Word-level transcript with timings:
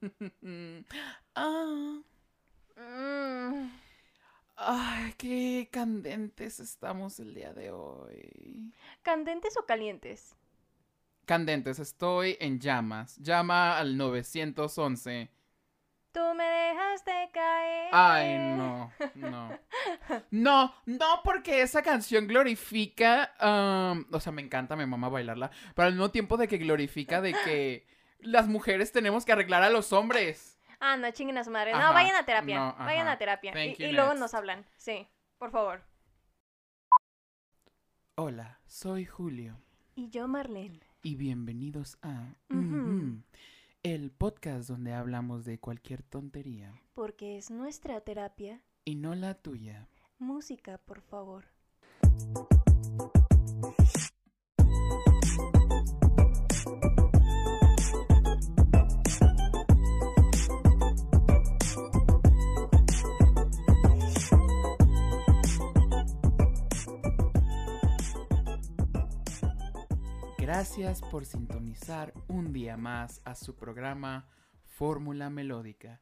ah, 1.34 2.00
Mm, 2.76 3.70
ay, 4.56 5.14
qué 5.16 5.68
candentes 5.72 6.60
estamos 6.60 7.18
el 7.20 7.34
día 7.34 7.52
de 7.54 7.70
hoy. 7.70 8.72
¿Candentes 9.02 9.56
o 9.56 9.64
calientes? 9.64 10.36
Candentes, 11.24 11.78
estoy 11.78 12.36
en 12.38 12.60
llamas. 12.60 13.16
Llama 13.16 13.78
al 13.78 13.96
911. 13.96 15.30
Tú 16.12 16.20
me 16.34 16.44
dejaste 16.44 17.30
caer. 17.32 17.88
Ay, 17.92 18.38
no, 18.56 18.92
no. 19.14 19.58
No, 20.30 20.74
no, 20.86 21.20
porque 21.24 21.62
esa 21.62 21.82
canción 21.82 22.26
glorifica, 22.26 23.32
um, 23.40 24.04
o 24.12 24.20
sea, 24.20 24.32
me 24.32 24.42
encanta, 24.42 24.76
me 24.76 24.86
mama 24.86 25.08
bailarla, 25.08 25.50
pero 25.74 25.88
al 25.88 25.94
mismo 25.94 26.10
tiempo 26.10 26.36
de 26.36 26.48
que 26.48 26.58
glorifica 26.58 27.20
de 27.20 27.32
que 27.32 27.86
las 28.26 28.48
mujeres 28.48 28.92
tenemos 28.92 29.24
que 29.24 29.32
arreglar 29.32 29.62
a 29.62 29.70
los 29.70 29.92
hombres. 29.92 30.58
Ah, 30.80 30.96
no, 30.96 31.10
chinguen 31.10 31.38
a 31.38 31.44
su 31.44 31.50
madre. 31.50 31.72
Ajá, 31.72 31.86
No, 31.88 31.92
vayan 31.94 32.16
a 32.16 32.26
terapia. 32.26 32.58
no, 32.58 32.76
vayan 32.84 33.08
a 33.08 33.16
terapia. 33.18 33.52
Thank 33.52 33.78
Y, 33.80 33.82
you, 33.84 33.88
y 33.88 33.92
luego 33.92 34.14
nos 34.14 34.34
hablan. 34.34 34.64
Sí, 34.76 35.06
por 35.38 35.50
favor. 35.50 35.82
Hola, 38.16 38.60
soy 38.66 39.04
Julio 39.04 39.58
Y 39.94 40.08
yo, 40.08 40.26
Marlene. 40.28 40.80
y 41.02 41.16
bienvenidos 41.16 41.98
a 42.02 42.34
el 43.82 44.10
podcast 44.10 44.68
donde 44.68 44.92
hablamos 44.94 45.44
de 45.44 45.58
cualquier 45.60 46.02
tontería 46.02 46.72
Porque 46.94 47.36
es 47.36 47.50
nuestra 47.50 48.00
terapia. 48.00 48.60
y 48.84 48.94
no 48.96 49.14
la 49.14 49.34
tuya. 49.34 49.86
Música, 50.18 50.78
por 50.78 51.02
favor. 51.02 51.44
Gracias 70.56 71.02
por 71.02 71.26
sintonizar 71.26 72.14
un 72.28 72.54
día 72.54 72.78
más 72.78 73.20
a 73.26 73.34
su 73.34 73.54
programa 73.54 74.26
Fórmula 74.64 75.28
Melódica, 75.28 76.00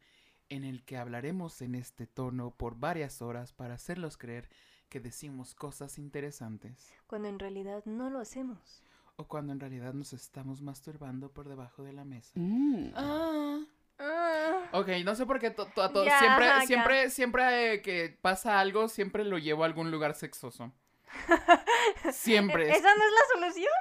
en 0.48 0.62
el 0.62 0.84
que 0.84 0.96
hablaremos 0.96 1.60
en 1.60 1.74
este 1.74 2.06
tono 2.06 2.52
por 2.52 2.76
varias 2.78 3.20
horas 3.20 3.52
para 3.52 3.74
hacerlos 3.74 4.16
creer 4.16 4.48
que 4.88 5.00
decimos 5.00 5.56
cosas 5.56 5.98
interesantes, 5.98 6.94
Cuando 7.08 7.26
en 7.26 7.40
realidad 7.40 7.82
no 7.84 8.10
lo 8.10 8.20
hacemos. 8.20 8.84
o 9.16 9.26
cuando 9.26 9.52
en 9.52 9.58
realidad 9.58 9.92
nos 9.92 10.12
estamos 10.12 10.62
masturbando 10.62 11.32
por 11.32 11.48
debajo 11.48 11.82
de 11.82 11.92
la 11.92 12.04
mesa. 12.04 12.30
Mm. 12.36 12.92
Ah. 12.94 13.58
Ah, 13.98 14.68
Ok, 14.70 14.88
no 15.04 15.16
sé 15.16 15.26
por 15.26 15.40
qué 15.40 15.50
to- 15.50 15.66
to- 15.66 15.82
a 15.82 15.92
to- 15.92 16.04
Ya, 16.04 16.20
siempre, 16.20 16.46
ya. 16.46 16.60
siempre, 16.68 17.10
siempre 17.10 17.72
eh, 17.74 17.82
que 17.82 18.16
pasa 18.22 18.60
algo, 18.60 18.86
siempre 18.86 19.24
lo 19.24 19.36
llevo 19.38 19.64
a 19.64 19.66
algún 19.66 19.90
lugar 19.90 20.14
sexoso. 20.14 20.70
Siempre. 22.12 22.70
¿Esa 22.70 22.94
no 22.94 23.04
es 23.04 23.10
la 23.12 23.34
solución? 23.40 23.72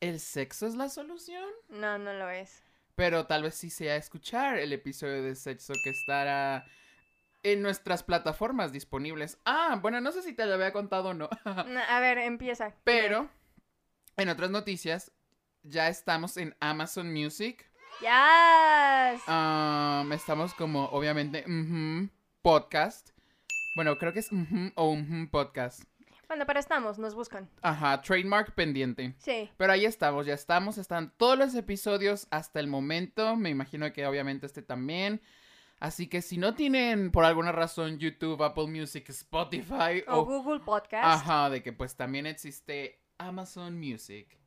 ¿El 0.00 0.20
sexo 0.20 0.66
es 0.66 0.74
la 0.74 0.88
solución? 0.88 1.44
No, 1.68 1.98
no 1.98 2.12
lo 2.12 2.30
es. 2.30 2.62
Pero 2.94 3.26
tal 3.26 3.42
vez 3.42 3.54
sí 3.54 3.70
sea 3.70 3.96
escuchar 3.96 4.58
el 4.58 4.72
episodio 4.72 5.22
de 5.22 5.34
sexo 5.34 5.72
que 5.82 5.90
estará 5.90 6.66
en 7.42 7.62
nuestras 7.62 8.02
plataformas 8.02 8.72
disponibles. 8.72 9.38
Ah, 9.44 9.78
bueno, 9.80 10.00
no 10.00 10.12
sé 10.12 10.22
si 10.22 10.32
te 10.32 10.46
lo 10.46 10.54
había 10.54 10.72
contado 10.72 11.10
o 11.10 11.14
no. 11.14 11.28
No, 11.66 11.80
A 11.88 12.00
ver, 12.00 12.18
empieza. 12.18 12.74
Pero, 12.84 13.28
en 14.16 14.28
otras 14.28 14.50
noticias, 14.50 15.12
ya 15.62 15.88
estamos 15.88 16.36
en 16.36 16.56
Amazon 16.60 17.12
Music. 17.12 17.68
¡Ya! 18.00 19.16
Um, 19.26 20.12
estamos 20.12 20.54
como, 20.54 20.86
obviamente, 20.86 21.44
podcast. 22.42 23.10
Bueno, 23.74 23.98
creo 23.98 24.12
que 24.12 24.20
es 24.20 24.30
o 24.76 24.96
podcast. 25.30 25.82
Bueno, 26.28 26.44
pero 26.44 26.60
estamos, 26.60 26.98
nos 26.98 27.14
buscan. 27.14 27.48
Ajá, 27.62 28.02
trademark 28.02 28.54
pendiente. 28.54 29.14
Sí. 29.18 29.50
Pero 29.56 29.72
ahí 29.72 29.86
estamos, 29.86 30.26
ya 30.26 30.34
estamos, 30.34 30.76
están 30.76 31.10
todos 31.16 31.38
los 31.38 31.54
episodios 31.54 32.28
hasta 32.30 32.60
el 32.60 32.66
momento. 32.68 33.34
Me 33.36 33.48
imagino 33.48 33.90
que 33.94 34.06
obviamente 34.06 34.44
este 34.44 34.60
también. 34.60 35.22
Así 35.80 36.06
que 36.06 36.20
si 36.20 36.36
no 36.36 36.54
tienen 36.54 37.10
por 37.12 37.24
alguna 37.24 37.52
razón 37.52 37.98
YouTube, 37.98 38.42
Apple 38.42 38.66
Music, 38.66 39.08
Spotify 39.08 40.04
O 40.06 40.18
o... 40.18 40.24
Google 40.26 40.60
Podcast. 40.60 41.04
Ajá, 41.04 41.48
de 41.48 41.62
que 41.62 41.72
pues 41.72 41.96
también 41.96 42.26
existe 42.26 43.00
Amazon 43.16 43.78
Music. 43.78 44.38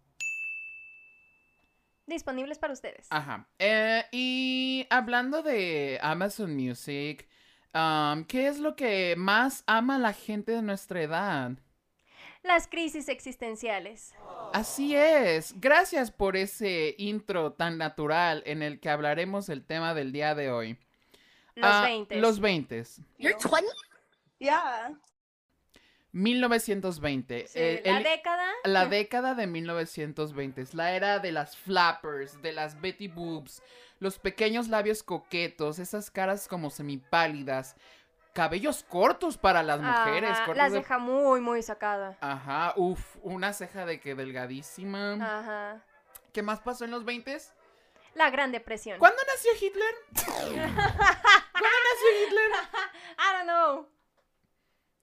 Disponibles 2.05 2.59
para 2.59 2.73
ustedes. 2.73 3.07
Ajá. 3.09 3.47
Eh, 3.57 4.05
y 4.11 4.85
hablando 4.91 5.41
de 5.41 5.97
Amazon 6.03 6.55
Music, 6.55 7.27
um, 7.73 8.25
¿qué 8.25 8.47
es 8.47 8.59
lo 8.59 8.75
que 8.75 9.15
más 9.17 9.63
ama 9.65 9.97
la 9.97 10.13
gente 10.13 10.51
de 10.51 10.61
nuestra 10.61 11.01
edad? 11.01 11.57
Las 12.43 12.67
crisis 12.67 13.07
existenciales. 13.07 14.13
Así 14.53 14.95
es. 14.95 15.53
Gracias 15.61 16.09
por 16.11 16.35
ese 16.35 16.95
intro 16.97 17.53
tan 17.53 17.77
natural 17.77 18.41
en 18.45 18.63
el 18.63 18.79
que 18.79 18.89
hablaremos 18.89 19.49
el 19.49 19.63
tema 19.63 19.93
del 19.93 20.11
día 20.11 20.33
de 20.33 20.49
hoy. 20.49 20.77
Los 21.55 21.69
Ah, 21.71 21.83
20. 21.83 22.15
Los 22.17 22.39
20. 22.39 22.83
You're 23.19 23.35
20? 23.37 23.67
Yeah. 24.39 24.97
1920. 26.13 27.45
Eh, 27.53 27.81
la 27.85 27.97
el- 27.97 28.03
década. 28.03 28.47
la 28.65 28.85
década 28.87 29.35
de 29.35 29.47
1920 29.47 30.61
es 30.61 30.73
la 30.73 30.93
era 30.95 31.19
de 31.19 31.31
las 31.31 31.55
flappers, 31.55 32.41
de 32.41 32.51
las 32.51 32.79
Betty 32.81 33.07
Boobs, 33.07 33.61
los 33.99 34.19
pequeños 34.19 34.67
labios 34.67 35.03
coquetos, 35.03 35.79
esas 35.79 36.09
caras 36.11 36.47
como 36.47 36.69
semipálidas, 36.69 37.75
cabellos 38.33 38.83
cortos 38.83 39.37
para 39.37 39.63
las 39.63 39.81
mujeres. 39.81 40.31
Ajá, 40.31 40.53
las 40.53 40.71
de- 40.71 40.79
deja 40.79 40.97
muy, 40.97 41.41
muy 41.41 41.61
sacada. 41.61 42.17
Ajá, 42.21 42.73
uff, 42.77 43.17
una 43.21 43.53
ceja 43.53 43.85
de 43.85 43.99
que 43.99 44.15
delgadísima. 44.15 45.13
Ajá. 45.13 45.83
¿Qué 46.33 46.41
más 46.41 46.59
pasó 46.61 46.85
en 46.85 46.91
los 46.91 47.03
20? 47.05 47.37
La 48.15 48.29
Gran 48.29 48.51
Depresión. 48.51 48.99
¿Cuándo 48.99 49.21
nació 49.27 49.51
Hitler? 49.55 49.93
¿Cuándo 50.25 51.77
nació 51.89 52.25
Hitler? 52.25 52.51
I 53.17 53.33
don't 53.37 53.43
know. 53.43 53.89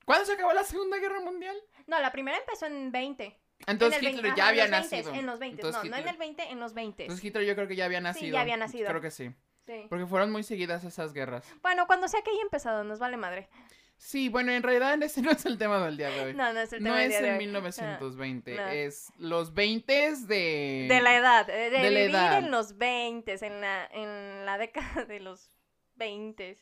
¿Cuándo 0.05 0.25
se 0.25 0.33
acabó 0.33 0.53
la 0.53 0.63
Segunda 0.63 0.97
Guerra 0.97 1.19
Mundial? 1.19 1.55
No, 1.87 1.99
la 1.99 2.11
primera 2.11 2.37
empezó 2.37 2.65
en 2.65 2.91
20. 2.91 3.39
Entonces 3.67 3.99
en 4.01 4.07
Hitler 4.07 4.23
20, 4.23 4.37
ya 4.37 4.43
ajá, 4.43 4.49
había 4.49 4.65
en 4.65 4.71
los 4.71 4.79
20, 4.89 4.95
nacido. 4.97 5.19
En 5.19 5.25
los 5.25 5.39
20. 5.39 5.55
Entonces, 5.61 5.83
no, 5.83 5.89
no 5.97 6.01
en 6.01 6.07
el 6.07 6.17
20, 6.17 6.43
en 6.51 6.59
los 6.59 6.73
20. 6.73 7.03
Entonces 7.03 7.25
Hitler 7.25 7.45
yo 7.45 7.55
creo 7.55 7.67
que 7.67 7.75
ya 7.75 7.85
había 7.85 8.01
nacido. 8.01 8.33
ya 8.33 8.41
había 8.41 8.57
nacido. 8.57 8.87
Creo 8.87 9.01
que 9.01 9.11
sí. 9.11 9.31
Sí. 9.69 9.85
Porque 9.87 10.07
fueron 10.07 10.31
muy 10.31 10.41
seguidas 10.41 10.83
esas 10.83 11.13
guerras. 11.13 11.45
Bueno, 11.61 11.85
cuando 11.85 12.07
sea 12.07 12.23
que 12.23 12.31
haya 12.31 12.41
empezado, 12.41 12.83
nos 12.83 12.97
vale 12.97 13.17
madre. 13.17 13.49
Sí, 13.97 14.29
bueno, 14.29 14.51
en 14.51 14.63
realidad 14.63 15.01
ese 15.03 15.21
no 15.21 15.29
es 15.29 15.45
el 15.45 15.59
tema 15.59 15.77
del 15.85 15.95
día 15.95 16.09
de 16.09 16.21
hoy. 16.21 16.33
No, 16.33 16.51
no 16.53 16.59
es 16.61 16.73
el 16.73 16.79
tema 16.79 16.89
No 16.89 16.95
del 16.95 17.03
es 17.03 17.09
día 17.09 17.21
de 17.21 17.27
en 17.27 17.33
hoy. 17.35 17.39
1920, 17.45 18.55
no. 18.55 18.67
es 18.69 19.13
los 19.19 19.53
20 19.53 20.15
de... 20.25 20.87
De 20.89 21.01
la 21.01 21.15
edad, 21.15 21.47
eh, 21.51 21.69
de, 21.69 21.77
de 21.77 21.91
la 21.91 21.99
vivir 21.99 22.09
edad. 22.15 22.37
en 22.39 22.49
los 22.49 22.77
20, 22.77 23.45
en 23.45 23.61
la, 23.61 23.85
en 23.91 24.45
la 24.47 24.57
década 24.57 25.05
de 25.05 25.19
los 25.19 25.51
20. 25.97 26.57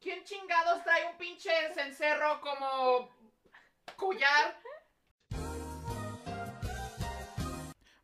¿Quién 0.00 0.24
chingados 0.24 0.82
trae 0.82 1.06
un 1.10 1.16
pinche 1.16 1.50
cencerro 1.74 2.40
como 2.40 3.08
collar? 3.96 4.58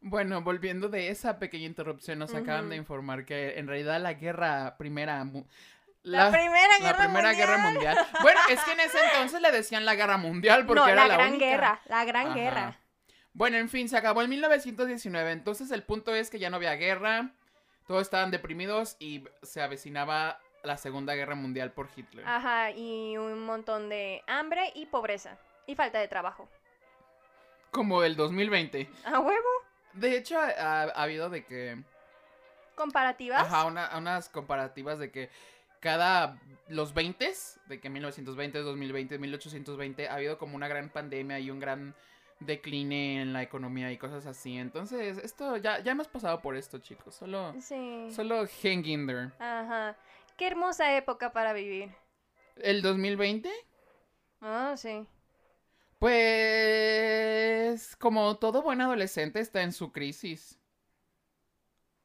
Bueno, 0.07 0.43
volviendo 0.43 0.91
de 0.91 1.09
esa 1.09 1.39
pequeña 1.39 1.65
interrupción, 1.65 2.19
nos 2.19 2.35
acaban 2.35 2.69
de 2.69 2.77
informar 2.77 3.25
que 3.25 3.59
en 3.59 3.67
realidad 3.67 3.99
la 4.03 4.13
guerra 4.13 4.77
primera... 4.77 5.25
La, 6.03 6.31
primera 6.31 6.79
la 6.79 6.85
guerra 6.85 7.05
Primera 7.05 7.09
mundial. 7.09 7.37
Guerra 7.37 7.57
Mundial. 7.57 7.99
Bueno, 8.21 8.41
es 8.51 8.61
que 8.65 8.73
en 8.73 8.81
ese 8.81 8.99
entonces 9.03 9.41
le 9.41 9.51
decían 9.51 9.87
la 9.87 9.95
Guerra 9.95 10.19
Mundial 10.19 10.67
porque 10.67 10.81
no, 10.81 10.89
era 10.89 10.97
la, 10.97 11.09
la, 11.09 11.15
gran 11.15 11.29
única. 11.31 11.47
guerra, 11.47 11.81
la 11.87 12.05
gran 12.05 12.27
Ajá. 12.27 12.35
guerra. 12.35 12.79
Bueno, 13.33 13.57
en 13.57 13.71
fin, 13.71 13.89
se 13.89 13.97
acabó 13.97 14.21
en 14.21 14.29
1919. 14.29 15.33
Entonces 15.33 15.71
el 15.71 15.83
punto 15.83 16.15
es 16.15 16.29
que 16.29 16.39
ya 16.39 16.51
no 16.51 16.57
había 16.57 16.75
guerra. 16.75 17.31
Todos 17.87 18.03
estaban 18.03 18.31
deprimidos 18.31 18.97
y 18.99 19.25
se 19.43 19.63
avecinaba 19.63 20.39
la 20.63 20.77
Segunda 20.77 21.15
Guerra 21.15 21.35
Mundial 21.35 21.73
por 21.73 21.89
Hitler. 21.97 22.27
Ajá, 22.29 22.73
y 22.73 23.17
un 23.17 23.43
montón 23.47 23.89
de 23.89 24.23
hambre 24.27 24.71
y 24.75 24.85
pobreza. 24.85 25.39
Y 25.67 25.75
falta 25.75 25.99
de 25.99 26.09
trabajo. 26.09 26.47
Como 27.71 28.03
el 28.03 28.17
2020. 28.17 28.87
¿A 29.07 29.19
huevo? 29.21 29.49
De 29.95 30.17
hecho, 30.17 30.39
ha, 30.39 30.49
ha 30.83 31.03
habido 31.03 31.31
de 31.31 31.45
que... 31.45 31.83
¿Comparativas? 32.75 33.41
Ajá, 33.43 33.65
una- 33.67 33.97
unas 33.97 34.29
comparativas 34.29 34.99
de 34.99 35.11
que 35.11 35.31
cada... 35.81 36.39
Los 36.69 36.95
20, 36.95 37.33
de 37.67 37.81
que 37.81 37.91
1920, 37.91 38.59
2020, 38.61 39.19
1820, 39.19 40.09
ha 40.09 40.15
habido 40.15 40.39
como 40.39 40.57
una 40.57 40.67
gran 40.67 40.89
pandemia 40.89 41.39
y 41.39 41.51
un 41.51 41.61
gran 41.61 41.95
decline 42.41 43.21
en 43.23 43.33
la 43.33 43.43
economía 43.43 43.93
y 43.93 43.99
cosas 43.99 44.27
así. 44.27 44.57
Entonces, 44.59 45.19
esto 45.19 45.57
ya, 45.59 45.79
ya 45.81 45.93
hemos 45.93 46.09
pasado 46.09 46.41
por 46.41 46.57
esto, 46.57 46.79
chicos. 46.79 47.15
Solo, 47.15 47.55
Sí. 47.61 48.09
solo 48.11 48.45
hang 48.63 48.85
in 48.87 49.07
there. 49.07 49.31
Ajá. 49.39 49.95
Qué 50.37 50.47
hermosa 50.49 50.97
época 50.97 51.33
para 51.33 51.53
vivir. 51.53 51.91
¿El 52.57 52.83
2020? 52.83 53.51
Ah, 54.41 54.75
sí. 54.77 55.07
Pues 56.05 57.97
como 57.97 58.37
todo 58.37 58.61
buen 58.61 58.83
adolescente 58.83 59.41
está 59.41 59.63
en 59.63 59.73
su 59.73 59.91
crisis. 59.91 60.59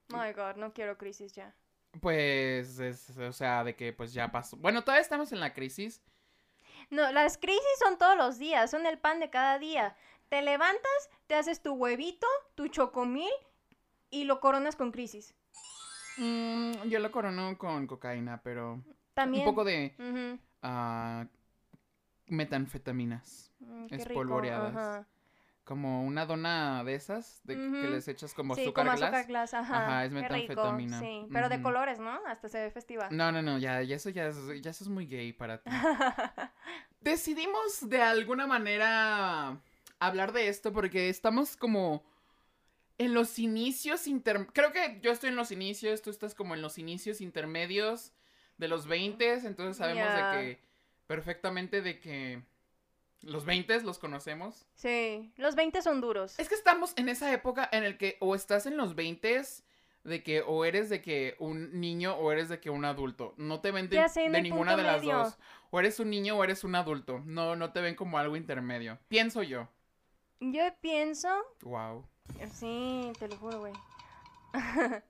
My 0.07 0.31
God, 0.31 0.55
no 0.55 0.71
quiero 0.71 0.97
crisis 0.97 1.33
ya. 1.33 1.53
Pues, 1.99 2.79
es, 2.79 3.17
o 3.17 3.33
sea, 3.33 3.65
de 3.65 3.75
que 3.75 3.91
pues 3.91 4.13
ya 4.13 4.31
pasó. 4.31 4.55
Bueno, 4.55 4.85
todavía 4.85 5.01
estamos 5.01 5.33
en 5.33 5.41
la 5.41 5.53
crisis. 5.53 6.01
No, 6.89 7.11
las 7.11 7.37
crisis 7.37 7.59
son 7.83 7.97
todos 7.97 8.15
los 8.15 8.39
días, 8.39 8.71
son 8.71 8.85
el 8.85 8.99
pan 8.99 9.19
de 9.19 9.29
cada 9.29 9.59
día. 9.59 9.97
Te 10.29 10.41
levantas, 10.43 11.09
te 11.27 11.35
haces 11.35 11.61
tu 11.61 11.73
huevito, 11.73 12.25
tu 12.55 12.69
chocomil 12.69 13.33
y 14.09 14.23
lo 14.23 14.39
coronas 14.39 14.77
con 14.77 14.93
crisis. 14.93 15.35
Mm, 16.15 16.83
yo 16.87 16.99
lo 16.99 17.11
corono 17.11 17.57
con 17.57 17.85
cocaína, 17.85 18.39
pero 18.43 18.81
También. 19.13 19.45
un 19.45 19.53
poco 19.53 19.65
de 19.65 19.93
ah, 20.61 21.25
metanfetaminas. 22.27 23.48
Mm, 23.69 23.94
espolvoreadas. 23.94 24.75
ajá. 24.75 25.07
Como 25.63 26.04
una 26.04 26.25
dona 26.25 26.83
de 26.83 26.95
esas, 26.95 27.42
de 27.44 27.56
que 27.56 27.88
les 27.88 28.07
echas 28.07 28.33
como 28.33 28.56
sí, 28.56 28.62
azúcar 28.62 28.88
como 28.88 28.98
glass. 28.98 29.13
azúcar 29.13 29.27
glass, 29.27 29.54
ajá. 29.54 29.86
Ajá, 29.86 30.06
es 30.06 30.12
rico, 30.12 30.24
metanfetamina. 30.24 31.00
Sí, 31.00 31.27
pero 31.31 31.48
de 31.48 31.62
colores, 31.62 32.00
¿no? 32.00 32.19
Hasta 32.25 32.50
se 32.50 32.60
ve 32.60 32.71
festiva. 32.71 33.07
No, 33.12 33.31
no, 33.31 33.44
no, 33.44 33.60
ya, 33.60 33.83
ya 33.83 33.98
eso 33.98 34.10
ya 34.10 34.27
es, 34.27 34.38
ya 34.63 34.71
eso 34.71 34.83
es 34.83 34.89
muy 34.89 35.06
gay 35.06 35.31
para 35.31 35.62
ti. 35.62 35.69
Decidimos 37.01 37.88
de 37.88 38.01
alguna 38.01 38.48
manera 38.48 39.62
hablar 40.00 40.31
de 40.31 40.48
esto 40.48 40.74
porque 40.74 41.10
estamos 41.10 41.56
como 41.56 42.04
en 42.98 43.13
los 43.13 43.39
inicios 43.39 44.07
inter... 44.07 44.48
Creo 44.54 44.71
que 44.71 45.00
yo 45.01 45.12
estoy 45.12 45.30
en 45.30 45.36
los 45.36 45.51
inicios, 45.51 46.01
tú 46.01 46.10
estás 46.10 46.36
como 46.36 46.56
en 46.56 46.62
los 46.62 46.77
inicios 46.77 47.21
intermedios 47.21 48.12
de 48.57 48.68
los 48.68 48.88
20, 48.88 49.48
entonces 49.48 49.77
sabemos 49.77 50.13
de 50.13 50.21
que 50.31 50.62
perfectamente 51.07 51.81
de 51.81 52.00
que 52.00 52.44
los 53.21 53.45
20 53.45 53.81
los 53.81 54.00
conocemos. 54.00 54.66
sí, 54.74 55.31
los 55.38 55.56
20 55.56 55.81
son 55.81 56.01
duros. 56.01 56.38
Es 56.39 56.50
que 56.50 56.56
estamos 56.56 56.94
en 56.98 57.10
esa 57.10 57.31
época 57.33 57.68
en 57.71 57.83
el 57.83 57.98
que 57.98 58.18
o 58.19 58.36
estás 58.36 58.66
en 58.66 58.77
los 58.77 58.95
20 58.95 59.42
de 60.06 60.24
que 60.24 60.42
o 60.42 60.63
eres 60.66 60.89
de 60.89 61.01
que 61.01 61.36
un 61.39 61.80
niño 61.80 62.16
o 62.16 62.31
eres 62.31 62.50
de 62.50 62.60
que 62.60 62.69
un 62.69 62.86
adulto. 62.86 63.33
No 63.38 63.60
te 63.60 63.71
ven 63.71 63.89
de, 63.89 64.07
sé, 64.10 64.30
de 64.30 64.42
ninguna 64.42 64.75
de 64.77 64.83
las 64.83 65.04
dos. 65.04 65.38
O 65.71 65.80
eres 65.80 66.00
un 66.00 66.10
niño 66.10 66.38
o 66.38 66.44
eres 66.44 66.63
un 66.63 66.75
adulto. 66.75 67.21
No, 67.25 67.56
no 67.56 67.71
te 67.74 67.81
ven 67.81 67.95
como 67.95 68.18
algo 68.18 68.36
intermedio. 68.36 68.98
Pienso 69.07 69.44
yo. 69.44 69.68
Yo 70.39 70.63
pienso, 70.80 71.27
Wow. 71.62 72.07
sí, 72.54 73.12
te 73.19 73.27
lo 73.27 73.36
juro, 73.38 73.60
güey. 73.60 73.74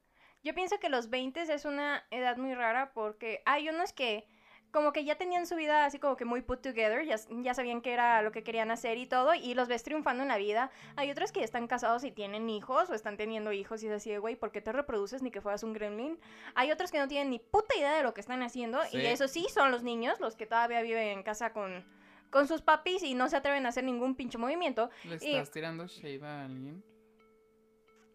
Yo 0.43 0.55
pienso 0.55 0.79
que 0.79 0.89
los 0.89 1.09
20 1.09 1.41
es 1.41 1.65
una 1.65 2.03
edad 2.11 2.37
muy 2.37 2.53
rara 2.55 2.91
porque 2.93 3.41
hay 3.45 3.69
unos 3.69 3.93
que 3.93 4.25
como 4.71 4.93
que 4.93 5.03
ya 5.03 5.15
tenían 5.15 5.47
su 5.47 5.55
vida 5.55 5.85
así 5.85 5.97
como 5.99 6.15
que 6.15 6.25
muy 6.25 6.41
put 6.41 6.61
together, 6.61 7.03
ya, 7.05 7.15
ya 7.41 7.53
sabían 7.53 7.81
qué 7.81 7.91
era 7.93 8.21
lo 8.21 8.31
que 8.31 8.43
querían 8.43 8.69
hacer 8.71 8.97
y 8.97 9.05
todo, 9.07 9.33
y 9.33 9.53
los 9.55 9.67
ves 9.67 9.83
triunfando 9.83 10.21
en 10.23 10.29
la 10.29 10.37
vida. 10.37 10.69
Hay 10.95 11.09
otros 11.09 11.31
que 11.31 11.43
están 11.43 11.67
casados 11.67 12.03
y 12.03 12.11
tienen 12.11 12.49
hijos 12.49 12.89
o 12.89 12.93
están 12.93 13.17
teniendo 13.17 13.51
hijos 13.51 13.81
y 13.83 13.87
es 13.87 13.93
así 13.93 14.11
de, 14.11 14.19
güey, 14.19 14.35
¿por 14.35 14.51
qué 14.51 14.61
te 14.61 14.71
reproduces 14.71 15.21
ni 15.23 15.31
que 15.31 15.41
fueras 15.41 15.63
un 15.63 15.73
gremlin? 15.73 16.19
Hay 16.55 16.71
otros 16.71 16.91
que 16.91 16.99
no 16.99 17.07
tienen 17.07 17.29
ni 17.31 17.39
puta 17.39 17.75
idea 17.77 17.95
de 17.95 18.03
lo 18.03 18.13
que 18.13 18.21
están 18.21 18.43
haciendo 18.43 18.79
Sí. 18.85 18.97
y 18.97 19.05
eso 19.07 19.27
sí 19.27 19.47
son 19.53 19.71
los 19.71 19.81
niños, 19.83 20.19
los 20.19 20.35
que 20.35 20.45
todavía 20.45 20.81
viven 20.81 21.07
en 21.07 21.23
casa 21.23 21.51
con, 21.51 21.83
con 22.29 22.47
sus 22.47 22.61
papis 22.61 23.01
y 23.01 23.15
no 23.15 23.27
se 23.27 23.37
atreven 23.37 23.65
a 23.65 23.69
hacer 23.69 23.83
ningún 23.83 24.13
pinche 24.15 24.37
movimiento. 24.37 24.89
¿Le 25.05 25.15
Y- 25.21 25.35
estás 25.35 25.49
tirando 25.51 25.87
shade 25.87 26.23
a 26.23 26.45
alguien? 26.45 26.83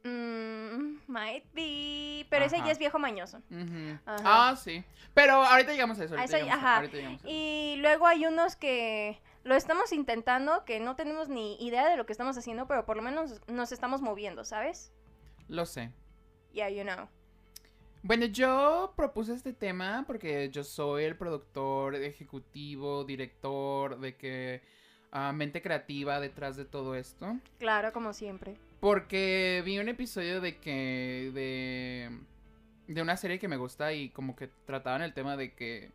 Mm, 0.05 0.99
might 1.07 1.45
be. 1.55 2.27
Pero 2.31 2.45
ese 2.45 2.59
ya 2.59 2.71
es 2.71 2.79
viejo 2.79 2.99
mañoso. 2.99 3.41
Ah, 4.07 4.55
sí. 4.63 4.85
Pero 5.15 5.35
ahorita 5.45 5.73
llegamos 5.73 5.99
a 6.01 6.05
eso. 6.05 6.15
A 6.15 6.19
Ahorita, 6.19 6.37
eso- 6.37 6.45
llegamos, 6.45 6.65
a- 6.65 6.69
ajá. 6.69 6.77
ahorita 6.77 6.97
llegamos 6.97 7.25
a 7.25 7.27
eso. 7.27 7.35
Y 7.37 7.77
luego 7.79 8.07
hay 8.07 8.27
unos 8.27 8.57
que 8.57 9.21
lo 9.45 9.55
estamos 9.55 9.93
intentando, 9.93 10.65
que 10.65 10.81
no 10.81 10.97
tenemos 10.97 11.29
ni 11.29 11.57
idea 11.65 11.89
de 11.89 11.97
lo 11.97 12.07
que 12.07 12.13
estamos 12.13 12.37
haciendo, 12.37 12.67
pero 12.67 12.85
por 12.87 12.97
lo 12.97 13.03
menos 13.03 13.41
nos 13.49 13.73
estamos 13.73 14.01
moviendo, 14.03 14.45
¿sabes? 14.45 14.93
Lo 15.49 15.67
sé. 15.67 15.91
Yeah, 16.53 16.69
you 16.71 16.83
know. 16.83 17.09
Bueno, 18.03 18.27
yo 18.27 18.93
propuse 18.97 19.33
este 19.35 19.53
tema 19.55 20.05
porque 20.07 20.51
yo 20.51 20.63
soy 20.65 21.05
el 21.05 21.17
productor 21.17 21.95
ejecutivo, 21.95 23.05
director, 23.05 23.99
de 23.99 24.17
que 24.17 24.63
ah, 25.11 25.33
mente 25.33 25.63
creativa 25.63 26.21
detrás 26.21 26.57
de 26.57 26.65
todo 26.65 26.95
esto. 26.97 27.37
Claro, 27.59 27.93
como 27.93 28.13
siempre. 28.13 28.57
Porque 28.85 29.63
vi 29.65 29.79
un 29.79 29.89
episodio 29.89 30.43
de 30.43 30.59
que 30.59 31.31
de 31.33 32.11
de 32.87 33.01
una 33.01 33.17
serie 33.17 33.39
que 33.39 33.49
me 33.49 33.57
gusta 33.57 33.95
y 33.95 34.11
como 34.11 34.37
que 34.37 34.49
trataban 34.67 35.01
el 35.01 35.15
tema 35.15 35.39
de 35.39 35.55
que 35.55 35.91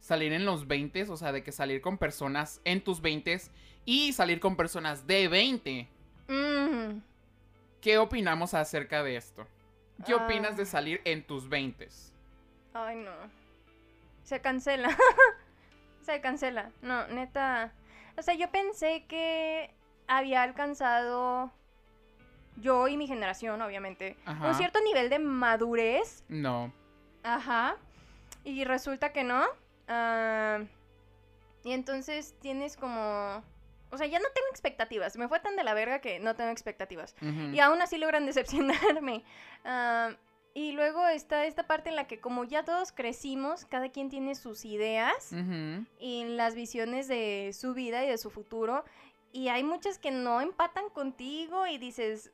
salir 0.00 0.32
en 0.32 0.44
los 0.44 0.66
20, 0.66 1.04
o 1.10 1.16
sea, 1.16 1.30
de 1.30 1.44
que 1.44 1.52
salir 1.52 1.80
con 1.80 1.96
personas 1.96 2.60
en 2.64 2.82
tus 2.82 3.00
20 3.00 3.40
y 3.84 4.12
salir 4.14 4.40
con 4.40 4.56
personas 4.56 5.06
de 5.06 5.28
20. 5.28 5.88
Mm, 6.26 6.98
¿Qué 7.80 7.98
opinamos 7.98 8.52
acerca 8.52 9.04
de 9.04 9.14
esto? 9.16 9.46
¿Qué 10.04 10.14
Ah. 10.14 10.24
opinas 10.26 10.56
de 10.56 10.66
salir 10.66 11.00
en 11.04 11.22
tus 11.24 11.48
20? 11.48 11.86
Ay, 12.72 12.96
no. 12.96 13.12
Se 14.24 14.40
cancela. 14.40 14.88
Se 16.02 16.20
cancela. 16.20 16.72
No, 16.82 17.06
neta. 17.06 17.72
O 18.18 18.22
sea, 18.22 18.34
yo 18.34 18.50
pensé 18.50 19.04
que 19.06 19.70
había 20.08 20.42
alcanzado 20.42 21.52
yo 22.56 22.88
y 22.88 22.96
mi 22.96 23.06
generación, 23.06 23.60
obviamente, 23.62 24.16
Ajá. 24.24 24.48
un 24.48 24.54
cierto 24.54 24.80
nivel 24.82 25.10
de 25.10 25.18
madurez 25.18 26.24
No. 26.28 26.72
Ajá. 27.22 27.76
Y 28.44 28.64
resulta 28.64 29.12
que 29.12 29.24
no. 29.24 29.44
Ah, 29.88 30.60
y 31.64 31.72
entonces 31.72 32.34
tienes 32.40 32.76
como... 32.76 33.42
O 33.90 33.96
sea, 33.96 34.06
ya 34.06 34.18
no 34.18 34.26
tengo 34.34 34.48
expectativas. 34.50 35.16
Me 35.16 35.28
fue 35.28 35.40
tan 35.40 35.56
de 35.56 35.62
la 35.64 35.72
verga 35.72 36.00
que 36.00 36.18
no 36.18 36.34
tengo 36.34 36.50
expectativas. 36.50 37.14
Y 37.52 37.60
aún 37.60 37.80
así 37.80 37.96
logran 37.96 38.26
decepcionarme. 38.26 39.24
Ah, 39.64 40.10
y 40.52 40.72
luego 40.72 41.06
está 41.08 41.46
esta 41.46 41.66
parte 41.66 41.88
en 41.90 41.96
la 41.96 42.06
que 42.06 42.20
como 42.20 42.44
ya 42.44 42.64
todos 42.64 42.92
crecimos, 42.92 43.64
cada 43.64 43.88
quien 43.88 44.08
tiene 44.08 44.34
sus 44.36 44.64
ideas 44.64 45.32
Ujú. 45.32 45.84
y 45.98 46.24
las 46.24 46.54
visiones 46.54 47.08
de 47.08 47.50
su 47.52 47.74
vida 47.74 48.04
y 48.04 48.08
de 48.08 48.18
su 48.18 48.30
futuro. 48.30 48.84
Y 49.32 49.48
hay 49.48 49.64
muchas 49.64 49.98
que 49.98 50.12
no 50.12 50.40
empatan 50.40 50.90
contigo 50.90 51.66
y 51.66 51.78
dices, 51.78 52.30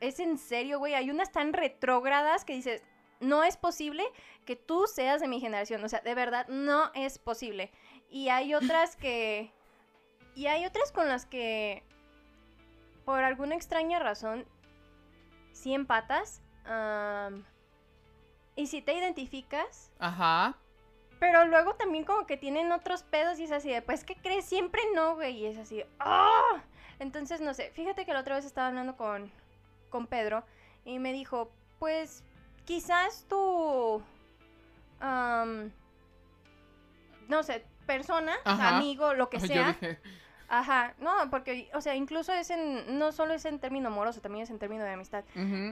es 0.00 0.20
en 0.20 0.38
serio, 0.38 0.78
güey. 0.78 0.94
Hay 0.94 1.10
unas 1.10 1.32
tan 1.32 1.52
retrógradas 1.52 2.44
que 2.44 2.54
dices, 2.54 2.82
no 3.20 3.42
es 3.44 3.56
posible 3.56 4.04
que 4.44 4.56
tú 4.56 4.86
seas 4.86 5.20
de 5.20 5.28
mi 5.28 5.40
generación. 5.40 5.82
O 5.84 5.88
sea, 5.88 6.00
de 6.00 6.14
verdad, 6.14 6.46
no 6.48 6.90
es 6.94 7.18
posible. 7.18 7.72
Y 8.08 8.28
hay 8.28 8.54
otras 8.54 8.96
que... 8.96 9.52
Y 10.34 10.46
hay 10.46 10.66
otras 10.66 10.90
con 10.90 11.08
las 11.08 11.26
que, 11.26 11.84
por 13.04 13.22
alguna 13.22 13.54
extraña 13.54 14.00
razón, 14.00 14.44
sí 15.52 15.74
empatas. 15.74 16.42
y 18.56 18.66
si 18.66 18.82
te 18.82 18.94
identificas, 18.94 19.92
Ajá. 20.00 20.56
pero 21.20 21.44
luego 21.44 21.76
también 21.76 22.04
como 22.04 22.26
que 22.26 22.36
tienen 22.36 22.72
otros 22.72 23.04
pedos 23.04 23.38
y 23.38 23.44
es 23.44 23.52
así 23.52 23.70
de, 23.70 23.80
pues, 23.80 24.04
¿qué 24.04 24.16
crees? 24.16 24.44
Siempre 24.44 24.82
no, 24.92 25.14
güey. 25.14 25.38
Y 25.38 25.46
es 25.46 25.56
así, 25.58 25.84
¡ah! 26.00 26.62
Entonces, 26.98 27.40
no 27.40 27.54
sé, 27.54 27.70
fíjate 27.70 28.04
que 28.04 28.12
la 28.12 28.20
otra 28.20 28.34
vez 28.34 28.44
estaba 28.44 28.68
hablando 28.68 28.96
con, 28.96 29.30
con 29.94 30.08
Pedro 30.08 30.42
y 30.84 30.98
me 30.98 31.12
dijo, 31.12 31.52
pues, 31.78 32.24
quizás 32.64 33.26
tu, 33.28 34.02
no 37.28 37.42
sé, 37.44 37.64
persona, 37.86 38.34
Ajá. 38.44 38.76
amigo, 38.76 39.14
lo 39.14 39.30
que 39.30 39.38
sea. 39.38 39.68
dije, 39.68 40.00
Ajá, 40.48 40.94
no, 40.98 41.10
porque, 41.30 41.70
o 41.74 41.80
sea, 41.80 41.94
incluso 41.94 42.32
es 42.32 42.50
en, 42.50 42.98
no 42.98 43.12
solo 43.12 43.34
es 43.34 43.44
en 43.44 43.60
término 43.60 43.88
amoroso, 43.88 44.20
también 44.20 44.42
es 44.42 44.50
en 44.50 44.58
término 44.58 44.82
de 44.84 44.90
amistad. 44.90 45.22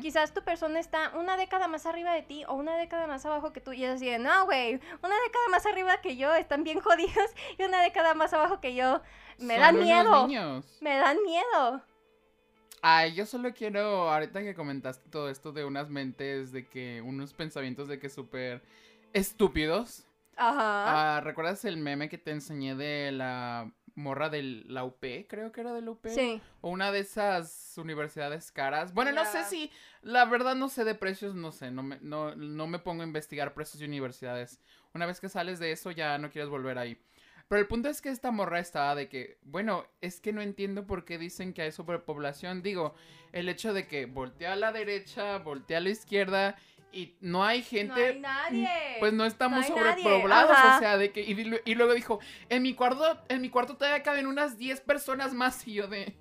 Quizás 0.00 0.32
tu 0.32 0.42
persona 0.42 0.78
está 0.78 1.10
una 1.18 1.36
década 1.36 1.66
más 1.66 1.84
arriba 1.84 2.12
de 2.12 2.22
ti 2.22 2.44
o 2.46 2.54
una 2.54 2.76
década 2.76 3.08
más 3.08 3.26
abajo 3.26 3.52
que 3.52 3.60
tú 3.60 3.72
y 3.72 3.84
es 3.84 3.90
así 3.96 4.08
de, 4.08 4.18
no, 4.20 4.44
güey, 4.44 4.74
una 5.02 5.16
década 5.26 5.48
más 5.50 5.66
arriba 5.66 6.00
que 6.00 6.16
yo 6.16 6.32
están 6.34 6.62
bien 6.62 6.78
jodidos 6.80 7.30
y 7.58 7.64
una 7.64 7.82
década 7.82 8.14
más 8.14 8.32
abajo 8.32 8.60
que 8.60 8.76
yo 8.76 9.02
me 9.38 9.54
Son 9.54 9.60
dan 9.62 9.78
miedo. 9.80 10.26
niños. 10.28 10.78
Me 10.80 10.96
dan 10.96 11.18
miedo. 11.24 11.82
Ay, 12.84 13.14
yo 13.14 13.26
solo 13.26 13.54
quiero, 13.54 14.10
ahorita 14.10 14.42
que 14.42 14.56
comentaste 14.56 15.08
todo 15.08 15.30
esto 15.30 15.52
de 15.52 15.64
unas 15.64 15.88
mentes, 15.88 16.50
de 16.50 16.66
que 16.66 17.00
unos 17.00 17.32
pensamientos 17.32 17.86
de 17.86 18.00
que 18.00 18.08
súper 18.08 18.60
estúpidos. 19.12 20.04
Ajá. 20.36 21.16
Ah, 21.16 21.20
¿Recuerdas 21.20 21.64
el 21.64 21.76
meme 21.76 22.08
que 22.08 22.18
te 22.18 22.32
enseñé 22.32 22.74
de 22.74 23.12
la 23.12 23.72
morra 23.94 24.30
de 24.30 24.42
la 24.42 24.82
UP? 24.84 25.26
Creo 25.28 25.52
que 25.52 25.60
era 25.60 25.72
de 25.72 25.82
la 25.82 25.92
UP. 25.92 26.08
sí. 26.08 26.40
O 26.60 26.70
una 26.70 26.90
de 26.90 26.98
esas 27.00 27.74
universidades 27.76 28.50
caras. 28.50 28.92
Bueno, 28.94 29.12
no 29.12 29.24
sé 29.26 29.44
si, 29.44 29.70
la 30.02 30.24
verdad 30.24 30.56
no 30.56 30.68
sé 30.68 30.84
de 30.84 30.96
precios, 30.96 31.36
no 31.36 31.52
sé, 31.52 31.70
no 31.70 31.84
me, 31.84 31.98
no, 32.00 32.34
no 32.34 32.66
me 32.66 32.80
pongo 32.80 33.02
a 33.02 33.06
investigar 33.06 33.54
precios 33.54 33.78
de 33.78 33.86
universidades. 33.86 34.60
Una 34.92 35.06
vez 35.06 35.20
que 35.20 35.28
sales 35.28 35.60
de 35.60 35.70
eso 35.70 35.92
ya 35.92 36.18
no 36.18 36.30
quieres 36.30 36.50
volver 36.50 36.78
ahí. 36.78 36.98
Pero 37.52 37.60
el 37.60 37.68
punto 37.68 37.90
es 37.90 38.00
que 38.00 38.08
esta 38.08 38.30
morra 38.30 38.60
estaba 38.60 38.94
de 38.94 39.10
que, 39.10 39.36
bueno, 39.42 39.84
es 40.00 40.20
que 40.22 40.32
no 40.32 40.40
entiendo 40.40 40.86
por 40.86 41.04
qué 41.04 41.18
dicen 41.18 41.52
que 41.52 41.60
hay 41.60 41.70
sobrepoblación. 41.70 42.62
Digo, 42.62 42.94
el 43.32 43.46
hecho 43.50 43.74
de 43.74 43.86
que 43.86 44.06
voltea 44.06 44.54
a 44.54 44.56
la 44.56 44.72
derecha, 44.72 45.36
voltea 45.36 45.76
a 45.76 45.80
la 45.82 45.90
izquierda 45.90 46.56
y 46.92 47.14
no 47.20 47.44
hay 47.44 47.58
No 47.60 47.66
gente... 47.66 48.06
hay 48.06 48.20
nadie. 48.20 48.68
Pues 49.00 49.12
no 49.12 49.26
estamos 49.26 49.68
No 49.68 49.76
sobrepoblados, 49.76 50.50
ajá. 50.52 50.76
o 50.76 50.78
sea, 50.80 50.96
de 50.96 51.12
que... 51.12 51.20
Y, 51.20 51.34
lu- 51.44 51.60
y 51.66 51.74
luego 51.74 51.92
dijo, 51.92 52.20
en 52.48 52.62
mi 52.62 52.72
cuarto, 52.72 53.20
en 53.28 53.42
mi 53.42 53.50
cuarto 53.50 53.76
todavía 53.76 54.02
caben 54.02 54.26
unas 54.28 54.56
10 54.56 54.80
personas 54.80 55.34
más 55.34 55.68
y 55.68 55.74
yo 55.74 55.88
de... 55.88 56.16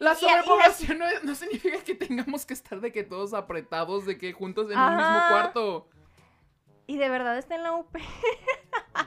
La 0.00 0.10
y- 0.10 0.14
y- 0.14 0.18
sobrepoblación 0.18 0.98
no, 0.98 1.06
no 1.22 1.34
significa 1.36 1.84
que 1.84 1.94
tengamos 1.94 2.44
que 2.46 2.54
estar 2.54 2.80
de 2.80 2.90
que 2.90 3.04
todos 3.04 3.32
apretados, 3.32 4.06
de 4.06 4.18
que 4.18 4.32
juntos 4.32 4.68
en 4.72 4.76
un 4.76 4.96
mismo 4.96 5.04
Ajá. 5.18 5.28
cuarto. 5.28 5.88
Y 6.88 6.96
de 6.98 7.08
verdad 7.08 7.38
está 7.38 7.54
en 7.54 7.62
la 7.62 7.72
UP. 7.74 7.96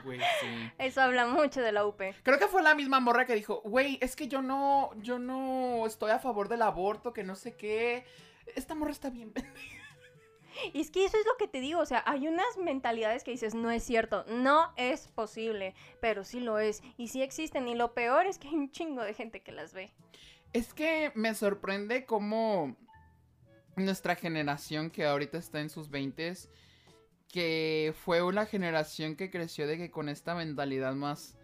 Güey, 0.04 0.20
sí. 0.40 0.70
Eso 0.78 1.00
habla 1.00 1.26
mucho 1.26 1.60
de 1.60 1.72
la 1.72 1.86
UP. 1.86 2.00
Creo 2.22 2.38
que 2.38 2.48
fue 2.48 2.62
la 2.62 2.74
misma 2.74 3.00
morra 3.00 3.26
que 3.26 3.34
dijo, 3.34 3.60
güey, 3.64 3.98
es 4.00 4.16
que 4.16 4.28
yo 4.28 4.42
no, 4.42 4.90
yo 4.96 5.18
no 5.18 5.86
estoy 5.86 6.10
a 6.10 6.18
favor 6.18 6.48
del 6.48 6.62
aborto, 6.62 7.12
que 7.12 7.24
no 7.24 7.36
sé 7.36 7.56
qué. 7.56 8.04
Esta 8.54 8.74
morra 8.74 8.92
está 8.92 9.10
bien. 9.10 9.32
Y 10.72 10.80
es 10.80 10.90
que 10.90 11.04
eso 11.04 11.16
es 11.16 11.26
lo 11.26 11.36
que 11.38 11.48
te 11.48 11.60
digo, 11.60 11.80
o 11.80 11.86
sea, 11.86 12.02
hay 12.06 12.28
unas 12.28 12.58
mentalidades 12.58 13.24
que 13.24 13.30
dices, 13.30 13.54
no 13.54 13.70
es 13.70 13.82
cierto, 13.82 14.24
no 14.28 14.72
es 14.76 15.08
posible, 15.08 15.74
pero 16.00 16.24
sí 16.24 16.40
lo 16.40 16.58
es, 16.58 16.82
y 16.96 17.08
sí 17.08 17.22
existen, 17.22 17.68
y 17.68 17.74
lo 17.74 17.94
peor 17.94 18.26
es 18.26 18.38
que 18.38 18.48
hay 18.48 18.54
un 18.54 18.70
chingo 18.70 19.02
de 19.02 19.14
gente 19.14 19.42
que 19.42 19.52
las 19.52 19.72
ve. 19.72 19.92
Es 20.52 20.74
que 20.74 21.12
me 21.14 21.34
sorprende 21.34 22.04
cómo 22.04 22.76
nuestra 23.76 24.16
generación 24.16 24.90
que 24.90 25.06
ahorita 25.06 25.38
está 25.38 25.60
en 25.60 25.70
sus 25.70 25.88
20 25.90 26.34
que 27.30 27.94
fue 28.04 28.22
una 28.22 28.46
generación 28.46 29.16
que 29.16 29.30
creció 29.30 29.66
de 29.66 29.78
que 29.78 29.90
con 29.90 30.08
esta 30.08 30.34
mentalidad 30.34 30.94
más, 30.94 31.36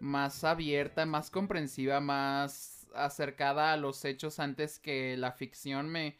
más 0.00 0.44
abierta, 0.44 1.04
más 1.06 1.30
comprensiva, 1.30 2.00
más 2.00 2.86
acercada 2.94 3.72
a 3.72 3.76
los 3.76 4.04
hechos 4.04 4.38
antes 4.38 4.78
que 4.78 5.16
la 5.16 5.32
ficción, 5.32 5.88
me, 5.88 6.16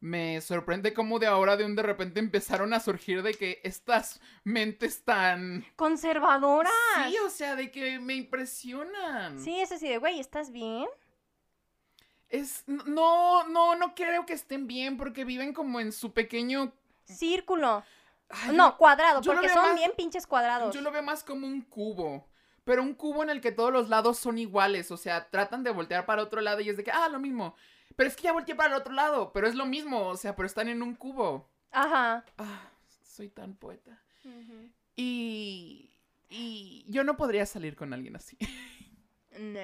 me 0.00 0.40
sorprende 0.40 0.92
cómo 0.92 1.20
de 1.20 1.26
ahora 1.26 1.56
de 1.56 1.64
un 1.64 1.76
de 1.76 1.82
repente 1.82 2.18
empezaron 2.18 2.74
a 2.74 2.80
surgir 2.80 3.22
de 3.22 3.34
que 3.34 3.60
estas 3.62 4.20
mentes 4.42 5.04
tan... 5.04 5.64
¡Conservadoras! 5.76 6.72
Sí, 7.06 7.16
o 7.24 7.30
sea, 7.30 7.54
de 7.54 7.70
que 7.70 8.00
me 8.00 8.14
impresionan. 8.14 9.38
Sí, 9.38 9.60
es 9.60 9.70
así 9.70 9.88
de, 9.88 9.98
güey, 9.98 10.18
¿estás 10.18 10.50
bien? 10.50 10.88
Es, 12.28 12.64
no, 12.66 13.46
no, 13.46 13.76
no 13.76 13.94
creo 13.94 14.26
que 14.26 14.32
estén 14.32 14.66
bien 14.66 14.96
porque 14.96 15.24
viven 15.24 15.52
como 15.52 15.78
en 15.78 15.92
su 15.92 16.12
pequeño... 16.12 16.72
Círculo. 17.04 17.84
Ay, 18.32 18.56
no, 18.56 18.76
cuadrado, 18.76 19.20
porque 19.22 19.48
son 19.48 19.62
más- 19.62 19.74
bien 19.74 19.92
pinches 19.96 20.26
cuadrados. 20.26 20.74
Yo 20.74 20.80
lo 20.80 20.90
veo 20.90 21.02
más 21.02 21.22
como 21.22 21.46
un 21.46 21.60
cubo. 21.62 22.28
Pero 22.64 22.82
un 22.82 22.94
cubo 22.94 23.22
en 23.22 23.30
el 23.30 23.40
que 23.40 23.50
todos 23.52 23.72
los 23.72 23.88
lados 23.88 24.18
son 24.18 24.38
iguales. 24.38 24.90
O 24.90 24.96
sea, 24.96 25.28
tratan 25.30 25.62
de 25.64 25.70
voltear 25.70 26.06
para 26.06 26.22
otro 26.22 26.40
lado 26.40 26.60
y 26.60 26.68
es 26.68 26.76
de 26.76 26.84
que, 26.84 26.92
ah, 26.92 27.08
lo 27.08 27.18
mismo. 27.18 27.54
Pero 27.96 28.08
es 28.08 28.16
que 28.16 28.22
ya 28.22 28.32
volteé 28.32 28.54
para 28.54 28.74
el 28.74 28.80
otro 28.80 28.92
lado. 28.94 29.32
Pero 29.32 29.46
es 29.48 29.54
lo 29.56 29.66
mismo. 29.66 30.06
O 30.08 30.16
sea, 30.16 30.36
pero 30.36 30.46
están 30.46 30.68
en 30.68 30.80
un 30.82 30.94
cubo. 30.94 31.50
Ajá. 31.72 32.24
Ah, 32.38 32.70
soy 33.02 33.28
tan 33.28 33.54
poeta. 33.56 34.00
Y. 34.96 35.88
Y 36.28 36.86
yo 36.88 37.04
no 37.04 37.16
podría 37.16 37.44
salir 37.44 37.76
con 37.76 37.92
alguien 37.92 38.16
así. 38.16 38.38
No. 39.38 39.60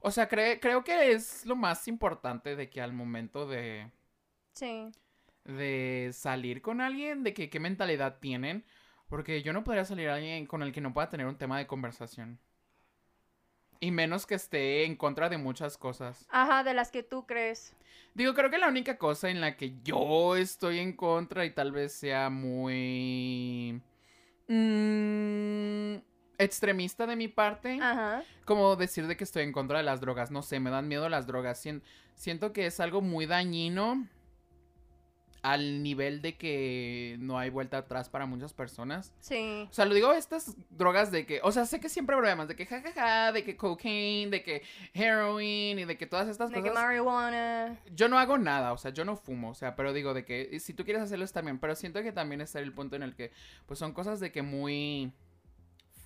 O 0.00 0.10
sea, 0.10 0.28
cre- 0.28 0.58
creo 0.60 0.82
que 0.84 1.12
es 1.12 1.44
lo 1.46 1.54
más 1.56 1.86
importante 1.88 2.56
de 2.56 2.70
que 2.70 2.80
al 2.80 2.92
momento 2.92 3.46
de. 3.46 3.90
Sí. 4.52 4.90
De 5.46 6.10
salir 6.12 6.60
con 6.62 6.80
alguien, 6.80 7.22
de 7.22 7.32
que 7.34 7.48
qué 7.50 7.60
mentalidad 7.60 8.18
tienen, 8.20 8.64
porque 9.08 9.42
yo 9.42 9.52
no 9.52 9.64
podría 9.64 9.84
salir 9.84 10.08
a 10.08 10.14
alguien 10.16 10.46
con 10.46 10.62
el 10.62 10.72
que 10.72 10.80
no 10.80 10.92
pueda 10.92 11.08
tener 11.08 11.26
un 11.26 11.38
tema 11.38 11.58
de 11.58 11.66
conversación. 11.66 12.38
Y 13.78 13.90
menos 13.90 14.26
que 14.26 14.34
esté 14.36 14.84
en 14.84 14.96
contra 14.96 15.28
de 15.28 15.36
muchas 15.36 15.76
cosas. 15.76 16.26
Ajá, 16.30 16.64
de 16.64 16.72
las 16.74 16.90
que 16.90 17.02
tú 17.02 17.26
crees. 17.26 17.74
Digo, 18.14 18.32
creo 18.34 18.50
que 18.50 18.56
la 18.58 18.68
única 18.68 18.96
cosa 18.96 19.28
en 19.28 19.40
la 19.42 19.56
que 19.56 19.74
yo 19.82 20.34
estoy 20.36 20.78
en 20.78 20.94
contra 20.94 21.44
y 21.44 21.50
tal 21.50 21.72
vez 21.72 21.92
sea 21.92 22.30
muy... 22.30 23.80
mm, 24.48 25.96
extremista 26.38 27.06
de 27.06 27.16
mi 27.16 27.28
parte, 27.28 27.78
Ajá. 27.80 28.22
como 28.44 28.76
decir 28.76 29.06
de 29.06 29.16
que 29.16 29.24
estoy 29.24 29.42
en 29.44 29.52
contra 29.52 29.78
de 29.78 29.84
las 29.84 30.00
drogas. 30.00 30.30
No 30.30 30.42
sé, 30.42 30.58
me 30.60 30.70
dan 30.70 30.88
miedo 30.88 31.08
las 31.08 31.26
drogas. 31.26 31.58
Sien- 31.64 31.82
siento 32.14 32.52
que 32.52 32.66
es 32.66 32.80
algo 32.80 33.00
muy 33.02 33.26
dañino 33.26 34.06
al 35.52 35.82
nivel 35.82 36.22
de 36.22 36.36
que 36.36 37.16
no 37.20 37.38
hay 37.38 37.50
vuelta 37.50 37.78
atrás 37.78 38.08
para 38.08 38.26
muchas 38.26 38.52
personas. 38.52 39.12
Sí. 39.20 39.68
O 39.70 39.72
sea, 39.72 39.84
lo 39.84 39.94
digo 39.94 40.12
estas 40.12 40.56
drogas 40.70 41.12
de 41.12 41.24
que, 41.24 41.40
o 41.44 41.52
sea, 41.52 41.66
sé 41.66 41.78
que 41.78 41.88
siempre 41.88 42.14
hay 42.16 42.18
problemas, 42.20 42.48
de 42.48 42.56
que 42.56 42.66
jajaja, 42.66 43.30
de 43.32 43.44
que 43.44 43.56
cocaine, 43.56 44.30
de 44.30 44.42
que 44.42 44.62
heroin 44.92 45.78
y 45.78 45.84
de 45.84 45.96
que 45.96 46.06
todas 46.06 46.28
estas 46.28 46.50
De 46.50 46.56
que 46.56 46.68
cosas. 46.70 46.74
marihuana. 46.74 47.78
Yo 47.94 48.08
no 48.08 48.18
hago 48.18 48.38
nada, 48.38 48.72
o 48.72 48.78
sea, 48.78 48.90
yo 48.92 49.04
no 49.04 49.14
fumo, 49.16 49.50
o 49.50 49.54
sea, 49.54 49.76
pero 49.76 49.92
digo 49.92 50.14
de 50.14 50.24
que 50.24 50.58
si 50.58 50.74
tú 50.74 50.84
quieres 50.84 51.02
hacerlo 51.02 51.24
está 51.24 51.42
bien, 51.42 51.58
pero 51.58 51.76
siento 51.76 52.02
que 52.02 52.10
también 52.12 52.40
está 52.40 52.58
el 52.58 52.72
punto 52.72 52.96
en 52.96 53.02
el 53.04 53.14
que, 53.14 53.30
pues 53.66 53.78
son 53.78 53.92
cosas 53.92 54.18
de 54.18 54.32
que 54.32 54.42
muy 54.42 55.12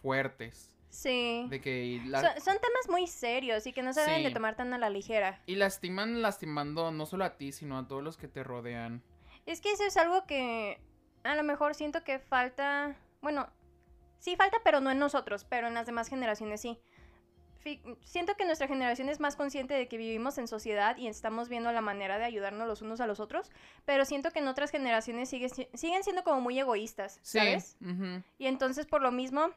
fuertes, 0.03 0.77
Sí. 0.91 1.47
de 1.49 1.61
que 1.61 2.03
la- 2.07 2.21
Son, 2.21 2.31
son 2.43 2.55
temas 2.57 2.89
muy 2.89 3.07
serios 3.07 3.67
y 3.67 3.73
que 3.73 3.83
no 3.83 3.93
se 3.93 4.01
deben 4.03 4.25
de 4.25 4.31
tomar 4.33 4.57
tan 4.57 4.73
a 4.75 4.79
la 4.79 4.91
ligera. 4.91 5.41
y 5.47 5.55
lastiman 5.55 6.21
lastimando 6.21 6.91
no 6.91 7.07
solo 7.07 7.25
a 7.25 7.37
ti, 7.37 7.53
sino 7.53 7.79
a 7.79 7.87
todos 7.87 8.03
los 8.03 8.17
que 8.17 8.29
te 8.29 8.43
rodean. 8.43 9.03
Es 9.47 9.61
que 9.61 9.73
eso 9.73 9.85
es 9.85 9.97
algo 9.97 10.25
que 10.27 10.81
a 11.25 11.35
lo 11.35 11.43
mejor 11.43 11.75
siento 11.75 12.03
que 12.05 12.19
falta, 12.19 12.97
bueno, 13.21 13.49
sí 14.19 14.37
falta, 14.37 14.59
pero 14.65 14.81
no 14.81 14.91
en 14.91 14.99
nosotros, 14.99 15.45
pero 15.45 15.69
en 15.69 15.75
las 15.75 15.87
demás 15.87 16.09
generaciones 16.09 16.61
sí. 16.61 16.79
Siento 18.05 18.37
que 18.39 18.47
nuestra 18.47 18.69
generación 18.69 19.11
es 19.11 19.21
más 19.21 19.37
consciente 19.37 19.75
de 19.75 19.87
que 19.87 19.99
vivimos 19.99 20.39
en 20.39 20.49
sociedad 20.49 20.97
y 20.97 21.09
estamos 21.09 21.51
viendo 21.51 21.71
la 21.73 21.83
manera 21.83 22.17
de 22.19 22.25
ayudarnos 22.25 22.67
los 22.67 22.81
unos 22.81 23.01
a 23.03 23.07
los 23.07 23.21
otros, 23.21 23.51
pero 23.85 24.07
siento 24.07 24.31
que 24.31 24.39
en 24.39 24.49
otras 24.49 24.71
generaciones 24.71 25.29
sigue 25.29 25.51
si- 25.51 25.69
siguen 25.75 26.03
siendo 26.03 26.25
como 26.25 26.41
muy 26.41 26.59
egoístas, 26.59 27.19
Sí. 27.23 27.39
¿sabes? 27.39 27.77
Y 28.39 28.47
entonces 28.47 28.87
por 28.87 29.03
lo 29.03 29.13
mismo 29.13 29.51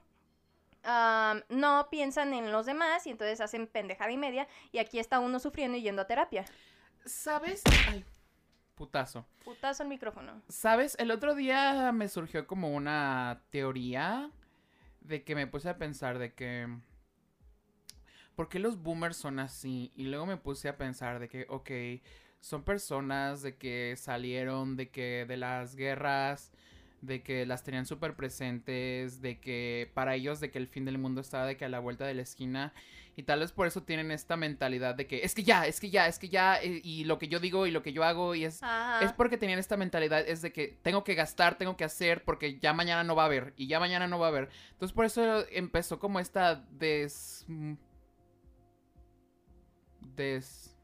no 1.49 1.87
piensan 1.89 2.33
en 2.33 2.51
los 2.51 2.65
demás 2.65 3.07
y 3.07 3.11
entonces 3.11 3.39
hacen 3.39 3.67
pendejada 3.67 4.11
y 4.11 4.17
media 4.17 4.49
y 4.73 4.79
aquí 4.79 4.99
está 4.99 5.19
uno 5.19 5.39
sufriendo 5.39 5.77
y 5.77 5.81
yendo 5.81 6.01
a 6.01 6.07
terapia. 6.07 6.43
¿Sabes? 7.05 7.63
Ay, 7.89 8.03
putazo. 8.75 9.25
Putazo 9.43 9.83
el 9.83 9.89
micrófono. 9.89 10.41
¿Sabes? 10.47 10.95
El 10.99 11.11
otro 11.11 11.35
día 11.35 11.91
me 11.91 12.07
surgió 12.07 12.47
como 12.47 12.73
una 12.73 13.43
teoría 13.49 14.31
de 15.01 15.23
que 15.23 15.35
me 15.35 15.47
puse 15.47 15.69
a 15.69 15.77
pensar 15.77 16.19
de 16.19 16.33
que... 16.33 16.67
¿Por 18.35 18.49
qué 18.49 18.57
los 18.59 18.81
boomers 18.81 19.17
son 19.17 19.39
así? 19.39 19.91
Y 19.95 20.05
luego 20.05 20.25
me 20.25 20.37
puse 20.37 20.67
a 20.67 20.77
pensar 20.77 21.19
de 21.19 21.29
que, 21.29 21.45
ok, 21.49 21.69
son 22.39 22.63
personas 22.63 23.41
de 23.41 23.57
que 23.57 23.95
salieron 23.95 24.75
de 24.75 24.89
que 24.89 25.25
de 25.27 25.37
las 25.37 25.75
guerras, 25.75 26.51
de 27.03 27.21
que 27.21 27.45
las 27.45 27.63
tenían 27.63 27.85
súper 27.85 28.15
presentes, 28.15 29.21
de 29.21 29.37
que 29.39 29.91
para 29.93 30.15
ellos 30.15 30.39
de 30.39 30.51
que 30.51 30.57
el 30.57 30.67
fin 30.67 30.85
del 30.85 30.97
mundo 30.97 31.19
estaba 31.19 31.45
de 31.45 31.57
que 31.57 31.65
a 31.65 31.69
la 31.69 31.79
vuelta 31.79 32.05
de 32.05 32.13
la 32.13 32.21
esquina. 32.21 32.73
Y 33.15 33.23
tal 33.23 33.41
vez 33.41 33.51
por 33.51 33.67
eso 33.67 33.83
tienen 33.83 34.09
esta 34.09 34.37
mentalidad 34.37 34.95
de 34.95 35.05
que 35.05 35.23
es 35.23 35.35
que 35.35 35.43
ya, 35.43 35.67
es 35.67 35.79
que 35.79 35.89
ya, 35.89 36.07
es 36.07 36.17
que 36.17 36.29
ya, 36.29 36.55
eh, 36.61 36.81
y 36.83 37.03
lo 37.03 37.19
que 37.19 37.27
yo 37.27 37.39
digo 37.39 37.67
y 37.67 37.71
lo 37.71 37.83
que 37.83 37.93
yo 37.93 38.03
hago 38.03 38.35
y 38.35 38.45
es... 38.45 38.63
Ajá. 38.63 39.03
Es 39.05 39.11
porque 39.11 39.37
tenían 39.37 39.59
esta 39.59 39.77
mentalidad, 39.77 40.27
es 40.27 40.41
de 40.41 40.51
que 40.53 40.79
tengo 40.81 41.03
que 41.03 41.13
gastar, 41.13 41.57
tengo 41.57 41.75
que 41.77 41.83
hacer, 41.83 42.23
porque 42.23 42.57
ya 42.57 42.73
mañana 42.73 43.03
no 43.03 43.15
va 43.15 43.23
a 43.23 43.25
haber, 43.27 43.53
y 43.57 43.67
ya 43.67 43.79
mañana 43.79 44.07
no 44.07 44.17
va 44.17 44.27
a 44.27 44.29
haber. 44.29 44.49
Entonces 44.71 44.95
por 44.95 45.05
eso 45.05 45.45
empezó 45.51 45.99
como 45.99 46.19
esta 46.19 46.55
des... 46.71 47.43
mm, 47.47 47.73
Des... 50.15 50.75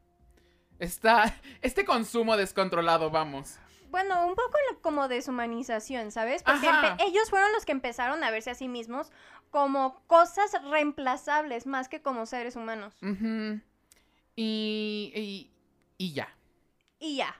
Esta... 0.78 1.34
Este 1.62 1.84
consumo 1.84 2.36
descontrolado, 2.36 3.10
vamos. 3.10 3.58
Bueno, 3.90 4.26
un 4.26 4.34
poco 4.34 4.56
lo- 4.70 4.80
como 4.80 5.08
deshumanización, 5.08 6.10
¿sabes? 6.10 6.42
Porque 6.42 6.68
ellos 7.00 7.28
fueron 7.30 7.52
los 7.52 7.64
que 7.64 7.72
empezaron 7.72 8.22
a 8.24 8.30
verse 8.30 8.50
a 8.50 8.54
sí 8.54 8.68
mismos 8.68 9.10
como 9.50 10.00
cosas 10.06 10.52
reemplazables 10.70 11.66
más 11.66 11.88
que 11.88 12.00
como 12.02 12.26
seres 12.26 12.56
humanos. 12.56 12.94
Y, 14.36 15.12
y... 15.14 15.50
Y 15.98 16.12
ya. 16.14 16.34
Y 16.98 17.16
ya. 17.16 17.34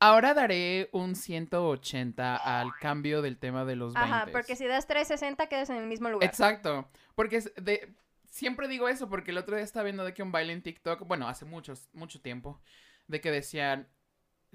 Ahora 0.00 0.34
daré 0.34 0.90
un 0.92 1.14
180 1.14 2.36
al 2.36 2.72
cambio 2.78 3.22
del 3.22 3.38
tema 3.38 3.64
de 3.64 3.76
los 3.76 3.94
20. 3.94 4.10
Ajá, 4.10 4.26
porque 4.32 4.54
si 4.54 4.66
das 4.66 4.86
360 4.86 5.46
quedas 5.46 5.70
en 5.70 5.76
el 5.76 5.86
mismo 5.86 6.10
lugar. 6.10 6.28
Exacto. 6.28 6.88
Porque 7.14 7.40
de. 7.56 7.94
Siempre 8.26 8.68
digo 8.68 8.88
eso 8.88 9.08
porque 9.08 9.30
el 9.30 9.38
otro 9.38 9.54
día 9.54 9.64
estaba 9.64 9.84
viendo 9.84 10.04
de 10.04 10.12
que 10.12 10.22
un 10.22 10.32
baile 10.32 10.52
en 10.52 10.62
TikTok, 10.62 11.06
bueno, 11.06 11.28
hace 11.28 11.44
muchos, 11.44 11.88
mucho 11.94 12.20
tiempo, 12.20 12.60
de 13.06 13.20
que 13.22 13.30
decían. 13.30 13.88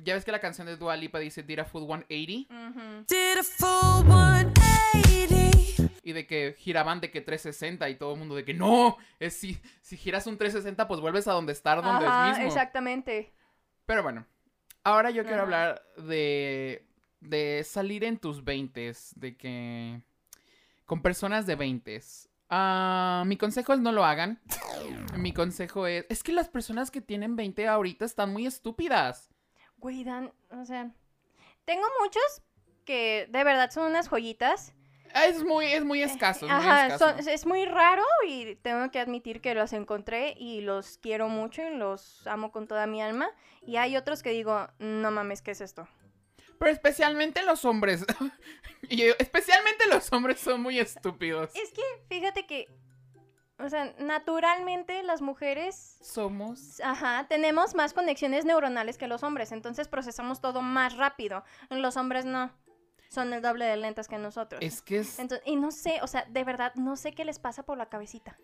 Ya 0.02 0.14
ves 0.14 0.24
que 0.24 0.32
la 0.32 0.40
canción 0.40 0.66
de 0.68 0.78
Dua 0.78 0.96
Lipa 0.96 1.20
dice 1.20 1.44
Did 1.44 1.60
a 1.60 1.66
full 1.66 1.84
180 1.86 2.54
Ujú. 2.70 3.06
Did 3.08 3.38
a 3.40 3.44
full 3.44 4.06
180. 4.08 5.94
y 6.04 6.14
de 6.14 6.26
que 6.26 6.56
giraban 6.58 7.02
de 7.02 7.12
que 7.12 7.22
360 7.22 7.90
y 7.90 7.96
todo 7.96 8.14
el 8.14 8.20
mundo 8.20 8.36
de 8.36 8.44
que 8.46 8.54
no, 8.54 8.98
es 9.20 9.34
si, 9.36 9.60
si 9.82 9.98
giras 9.98 10.26
un 10.28 10.38
360 10.38 10.88
pues 10.88 11.00
vuelves 11.02 11.28
a 11.28 11.34
donde 11.34 11.52
estar 11.54 11.84
donde 11.84 12.06
Ajá, 12.08 12.32
es 12.32 12.38
mismo. 12.38 12.48
exactamente. 12.48 13.34
Pero 13.86 14.02
bueno, 14.04 14.26
ahora 14.84 15.10
yo 15.12 15.24
quiero 15.26 15.42
hablar 15.44 15.84
de, 15.98 16.86
de 17.20 17.64
salir 17.66 18.04
en 18.04 18.18
tus 18.18 18.44
20 18.44 18.94
de 19.16 19.36
que... 19.38 20.02
con 20.86 21.02
personas 21.02 21.46
de 21.46 21.56
20 21.56 22.02
Ah, 22.52 23.24
mi 23.28 23.38
consejo 23.38 23.74
es 23.74 23.80
no 23.80 23.92
lo 23.92 24.04
hagan. 24.06 24.40
Mi 25.18 25.34
consejo 25.34 25.86
es... 25.86 26.06
Es 26.10 26.24
que 26.24 26.32
las 26.34 26.50
personas 26.50 26.90
que 26.90 27.02
tienen 27.02 27.36
20 27.36 27.68
ahorita 27.68 28.06
están 28.06 28.32
muy 28.34 28.48
estúpidas. 28.48 29.30
Güey, 29.80 30.04
Dan, 30.04 30.34
o 30.52 30.66
sea, 30.66 30.92
tengo 31.66 31.86
muchos 32.02 32.42
que 32.86 33.28
de 33.30 33.44
verdad 33.44 33.72
son 33.72 33.88
unas 33.90 34.08
joyitas. 34.10 34.74
Es 35.16 35.44
muy, 35.44 35.66
es 35.66 35.84
muy 35.84 36.04
escaso, 36.04 36.46
es 36.46 36.52
muy 36.52 36.62
Ajá, 36.62 36.88
escaso. 36.88 37.18
son- 37.18 37.28
es 37.30 37.46
muy 37.48 37.66
raro 37.66 38.04
y 38.28 38.56
tengo 38.58 38.92
que 38.92 39.00
admitir 39.00 39.42
que 39.42 39.56
los 39.56 39.74
encontré 39.74 40.36
y 40.38 40.62
los 40.62 41.00
quiero 41.00 41.30
mucho 41.30 41.64
y 41.64 41.76
los 41.76 42.28
amo 42.28 42.52
con 42.52 42.68
toda 42.68 42.86
mi 42.86 43.02
alma. 43.02 43.30
Y 43.66 43.78
hay 43.78 43.98
otros 43.98 44.22
que 44.22 44.30
digo, 44.30 44.68
no 44.78 45.10
mames, 45.10 45.42
¿qué 45.42 45.52
es 45.52 45.62
esto? 45.62 45.88
Pero 46.60 46.72
especialmente 46.72 47.42
los 47.42 47.66
hombres. 47.66 48.06
y 48.90 49.02
especialmente 49.04 49.88
los 49.88 50.12
hombres 50.14 50.40
son 50.40 50.62
muy 50.62 50.78
estúpidos. 50.80 51.56
Es 51.56 51.72
que, 51.72 51.82
fíjate 52.08 52.46
que, 52.46 52.68
o 53.60 53.70
sea, 53.70 53.94
naturalmente 54.00 55.04
las 55.04 55.22
mujeres, 55.22 55.98
Somos. 56.02 56.80
ajá, 56.84 57.26
tenemos 57.28 57.76
más 57.76 57.94
conexiones 57.94 58.46
neuronales 58.46 58.98
que 58.98 59.08
los 59.08 59.24
hombres, 59.24 59.52
entonces 59.52 59.88
procesamos 59.88 60.42
todo 60.42 60.62
más 60.62 60.96
rápido. 60.98 61.44
Los 61.70 61.98
hombres 61.98 62.26
no, 62.26 62.52
son 63.10 63.34
el 63.34 63.42
doble 63.42 63.66
de 63.66 63.78
lentas 63.78 64.08
que 64.08 64.18
nosotros. 64.18 64.62
Es 64.64 64.82
que 64.82 65.00
es. 65.00 65.20
Entonces, 65.20 65.46
y 65.48 65.56
no 65.56 65.72
sé, 65.72 66.00
o 66.02 66.08
sea, 66.08 66.26
de 66.30 66.44
verdad, 66.44 66.74
no 66.76 66.96
sé 66.96 67.12
qué 67.14 67.26
les 67.26 67.40
pasa 67.40 67.64
por 67.64 67.78
la 67.78 67.88
cabecita. 67.90 68.38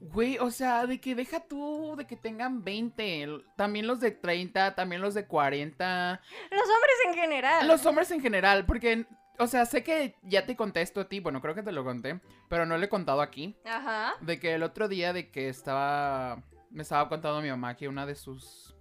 Güey, 0.00 0.38
o 0.38 0.50
sea, 0.52 0.86
de 0.86 1.00
que 1.00 1.16
deja 1.16 1.40
tú 1.40 1.96
de 1.96 2.06
que 2.06 2.14
tengan 2.16 2.62
20. 2.62 3.22
l- 3.24 3.42
También 3.56 3.86
los 3.88 3.98
de 3.98 4.12
30, 4.12 4.76
también 4.76 5.02
los 5.02 5.14
de 5.14 5.26
40. 5.26 6.20
Los 6.52 6.60
hombres 6.62 6.94
en 7.06 7.14
general. 7.14 7.66
Los 7.66 7.84
hombres 7.84 8.10
en 8.12 8.20
general, 8.20 8.64
porque. 8.64 9.06
O 9.38 9.46
sea, 9.46 9.66
sé 9.66 9.84
que 9.84 10.16
ya 10.22 10.46
te 10.46 10.56
contesto 10.56 11.00
a 11.00 11.08
ti, 11.08 11.20
bueno, 11.20 11.40
creo 11.40 11.54
que 11.54 11.62
te 11.62 11.72
lo 11.72 11.84
conté, 11.84 12.20
pero 12.48 12.66
no 12.66 12.76
lo 12.76 12.84
he 12.84 12.88
contado 12.88 13.20
aquí. 13.20 13.56
Ajá. 13.64 14.14
De 14.20 14.40
que 14.40 14.54
el 14.54 14.62
otro 14.62 14.88
día 14.88 15.12
de 15.12 15.30
que 15.30 15.48
estaba. 15.48 16.42
Me 16.70 16.82
estaba 16.82 17.08
contando 17.08 17.40
mi 17.40 17.48
mamá 17.48 17.76
que 17.76 17.88
una 17.88 18.04
de 18.04 18.14
sus 18.14 18.76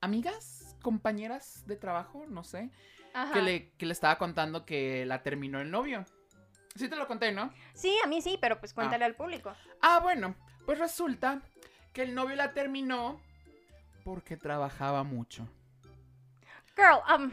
amigas, 0.00 0.76
compañeras 0.82 1.66
de 1.66 1.76
trabajo, 1.76 2.24
no 2.26 2.42
sé, 2.42 2.70
Ajá. 3.12 3.34
que 3.34 3.42
le, 3.42 3.70
que 3.72 3.84
le 3.84 3.92
estaba 3.92 4.16
contando 4.16 4.64
que 4.64 5.04
la 5.04 5.22
terminó 5.22 5.60
el 5.60 5.70
novio. 5.70 6.06
Sí 6.74 6.88
te 6.88 6.96
lo 6.96 7.06
conté, 7.06 7.32
¿no? 7.32 7.52
Sí, 7.74 7.94
a 8.02 8.06
mí 8.06 8.22
sí, 8.22 8.38
pero 8.40 8.60
pues 8.60 8.72
cuéntale 8.72 9.04
al 9.04 9.16
público. 9.16 9.52
Ah, 9.82 9.98
bueno, 10.00 10.36
pues 10.64 10.78
resulta 10.78 11.42
que 11.92 12.02
el 12.02 12.14
novio 12.14 12.36
la 12.36 12.54
terminó 12.54 13.20
porque 14.04 14.36
trabajaba 14.36 15.02
mucho. 15.02 15.46
Girl, 16.76 17.00
um, 17.14 17.30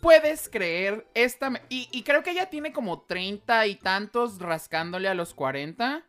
Puedes 0.00 0.48
creer 0.48 1.06
esta... 1.14 1.52
Y, 1.68 1.88
y 1.90 2.02
creo 2.02 2.22
que 2.22 2.30
ella 2.30 2.50
tiene 2.50 2.72
como 2.72 3.02
treinta 3.02 3.66
y 3.66 3.76
tantos 3.76 4.38
rascándole 4.38 5.08
a 5.08 5.14
los 5.14 5.34
40. 5.34 6.04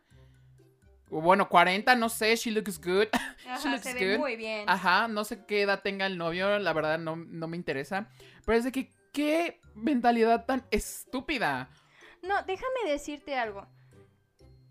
O 1.10 1.20
Bueno, 1.20 1.48
40, 1.48 1.94
no 1.96 2.08
sé, 2.08 2.36
she 2.36 2.50
looks 2.50 2.78
good. 2.78 3.06
She 3.42 3.48
ajá, 3.50 3.70
looks 3.70 3.82
se 3.82 3.94
ve 3.94 4.12
good. 4.12 4.18
muy 4.20 4.36
bien. 4.36 4.68
Ajá, 4.68 5.08
no 5.08 5.24
sé 5.24 5.46
qué 5.46 5.62
edad 5.62 5.80
tenga 5.82 6.06
el 6.06 6.18
novio, 6.18 6.58
la 6.58 6.72
verdad 6.74 6.98
no, 6.98 7.16
no 7.16 7.48
me 7.48 7.56
interesa. 7.56 8.10
Pero 8.44 8.58
es 8.58 8.64
de 8.64 8.72
que, 8.72 8.92
qué 9.12 9.60
mentalidad 9.74 10.44
tan 10.44 10.66
estúpida. 10.70 11.70
No, 12.22 12.34
déjame 12.42 12.90
decirte 12.90 13.36
algo. 13.36 13.66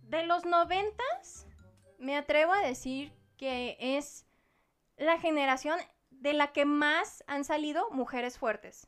De 0.04 0.26
los 0.26 0.46
noventas, 0.46 1.48
me 1.98 2.16
atrevo 2.16 2.54
a 2.54 2.62
decir 2.62 3.12
que 3.38 3.78
es 3.80 4.28
la 4.98 5.20
generación 5.20 5.80
de 6.12 6.34
la 6.34 6.52
que 6.52 6.66
más 6.66 7.24
han 7.28 7.44
salido 7.46 7.90
mujeres 7.92 8.38
fuertes. 8.38 8.88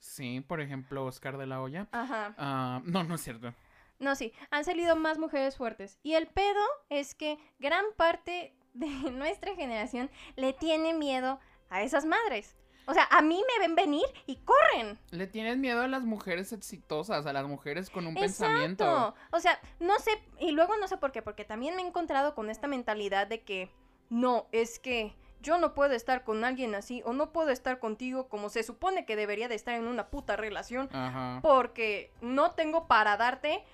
Sí, 0.00 0.40
por 0.40 0.60
ejemplo, 0.60 1.04
Oscar 1.04 1.38
de 1.38 1.46
la 1.46 1.60
Hoya. 1.62 1.86
Ajá. 1.92 2.34
Ah, 2.38 2.82
no, 2.84 3.04
no 3.04 3.14
es 3.14 3.20
cierto. 3.20 3.54
No, 3.98 4.16
sí, 4.16 4.32
han 4.50 4.64
salido 4.64 4.96
más 4.96 5.18
mujeres 5.18 5.56
fuertes. 5.56 5.98
Y 6.02 6.14
el 6.14 6.26
pedo 6.26 6.62
es 6.88 7.14
que 7.14 7.38
gran 7.58 7.84
parte 7.96 8.54
de 8.74 8.86
nuestra 9.12 9.54
generación 9.54 10.10
le 10.36 10.52
tiene 10.52 10.94
miedo 10.94 11.38
a 11.68 11.82
esas 11.82 12.04
madres. 12.06 12.56
O 12.86 12.94
sea, 12.94 13.06
a 13.10 13.22
mí 13.22 13.40
me 13.46 13.66
ven 13.66 13.76
venir 13.76 14.06
y 14.26 14.36
corren. 14.36 14.98
Le 15.10 15.26
tienes 15.28 15.58
miedo 15.58 15.82
a 15.82 15.86
las 15.86 16.02
mujeres 16.02 16.52
exitosas, 16.52 17.24
a 17.26 17.32
las 17.32 17.46
mujeres 17.46 17.88
con 17.88 18.06
un 18.06 18.16
Exacto. 18.16 18.46
pensamiento. 18.46 19.14
O 19.30 19.38
sea, 19.38 19.60
no 19.78 19.96
sé, 20.00 20.10
y 20.40 20.50
luego 20.50 20.76
no 20.78 20.88
sé 20.88 20.96
por 20.96 21.12
qué, 21.12 21.22
porque 21.22 21.44
también 21.44 21.76
me 21.76 21.82
he 21.82 21.86
encontrado 21.86 22.34
con 22.34 22.50
esta 22.50 22.66
mentalidad 22.66 23.28
de 23.28 23.42
que 23.42 23.70
no, 24.08 24.48
es 24.50 24.80
que 24.80 25.14
yo 25.40 25.58
no 25.58 25.74
puedo 25.74 25.94
estar 25.94 26.24
con 26.24 26.44
alguien 26.44 26.74
así 26.74 27.02
o 27.04 27.12
no 27.12 27.32
puedo 27.32 27.50
estar 27.50 27.78
contigo 27.78 28.28
como 28.28 28.48
se 28.48 28.62
supone 28.62 29.04
que 29.04 29.16
debería 29.16 29.48
de 29.48 29.54
estar 29.54 29.74
en 29.74 29.86
una 29.86 30.08
puta 30.08 30.36
relación 30.36 30.88
Ajá. 30.92 31.40
porque 31.42 32.12
no 32.20 32.52
tengo 32.52 32.86
para 32.86 33.16
darte, 33.16 33.64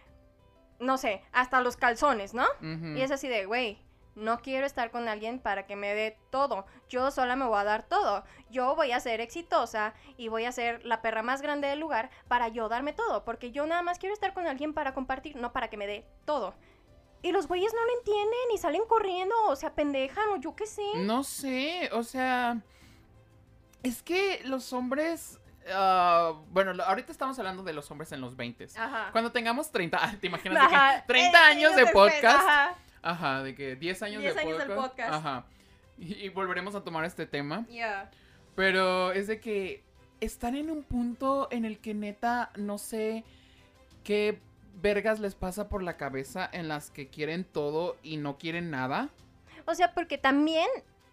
no 0.79 0.99
sé, 0.99 1.23
hasta 1.33 1.61
los 1.61 1.77
calzones, 1.77 2.35
¿no? 2.35 2.47
Y 2.61 3.01
es 3.01 3.11
así 3.11 3.29
de, 3.29 3.47
güey, 3.47 3.81
no 4.17 4.41
quiero 4.41 4.65
estar 4.65 4.91
con 4.91 5.09
alguien 5.09 5.39
para 5.39 5.67
que 5.67 5.77
me 5.77 5.95
dé 5.95 6.19
todo. 6.31 6.67
Yo 6.89 7.11
sola 7.11 7.37
me 7.37 7.45
voy 7.45 7.59
a 7.59 7.65
dar 7.65 7.83
todo. 7.83 8.25
Yo 8.51 8.75
voy 8.75 8.93
a 8.93 9.01
ser 9.01 9.21
exitosa 9.21 9.93
y 10.17 10.29
voy 10.29 10.47
a 10.47 10.53
ser 10.53 10.85
la 10.87 11.03
perra 11.03 11.23
más 11.23 11.43
grande 11.43 11.69
del 11.69 11.81
lugar 11.81 12.09
para 12.27 12.49
yo 12.49 12.71
darme 12.71 12.95
todo. 12.95 13.25
Porque 13.25 13.53
yo 13.53 13.67
nada 13.67 13.83
más 13.83 13.99
quiero 13.99 14.15
estar 14.15 14.33
con 14.33 14.47
alguien 14.47 14.73
para 14.73 14.95
compartir, 14.95 15.37
no 15.37 15.53
para 15.53 15.69
que 15.69 15.77
me 15.77 15.87
dé 15.87 16.07
todo. 16.25 16.55
Y 17.27 17.33
los 17.33 17.49
güeyes 17.49 17.73
no 17.75 17.85
lo 17.85 17.99
entienden 17.99 18.39
y 18.55 18.59
salen 18.59 18.83
corriendo 18.87 19.35
o 19.49 19.57
se 19.57 19.67
apendejan 19.67 20.29
o 20.31 20.37
yo 20.37 20.55
qué 20.55 20.65
sé. 20.67 20.83
No 20.99 21.25
sé, 21.25 21.91
o 21.93 22.05
sea. 22.05 22.59
Es 23.83 24.01
que 24.03 24.41
los 24.45 24.73
hombres. 24.73 25.41
ah, 25.73 26.35
bueno, 26.51 26.81
ahorita 26.85 27.11
estamos 27.11 27.37
hablando 27.41 27.65
de 27.65 27.73
los 27.73 27.91
hombres 27.91 28.13
en 28.13 28.21
los 28.21 28.37
20. 28.37 28.69
Ajá. 28.77 29.09
Cuando 29.11 29.33
tengamos 29.33 29.73
30, 29.73 29.99
ah, 30.01 30.15
¿te 30.21 30.29
imaginas? 30.29 30.63
de 30.63 30.69
que 30.69 30.75
Ajá. 30.77 31.05
30 31.07 31.39
Eh, 31.39 31.43
años 31.51 31.75
de 31.75 31.83
después, 31.83 32.13
podcast. 32.15 32.39
Ajá. 32.39 32.75
Ajá, 33.03 33.43
de 33.43 33.55
que 33.57 33.75
10 33.75 34.03
años, 34.03 34.23
10 34.23 34.35
de, 34.35 34.41
años 34.41 34.59
del 34.59 34.69
podcast. 34.69 34.91
podcast. 34.93 35.13
Ajá. 35.15 35.47
Y, 35.99 36.15
y 36.15 36.29
volveremos 36.29 36.75
a 36.77 36.85
tomar 36.85 37.05
este 37.05 37.27
tema. 37.27 37.67
Ya. 37.69 38.09
Pero 38.55 39.11
es 39.13 39.27
de 39.27 39.41
que 39.41 39.83
están 40.21 40.55
en 40.55 40.71
un 40.71 40.85
punto 40.85 41.49
en 41.51 41.65
el 41.65 41.79
que 41.81 41.93
neta 41.93 42.51
no 42.57 42.79
sé 42.79 43.25
qué 44.05 44.39
vergas 44.77 45.21
les 45.21 45.35
pasa 45.35 45.69
por 45.69 45.83
la 45.83 45.97
cabeza 45.97 46.49
en 46.53 46.69
las 46.69 46.91
que 46.91 47.09
quieren 47.09 47.45
todo 47.45 47.97
y 48.03 48.17
no 48.19 48.39
quieren 48.39 48.71
nada. 48.71 49.09
O 49.67 49.75
sea, 49.75 49.93
porque 49.95 50.19
también, 50.19 50.67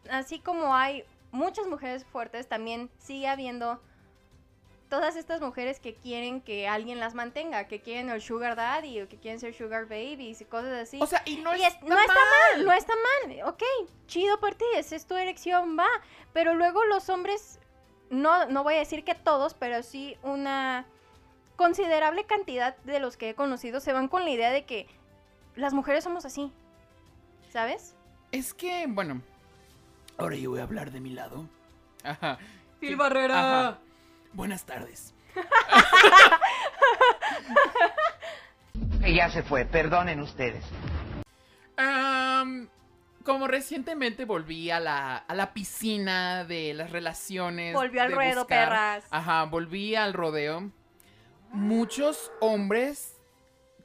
así 0.10 0.40
como 0.40 0.76
hay 0.76 1.04
muchas 1.32 1.66
mujeres 1.68 2.06
fuertes, 2.06 2.48
también 2.48 2.90
sigue 3.00 3.28
habiendo 3.28 3.82
todas 4.90 5.16
estas 5.16 5.42
mujeres 5.42 5.80
que 5.80 5.96
quieren 5.96 6.40
que 6.40 6.68
alguien 6.68 7.00
las 7.00 7.16
mantenga, 7.16 7.68
que 7.68 7.82
quieren 7.82 8.10
el 8.12 8.22
sugar 8.22 8.56
daddy 8.56 9.02
o 9.02 9.10
que 9.10 9.18
quieren 9.18 9.40
ser 9.40 9.56
sugar 9.56 9.86
babies 9.86 10.40
y 10.42 10.46
cosas 10.46 10.74
así. 10.74 11.00
O 11.02 11.08
sea, 11.08 11.24
y 11.26 11.38
no, 11.38 11.56
Y 11.56 11.64
está, 11.64 11.80
es- 11.80 11.84
no 11.90 11.98
está 12.00 12.14
mal. 12.14 12.66
no 12.66 12.72
está 12.74 12.94
mal, 13.26 13.42
ok, 13.50 13.64
chido 14.06 14.40
por 14.40 14.54
ti, 14.54 14.66
esa 14.76 14.96
es 14.96 15.08
tu 15.08 15.16
erección, 15.16 15.78
va. 15.80 15.88
Pero 16.32 16.54
luego 16.54 16.84
los 16.86 17.10
hombres, 17.10 17.60
no, 18.12 18.46
no 18.48 18.62
voy 18.64 18.76
a 18.76 18.80
decir 18.80 19.04
que 19.04 19.16
todos, 19.16 19.56
pero 19.56 19.82
sí 19.82 20.16
una 20.22 20.86
considerable 21.56 22.26
cantidad 22.26 22.76
de 22.78 23.00
los 23.00 23.18
que 23.18 23.30
he 23.30 23.36
conocido 23.36 23.80
se 23.80 23.94
van 23.94 24.08
con 24.08 24.24
la 24.24 24.30
idea 24.32 24.52
de 24.52 24.66
que 24.66 24.88
las 25.56 25.74
mujeres 25.74 26.04
somos 26.04 26.26
así, 26.26 26.52
¿sabes? 27.52 27.96
Es 28.32 28.54
que, 28.54 28.86
bueno, 28.88 29.22
ahora 30.18 30.36
yo 30.36 30.50
voy 30.52 30.60
a 30.60 30.64
hablar 30.64 30.92
de 30.92 31.00
mi 31.00 31.12
lado. 31.12 31.48
Ajá. 32.04 32.38
Phil 32.80 32.96
Barrera. 32.96 33.68
ajá. 33.68 33.80
Buenas 34.34 34.66
tardes. 34.66 35.14
Que 39.02 39.14
ya 39.14 39.30
se 39.30 39.44
fue, 39.44 39.66
perdonen 39.66 40.20
ustedes. 40.22 40.64
Como 43.24 43.48
recientemente 43.48 44.26
volví 44.26 44.70
a 44.70 44.80
la, 44.82 45.16
a 45.16 45.34
la 45.34 45.54
piscina 45.54 46.44
de 46.44 46.74
las 46.74 46.92
relaciones. 46.92 47.74
Volvió 47.74 48.02
al 48.02 48.12
ruedo, 48.12 48.42
buscar- 48.42 48.68
perras. 48.70 49.06
Ajá, 49.12 49.44
volví 49.46 49.96
al 49.96 50.14
rodeo. 50.14 50.72
Muchos 51.54 52.32
hombres 52.42 53.16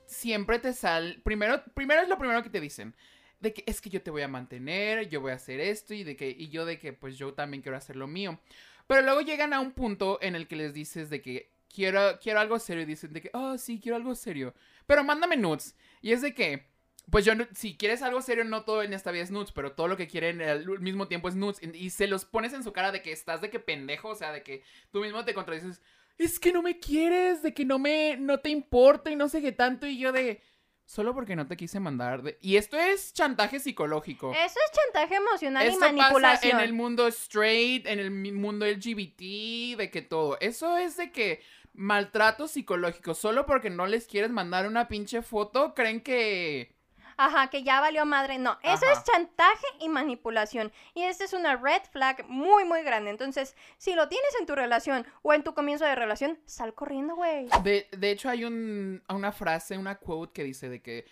siempre 0.06 0.58
te 0.58 0.72
salen. 0.72 1.20
Primero, 1.22 1.62
primero 1.74 2.00
es 2.00 2.08
lo 2.08 2.16
primero 2.16 2.42
que 2.42 2.48
te 2.48 2.60
dicen. 2.60 2.94
De 3.40 3.52
que 3.52 3.62
es 3.66 3.82
que 3.82 3.90
yo 3.90 4.02
te 4.02 4.10
voy 4.10 4.22
a 4.22 4.28
mantener, 4.28 5.08
yo 5.10 5.20
voy 5.20 5.32
a 5.32 5.34
hacer 5.34 5.60
esto 5.60 5.92
y 5.92 6.02
de 6.02 6.16
que, 6.16 6.30
y 6.30 6.48
yo 6.48 6.64
de 6.64 6.78
que 6.78 6.94
pues 6.94 7.18
yo 7.18 7.34
también 7.34 7.62
quiero 7.62 7.76
hacer 7.76 7.94
lo 7.94 8.06
mío. 8.06 8.40
Pero 8.86 9.02
luego 9.02 9.20
llegan 9.20 9.52
a 9.52 9.60
un 9.60 9.72
punto 9.72 10.18
en 10.22 10.34
el 10.34 10.48
que 10.48 10.56
les 10.56 10.72
dices 10.72 11.10
de 11.10 11.20
que 11.20 11.52
quiero, 11.72 12.18
quiero 12.20 12.40
algo 12.40 12.58
serio 12.58 12.84
y 12.84 12.86
dicen 12.86 13.12
de 13.12 13.20
que, 13.20 13.30
oh 13.34 13.58
sí, 13.58 13.78
quiero 13.80 13.96
algo 13.96 14.14
serio. 14.14 14.54
Pero 14.86 15.04
mándame 15.04 15.36
nudes. 15.36 15.76
Y 16.00 16.12
es 16.12 16.22
de 16.22 16.34
que, 16.34 16.66
pues 17.10 17.26
yo, 17.26 17.34
si 17.54 17.76
quieres 17.76 18.00
algo 18.00 18.22
serio, 18.22 18.44
no 18.44 18.64
todo 18.64 18.82
en 18.82 18.94
esta 18.94 19.12
vida 19.12 19.24
es 19.24 19.30
nudes, 19.30 19.52
pero 19.52 19.72
todo 19.72 19.88
lo 19.88 19.96
que 19.98 20.08
quieren 20.08 20.40
al 20.40 20.80
mismo 20.80 21.06
tiempo 21.06 21.28
es 21.28 21.36
nudes. 21.36 21.60
Y, 21.62 21.76
y 21.76 21.90
se 21.90 22.06
los 22.06 22.24
pones 22.24 22.54
en 22.54 22.64
su 22.64 22.72
cara 22.72 22.92
de 22.92 23.02
que 23.02 23.12
estás 23.12 23.42
de 23.42 23.50
que 23.50 23.60
pendejo, 23.60 24.08
o 24.08 24.14
sea, 24.14 24.32
de 24.32 24.42
que 24.42 24.62
tú 24.90 25.00
mismo 25.00 25.24
te 25.26 25.34
contradices. 25.34 25.82
Es 26.18 26.38
que 26.40 26.52
no 26.52 26.62
me 26.62 26.78
quieres, 26.78 27.42
de 27.42 27.54
que 27.54 27.64
no 27.64 27.78
me, 27.78 28.16
no 28.18 28.40
te 28.40 28.50
importa 28.50 29.10
y 29.10 29.16
no 29.16 29.28
sé 29.28 29.40
qué 29.40 29.52
tanto. 29.52 29.86
Y 29.86 29.98
yo 29.98 30.10
de, 30.12 30.42
solo 30.84 31.14
porque 31.14 31.36
no 31.36 31.46
te 31.46 31.56
quise 31.56 31.78
mandar. 31.80 32.22
de- 32.22 32.36
Y 32.42 32.56
esto 32.56 32.76
es 32.76 33.12
chantaje 33.12 33.60
psicológico. 33.60 34.32
Eso 34.32 34.58
es 34.66 34.72
chantaje 34.72 35.14
emocional 35.16 35.64
y 35.64 35.68
Esto 35.68 35.80
pasa 35.80 35.92
manipulación. 35.94 36.58
en 36.58 36.64
el 36.64 36.72
mundo 36.72 37.06
straight, 37.08 37.86
en 37.86 38.00
el 38.00 38.10
mundo 38.10 38.66
LGBT, 38.66 39.76
de 39.76 39.90
que 39.92 40.02
todo. 40.02 40.36
Eso 40.40 40.76
es 40.76 40.96
de 40.96 41.12
que 41.12 41.40
maltrato 41.72 42.48
psicológico. 42.48 43.14
Solo 43.14 43.46
porque 43.46 43.70
no 43.70 43.86
les 43.86 44.06
quieres 44.06 44.30
mandar 44.30 44.66
una 44.66 44.88
pinche 44.88 45.22
foto, 45.22 45.72
creen 45.74 46.00
que. 46.00 46.76
Ajá, 47.18 47.50
que 47.50 47.64
ya 47.64 47.80
valió 47.80 48.06
madre. 48.06 48.38
No, 48.38 48.58
eso 48.62 48.86
Ajá. 48.86 48.92
es 48.92 49.04
chantaje 49.04 49.66
y 49.80 49.88
manipulación. 49.88 50.72
Y 50.94 51.02
esta 51.02 51.24
es 51.24 51.32
una 51.32 51.56
red 51.56 51.82
flag 51.90 52.24
muy, 52.28 52.64
muy 52.64 52.82
grande. 52.82 53.10
Entonces, 53.10 53.56
si 53.76 53.94
lo 53.94 54.08
tienes 54.08 54.30
en 54.40 54.46
tu 54.46 54.54
relación 54.54 55.04
o 55.22 55.34
en 55.34 55.42
tu 55.42 55.52
comienzo 55.52 55.84
de 55.84 55.96
relación, 55.96 56.38
sal 56.46 56.74
corriendo, 56.74 57.16
güey. 57.16 57.48
De, 57.64 57.88
de 57.90 58.10
hecho, 58.10 58.28
hay 58.30 58.44
un, 58.44 59.02
una 59.08 59.32
frase, 59.32 59.76
una 59.76 59.96
quote 59.96 60.32
que 60.32 60.44
dice 60.44 60.68
de 60.68 60.80
que 60.80 61.06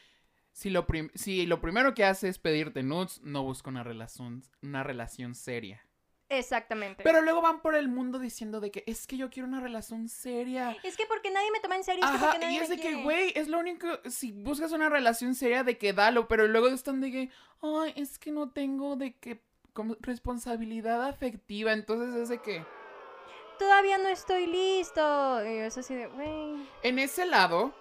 si 0.52 0.70
lo, 0.70 0.86
si 1.14 1.44
lo 1.44 1.60
primero 1.60 1.92
que 1.92 2.04
hace 2.04 2.28
es 2.28 2.38
pedirte 2.38 2.82
nudes, 2.82 3.20
no 3.22 3.42
busca 3.42 3.68
una 3.68 3.82
relación, 3.82 4.42
una 4.62 4.82
relación 4.82 5.34
seria. 5.34 5.85
Exactamente. 6.28 7.02
Pero 7.04 7.22
luego 7.22 7.40
van 7.40 7.60
por 7.60 7.74
el 7.74 7.88
mundo 7.88 8.18
diciendo 8.18 8.60
de 8.60 8.70
que 8.70 8.82
es 8.86 9.06
que 9.06 9.16
yo 9.16 9.30
quiero 9.30 9.48
una 9.48 9.60
relación 9.60 10.08
seria. 10.08 10.76
Es 10.82 10.96
que 10.96 11.06
porque 11.06 11.30
nadie 11.30 11.50
me 11.52 11.60
toma 11.60 11.76
en 11.76 11.84
serio. 11.84 12.04
es 12.04 12.10
que 12.10 12.16
Ajá, 12.16 12.26
porque 12.32 12.44
nadie 12.44 12.58
y 12.58 12.62
es 12.62 12.68
me 12.68 12.76
de 12.76 12.82
que, 12.82 12.94
güey, 12.96 13.32
es 13.36 13.48
lo 13.48 13.58
único, 13.58 13.86
si 14.06 14.32
buscas 14.32 14.72
una 14.72 14.88
relación 14.88 15.34
seria 15.34 15.62
de 15.62 15.78
que 15.78 15.92
dalo, 15.92 16.26
pero 16.26 16.48
luego 16.48 16.68
están 16.68 17.00
de 17.00 17.10
que, 17.12 17.30
ay, 17.62 17.92
es 17.96 18.18
que 18.18 18.32
no 18.32 18.50
tengo 18.50 18.96
de 18.96 19.16
que, 19.16 19.40
como 19.72 19.96
responsabilidad 20.00 21.06
afectiva, 21.06 21.72
entonces 21.72 22.14
es 22.14 22.28
de 22.28 22.42
que, 22.42 22.64
Todavía 23.58 23.96
no 23.98 24.08
estoy 24.08 24.46
listo. 24.46 25.42
Y 25.44 25.58
es 25.58 25.78
así 25.78 25.94
de, 25.94 26.08
güey. 26.08 26.68
en 26.82 26.98
ese 26.98 27.24
lado, 27.24 27.74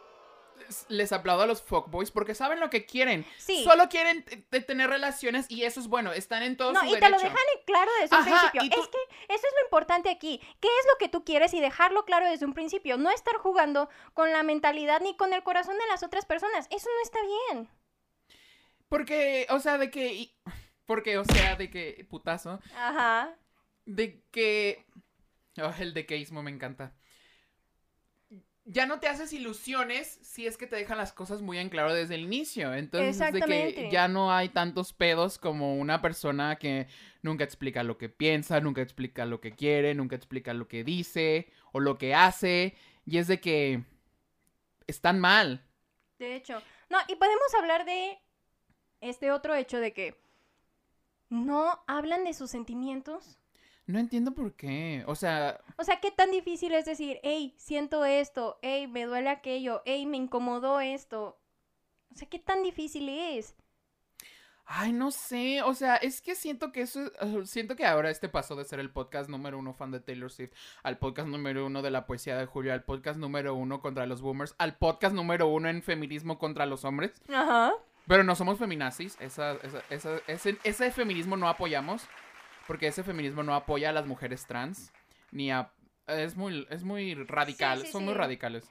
les- 0.90 1.12
aplaudo 1.12 1.44
a 1.44 1.46
los 1.48 1.62
fuckboys 1.62 2.12
porque 2.12 2.34
saben 2.36 2.60
lo 2.60 2.70
que 2.70 2.86
quieren. 2.86 3.26
Sí. 3.38 3.64
Solo 3.64 3.88
quieren 3.90 4.24
tener 4.66 4.90
relaciones 4.90 5.46
y 5.50 5.64
eso 5.64 5.80
es 5.80 5.88
bueno, 5.88 6.12
están 6.14 6.44
en 6.44 6.58
todo 6.58 6.74
No, 6.74 6.80
su 6.82 6.86
y 6.88 6.90
te 6.90 6.96
derecho. 6.96 7.12
lo 7.12 7.18
dejan 7.20 7.44
en 7.58 7.64
claro 7.66 7.92
desde 8.02 8.16
un 8.18 8.24
principio. 8.24 8.62
tú- 8.62 8.82
Es 8.82 8.88
que 8.88 9.34
eso 9.34 9.48
es 9.48 9.54
lo 9.60 9.66
importante 9.66 10.10
aquí. 10.10 10.40
¿Qué 10.60 10.68
es 10.68 10.86
lo 10.92 10.98
que 11.00 11.10
tú 11.10 11.24
quieres 11.24 11.54
y 11.54 11.62
dejarlo 11.62 12.06
claro 12.06 12.28
desde 12.30 12.46
un 12.46 12.54
principio? 12.54 12.98
No 12.98 13.10
estar 13.12 13.36
jugando 13.38 13.90
con 14.14 14.32
la 14.32 14.44
mentalidad 14.44 15.02
ni 15.02 15.16
con 15.16 15.34
el 15.34 15.44
corazón 15.44 15.78
de 15.78 15.88
las 15.88 16.04
otras 16.04 16.26
personas. 16.26 16.68
Eso 16.72 16.90
no 16.90 17.02
está 17.04 17.20
bien. 17.52 17.70
Porque, 18.90 19.48
o 19.50 19.60
sea, 19.60 19.78
de 19.78 19.90
que, 19.90 20.32
porque, 20.86 21.18
o 21.18 21.26
sea, 21.26 21.56
de 21.56 21.70
que, 21.70 22.06
putazo, 22.10 22.60
Ajá. 22.76 23.36
de 23.86 24.22
que... 24.32 24.86
oh, 25.62 25.74
el 25.80 25.94
decaísmo 25.94 26.44
me 26.44 26.52
encanta. 26.52 26.94
Ya 28.68 28.88
no 28.88 29.00
te 29.00 29.08
haces 29.08 29.32
ilusiones 29.32 30.20
si 30.24 30.48
es 30.48 30.58
que 30.58 30.66
te 30.66 30.76
dejan 30.76 30.98
las 30.98 31.14
cosas 31.14 31.42
muy 31.42 31.60
en 31.60 31.70
claro 31.70 31.94
desde 31.94 32.16
el 32.16 32.22
inicio. 32.22 32.74
Entonces, 32.74 33.22
es 33.22 33.34
de 33.34 33.42
que 33.42 33.90
ya 33.92 34.08
no 34.08 34.34
hay 34.34 34.50
tantos 34.50 34.92
pedos 34.92 35.38
como 35.38 35.76
una 35.76 36.02
persona 36.02 36.56
que 36.56 36.88
nunca 37.22 37.44
explica 37.44 37.84
lo 37.84 38.00
que 38.00 38.10
piensa, 38.10 38.60
nunca 38.60 38.82
explica 38.82 39.26
lo 39.26 39.40
que 39.40 39.52
quiere, 39.52 39.94
nunca 39.94 40.16
explica 40.16 40.54
lo 40.56 40.68
que 40.68 40.84
dice 40.84 41.48
o 41.74 41.80
lo 41.80 42.00
que 42.00 42.16
hace. 42.16 42.76
Y 43.06 43.20
es 43.20 43.28
de 43.28 43.40
que 43.40 43.84
están 44.88 45.20
mal. 45.20 45.64
De 46.18 46.36
hecho. 46.36 46.60
No, 46.90 46.98
y 47.08 47.16
podemos 47.16 47.54
hablar 47.60 47.86
de 47.86 48.18
este 49.00 49.32
otro 49.32 49.54
hecho 49.54 49.80
de 49.80 49.94
que 49.94 50.20
no 51.30 51.84
hablan 51.88 52.24
de 52.24 52.34
sus 52.34 52.50
sentimientos. 52.50 53.38
No 53.88 54.00
entiendo 54.00 54.34
por 54.34 54.54
qué. 54.56 55.04
O 55.08 55.16
sea, 55.16 55.60
O 55.78 55.84
sea, 55.84 56.00
qué 56.00 56.12
tan 56.12 56.32
difícil 56.32 56.74
es 56.74 56.86
decir, 56.86 57.20
hey, 57.24 57.54
siento 57.58 58.04
esto, 58.06 58.58
hey, 58.62 58.88
me 58.88 59.06
duele 59.06 59.30
aquello, 59.30 59.82
hey, 59.86 60.06
me 60.06 60.18
incomodó 60.18 60.80
esto. 60.80 61.40
O 62.12 62.16
sea, 62.16 62.28
qué 62.28 62.40
tan 62.40 62.64
difícil 62.64 63.10
es. 63.10 63.56
Ay, 64.68 64.94
no 64.94 65.12
sé, 65.12 65.62
o 65.62 65.76
sea, 65.76 65.96
es 65.98 66.22
que 66.22 66.34
siento 66.34 66.72
que 66.72 66.82
eso, 66.82 67.12
siento 67.46 67.76
que 67.76 67.86
ahora 67.86 68.10
este 68.10 68.30
pasó 68.30 68.56
de 68.56 68.66
ser 68.66 68.80
el 68.80 68.90
podcast 68.90 69.30
número 69.30 69.60
uno 69.60 69.74
fan 69.76 69.92
de 69.92 70.00
Taylor 70.00 70.32
Swift, 70.32 70.54
al 70.82 70.98
podcast 70.98 71.28
número 71.28 71.68
uno 71.68 71.84
de 71.84 71.92
la 71.92 72.08
poesía 72.08 72.36
de 72.36 72.48
Julio, 72.48 72.74
al 72.74 72.84
podcast 72.84 73.20
número 73.20 73.54
uno 73.54 73.80
contra 73.80 74.08
los 74.08 74.22
boomers, 74.24 74.56
al 74.58 74.76
podcast 74.76 75.14
número 75.14 75.46
uno 75.50 75.70
en 75.70 75.84
feminismo 75.84 76.40
contra 76.40 76.66
los 76.66 76.84
hombres, 76.84 77.22
Ajá. 77.32 77.74
pero 78.08 78.24
no 78.24 78.36
somos 78.36 78.58
feminazis, 78.58 79.18
esa, 79.20 79.52
esa- 79.62 79.84
esa- 79.92 80.22
ese, 80.26 80.58
ese 80.64 80.90
feminismo 80.90 81.38
no 81.38 81.48
apoyamos, 81.48 82.08
porque 82.68 82.88
ese 82.88 83.04
feminismo 83.04 83.44
no 83.44 83.54
apoya 83.56 83.90
a 83.90 83.94
las 83.94 84.06
mujeres 84.06 84.46
trans, 84.46 84.92
ni 85.32 85.52
a... 85.52 85.72
Es 86.08 86.36
muy, 86.36 86.68
es 86.70 86.84
muy 86.84 87.16
radical, 87.16 87.80
Sí, 87.82 87.86
sí, 87.88 87.92
son 87.92 88.02
sí. 88.02 88.06
muy 88.06 88.14
radicales. 88.14 88.70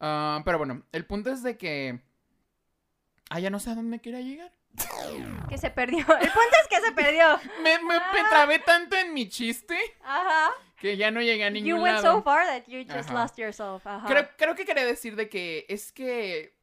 Ah, 0.00 0.42
pero 0.44 0.58
bueno, 0.58 0.82
el 0.92 1.04
punto 1.06 1.30
es 1.30 1.42
de 1.42 1.56
que... 1.56 2.00
Ah, 3.30 3.40
ya 3.40 3.50
no 3.50 3.58
sé 3.60 3.70
a 3.70 3.74
dónde 3.74 3.98
quería 4.00 4.20
llegar. 4.20 4.52
Que 5.48 5.56
se 5.58 5.70
perdió. 5.70 5.98
El 6.00 6.04
punto 6.04 6.56
es 6.62 6.68
que 6.68 6.80
se 6.84 6.92
perdió. 6.92 7.38
Me, 7.62 7.78
me, 7.78 7.94
me 7.94 8.28
trabé 8.28 8.58
tanto 8.58 8.96
en 8.96 9.14
mi 9.14 9.28
chiste 9.28 9.76
Ajá. 10.04 10.50
que 10.80 10.96
ya 10.96 11.10
no 11.10 11.22
llegué 11.22 11.44
a 11.44 11.50
ningún 11.50 11.68
You 11.70 11.76
went 11.82 11.96
lado. 12.02 12.16
so 12.18 12.22
far 12.22 12.44
that 12.46 12.64
you 12.66 12.80
just 12.84 13.08
Ajá. 13.10 13.14
lost 13.22 13.38
yourself. 13.38 13.86
Ajá. 13.86 14.06
creo, 14.06 14.28
creo 14.36 14.54
que 14.54 14.64
quería 14.66 14.84
decir 14.84 15.16
de 15.16 15.28
que 15.28 15.64
es 15.68 15.92
que 15.92 16.55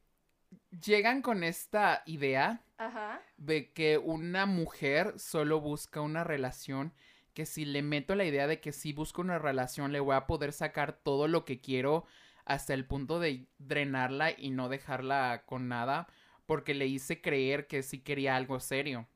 llegan 0.80 1.22
con 1.22 1.44
esta 1.44 2.02
idea 2.06 2.62
Ajá. 2.78 3.20
de 3.36 3.72
que 3.72 3.98
una 3.98 4.46
mujer 4.46 5.18
solo 5.18 5.60
busca 5.60 6.00
una 6.00 6.24
relación 6.24 6.92
que 7.34 7.46
si 7.46 7.64
le 7.64 7.82
meto 7.82 8.14
la 8.14 8.24
idea 8.24 8.46
de 8.46 8.60
que 8.60 8.72
si 8.72 8.92
busco 8.92 9.20
una 9.20 9.38
relación 9.38 9.92
le 9.92 10.00
voy 10.00 10.14
a 10.14 10.26
poder 10.26 10.52
sacar 10.52 10.92
todo 10.92 11.26
lo 11.28 11.44
que 11.44 11.60
quiero 11.60 12.04
hasta 12.44 12.74
el 12.74 12.86
punto 12.86 13.18
de 13.20 13.46
drenarla 13.58 14.30
y 14.36 14.50
no 14.50 14.68
dejarla 14.68 15.42
con 15.46 15.68
nada 15.68 16.06
porque 16.46 16.74
le 16.74 16.86
hice 16.86 17.20
creer 17.20 17.66
que 17.66 17.82
sí 17.82 18.00
quería 18.00 18.36
algo 18.36 18.60
serio. 18.60 19.06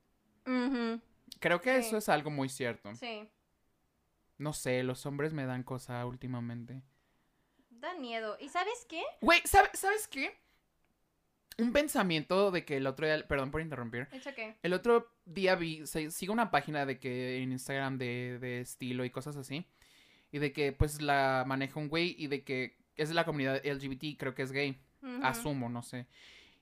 Creo 1.40 1.60
que 1.60 1.80
Sí. 1.82 1.86
eso 1.88 1.98
es 1.98 2.08
algo 2.08 2.30
muy 2.30 2.48
cierto. 2.48 2.94
Sí. 2.96 3.28
No 4.38 4.52
sé, 4.52 4.82
los 4.82 5.04
hombres 5.06 5.32
me 5.32 5.44
dan 5.46 5.62
cosa 5.62 6.04
últimamente. 6.06 6.82
Da 7.70 7.94
miedo. 7.94 8.36
¿Y 8.40 8.48
sabes 8.48 8.86
qué? 8.88 9.02
Güey, 9.20 9.40
¿sabe- 9.44 9.70
¿sabes 9.74 10.08
qué? 10.08 10.36
Un 11.58 11.72
pensamiento 11.72 12.50
de 12.52 12.64
que 12.64 12.76
el 12.76 12.86
otro 12.86 13.04
día, 13.06 13.26
perdón 13.26 13.50
por 13.50 13.60
interrumpir, 13.60 14.06
¿Hecho 14.12 14.30
qué? 14.34 14.54
el 14.62 14.72
otro 14.72 15.10
día 15.24 15.56
vi, 15.56 15.86
se- 15.86 16.10
sigo 16.12 16.32
una 16.32 16.50
página 16.52 16.86
de 16.86 16.98
que 17.00 17.42
en 17.42 17.50
Instagram 17.50 17.98
de, 17.98 18.38
de 18.40 18.60
estilo 18.60 19.04
y 19.04 19.10
cosas 19.10 19.36
así, 19.36 19.66
y 20.30 20.38
de 20.38 20.52
que 20.52 20.72
pues 20.72 21.02
la 21.02 21.44
maneja 21.46 21.80
un 21.80 21.88
güey 21.88 22.14
y 22.16 22.28
de 22.28 22.44
que 22.44 22.76
es 22.96 23.08
de 23.08 23.14
la 23.16 23.24
comunidad 23.24 23.60
LGBT, 23.64 24.16
creo 24.18 24.34
que 24.34 24.42
es 24.42 24.52
gay, 24.52 24.78
Ujú. 25.02 25.20
asumo, 25.24 25.68
no 25.68 25.82
sé. 25.82 26.06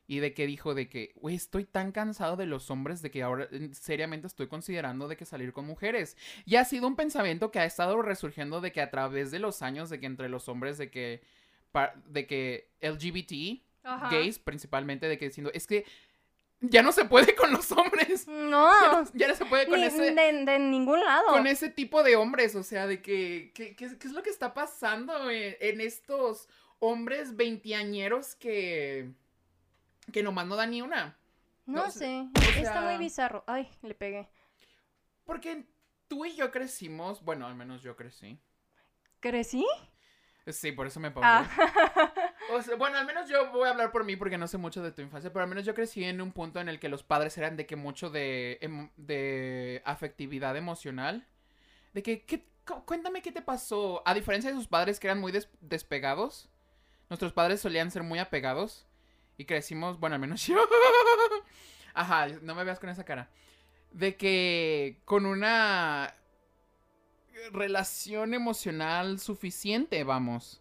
Y 0.09 0.21
de 0.21 0.33
que 0.35 0.47
dijo 0.47 0.73
de 0.75 0.89
que, 0.89 1.13
güey, 1.17 1.35
estoy 1.35 1.65
tan 1.65 1.91
cansado 1.93 2.37
de 2.37 2.47
los 2.47 2.71
hombres 2.71 3.03
de 3.03 3.11
que 3.11 3.23
ahora 3.23 3.49
seriamente 3.73 4.29
estoy 4.29 4.47
considerando 4.47 5.09
de 5.09 5.17
que 5.17 5.25
salir 5.25 5.53
con 5.53 5.67
mujeres. 5.67 6.17
Y 6.45 6.55
ha 6.57 6.65
sido 6.65 6.87
un 6.87 6.95
pensamiento 6.95 7.51
que 7.51 7.59
ha 7.59 7.65
estado 7.65 8.01
resurgiendo 8.03 8.61
de 8.61 8.71
que 8.73 8.81
a 8.81 8.91
través 8.91 9.31
de 9.33 9.41
los 9.41 9.63
años, 9.63 9.91
de 9.91 9.99
que 9.99 10.07
entre 10.07 10.29
los 10.29 10.49
hombres, 10.49 10.79
de 10.79 10.91
que, 10.91 11.23
de 12.07 12.27
que 12.29 12.71
LGBT, 12.81 13.66
Ajá. 13.87 14.09
gays 14.11 14.39
principalmente, 14.39 15.09
de 15.09 15.17
que 15.17 15.27
diciendo, 15.27 15.51
es 15.55 15.67
que 15.67 15.85
ya 16.61 16.83
no 16.83 16.91
se 16.93 17.05
puede 17.05 17.35
con 17.35 17.51
los 17.53 17.71
hombres. 17.73 18.27
Ya 18.27 18.33
No. 18.33 19.05
ya 19.15 19.29
no 19.29 19.35
se 19.35 19.45
puede 19.45 19.67
con 19.67 19.79
Ni- 19.81 19.87
ese... 19.87 20.13
de, 20.15 20.45
de 20.45 20.59
ningún 20.59 21.01
lado. 21.05 21.29
Con 21.29 21.47
ese 21.47 21.69
tipo 21.69 22.03
de 22.03 22.17
hombres, 22.17 22.55
o 22.57 22.63
sea, 22.63 22.87
de 22.87 23.01
que, 23.03 23.53
¿qué 23.55 23.77
es 23.85 24.13
lo 24.13 24.23
que 24.23 24.31
está 24.31 24.55
pasando 24.55 25.31
en, 25.31 25.57
en 25.61 25.81
estos 25.81 26.49
hombres 26.79 27.37
veinteañeros 27.37 28.35
que, 28.37 29.11
que 30.13 30.23
nomás 30.23 30.47
no 30.47 30.57
dan 30.57 30.71
ni 30.71 30.83
una? 30.83 31.17
No 31.67 31.91
sé. 31.91 31.99
sea- 31.99 32.31
Está 32.63 32.81
muy 32.83 32.97
bizarro. 32.99 33.43
Ay, 33.47 33.69
le 33.83 33.95
pegué. 33.95 34.29
Porque 35.25 35.65
tú 36.09 36.25
y 36.25 36.35
yo 36.37 36.51
crecimos, 36.51 37.23
bueno, 37.25 37.47
al 37.47 37.55
menos 37.57 37.83
yo 37.83 37.97
crecí. 37.97 38.39
¿Crecí? 39.21 39.67
Sí, 40.47 40.71
por 40.73 40.87
eso 40.87 41.01
me 41.01 41.11
pongo. 41.11 41.27
Ah. 41.27 41.49
Bueno, 42.79 42.99
al 42.99 43.07
menos 43.07 43.29
yo 43.29 43.51
voy 43.51 43.67
a 43.67 43.71
hablar 43.73 43.91
por 43.93 44.05
mí 44.05 44.17
porque 44.17 44.39
no 44.39 44.47
sé 44.49 44.57
mucho 44.59 44.83
de 44.83 44.93
tu 44.93 45.03
infancia, 45.03 45.33
pero 45.33 45.43
al 45.43 45.49
menos 45.49 45.65
yo 45.65 45.75
crecí 45.75 46.05
en 46.05 46.21
un 46.21 46.33
punto 46.33 46.61
en 46.61 46.69
el 46.69 46.79
que 46.79 46.89
los 46.89 47.03
padres 47.03 47.37
eran 47.39 47.57
de 47.57 47.67
que 47.67 47.77
mucho 47.77 48.11
de, 48.11 48.89
de 48.97 49.83
afectividad 49.85 50.57
emocional. 50.57 51.27
De 51.93 52.03
que, 52.03 52.25
¿qué- 52.25 52.45
cu- 52.67 52.85
cuéntame 52.85 53.23
qué 53.23 53.33
te 53.33 53.43
pasó. 53.43 54.03
A 54.07 54.15
diferencia 54.15 54.51
de 54.51 54.57
sus 54.57 54.69
padres 54.69 55.01
que 55.01 55.07
eran 55.09 55.21
muy 55.21 55.33
des- 55.33 55.49
despegados, 55.61 56.49
nuestros 57.09 57.33
padres 57.33 57.61
solían 57.61 57.91
ser 57.91 58.03
muy 58.03 58.19
apegados 58.19 58.87
y 59.39 59.45
crecimos, 59.45 59.99
bueno, 59.99 60.15
al 60.15 60.21
menos 60.21 60.43
yo. 60.47 60.57
Ajá, 61.95 62.29
no 62.43 62.55
me 62.55 62.65
veas 62.65 62.79
con 62.79 62.91
esa 62.91 63.05
cara. 63.05 63.29
De 63.93 64.17
que 64.17 65.01
con 65.05 65.27
una 65.27 66.15
relación 67.53 68.35
emocional 68.35 69.19
suficiente, 69.21 70.03
vamos. 70.05 70.61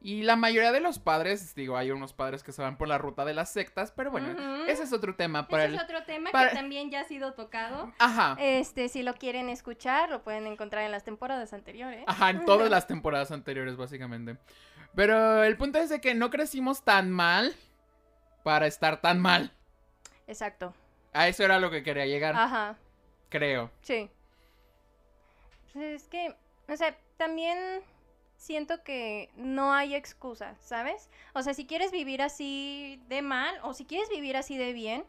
Y 0.00 0.22
la 0.22 0.36
mayoría 0.36 0.70
de 0.70 0.78
los 0.78 1.00
padres, 1.00 1.56
digo, 1.56 1.76
hay 1.76 1.90
unos 1.90 2.12
padres 2.12 2.44
que 2.44 2.52
se 2.52 2.62
van 2.62 2.78
por 2.78 2.86
la 2.86 2.98
ruta 2.98 3.24
de 3.24 3.34
las 3.34 3.50
sectas, 3.50 3.90
pero 3.90 4.12
bueno, 4.12 4.64
ese 4.66 4.84
es 4.84 4.92
otro 4.92 5.16
tema 5.16 5.48
para 5.48 5.64
Ese 5.64 5.72
el... 5.74 5.78
es 5.80 5.84
otro 5.84 6.04
tema 6.04 6.30
para- 6.30 6.50
que 6.50 6.54
también 6.56 6.88
ya 6.90 7.00
ha 7.00 7.04
sido 7.04 7.34
tocado. 7.34 7.92
Ajá, 7.98 8.36
Este, 8.38 8.88
si 8.88 9.02
lo 9.02 9.14
quieren 9.14 9.48
escuchar, 9.48 10.08
lo 10.08 10.22
pueden 10.22 10.46
encontrar 10.46 10.84
en 10.84 10.92
las 10.92 11.02
temporadas 11.02 11.52
anteriores. 11.52 12.04
ajá, 12.06 12.30
en 12.30 12.44
todas 12.44 12.70
las 12.70 12.86
temporadas 12.86 13.32
anteriores, 13.32 13.76
básicamente. 13.76 14.36
Pero 14.94 15.42
el 15.42 15.56
punto 15.56 15.78
es 15.78 15.88
de 15.90 16.00
que 16.00 16.14
no 16.14 16.30
crecimos 16.30 16.84
tan 16.84 17.10
mal 17.10 17.52
para 18.44 18.68
estar 18.68 19.00
tan 19.00 19.18
mal. 19.20 19.52
Exacto. 20.28 20.74
A 21.12 21.26
eso 21.26 21.42
era 21.44 21.58
lo 21.58 21.70
que 21.72 21.82
quería 21.82 22.06
llegar, 22.06 22.36
Ajá. 22.36 22.76
creo. 23.30 23.70
Sí. 23.82 24.08
Pues 25.72 26.02
es 26.02 26.08
que, 26.08 26.34
o 26.68 26.76
sea, 26.76 26.96
también 27.16 27.58
siento 28.38 28.82
que 28.82 29.28
no 29.36 29.74
hay 29.74 29.94
excusa, 29.94 30.54
¿sabes? 30.60 31.10
O 31.34 31.42
sea, 31.42 31.52
si 31.52 31.66
quieres 31.66 31.90
vivir 31.90 32.22
así 32.22 33.02
de 33.08 33.20
mal 33.20 33.54
o 33.62 33.74
si 33.74 33.84
quieres 33.84 34.08
vivir 34.08 34.36
así 34.36 34.56
de 34.56 34.72
bien, 34.72 35.04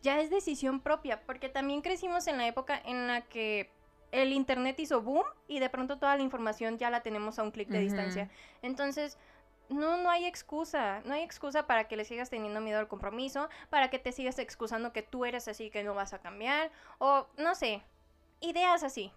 ya 0.00 0.20
es 0.20 0.30
decisión 0.30 0.80
propia, 0.80 1.20
porque 1.26 1.48
también 1.48 1.82
crecimos 1.82 2.28
en 2.28 2.38
la 2.38 2.46
época 2.46 2.80
en 2.84 3.08
la 3.08 3.22
que 3.22 3.70
el 4.12 4.32
internet 4.32 4.78
hizo 4.78 5.02
boom 5.02 5.26
y 5.48 5.58
de 5.58 5.68
pronto 5.68 5.98
toda 5.98 6.16
la 6.16 6.22
información 6.22 6.78
ya 6.78 6.88
la 6.88 7.02
tenemos 7.02 7.38
a 7.38 7.42
un 7.42 7.50
clic 7.50 7.68
de 7.68 7.80
distancia. 7.80 8.30
Entonces, 8.62 9.18
no, 9.68 9.98
no 9.98 10.08
hay 10.08 10.24
excusa, 10.24 11.02
no 11.04 11.14
hay 11.14 11.22
excusa 11.22 11.66
para 11.66 11.88
que 11.88 11.96
le 11.96 12.04
sigas 12.04 12.30
teniendo 12.30 12.60
miedo 12.60 12.78
al 12.78 12.88
compromiso, 12.88 13.48
para 13.70 13.90
que 13.90 13.98
te 13.98 14.12
sigas 14.12 14.38
excusando 14.38 14.92
que 14.92 15.02
tú 15.02 15.24
eres 15.24 15.48
así, 15.48 15.68
que 15.68 15.82
no 15.82 15.94
vas 15.94 16.14
a 16.14 16.20
cambiar, 16.20 16.70
o 16.98 17.26
no 17.36 17.56
sé, 17.56 17.82
ideas 18.40 18.84
así. 18.84 19.12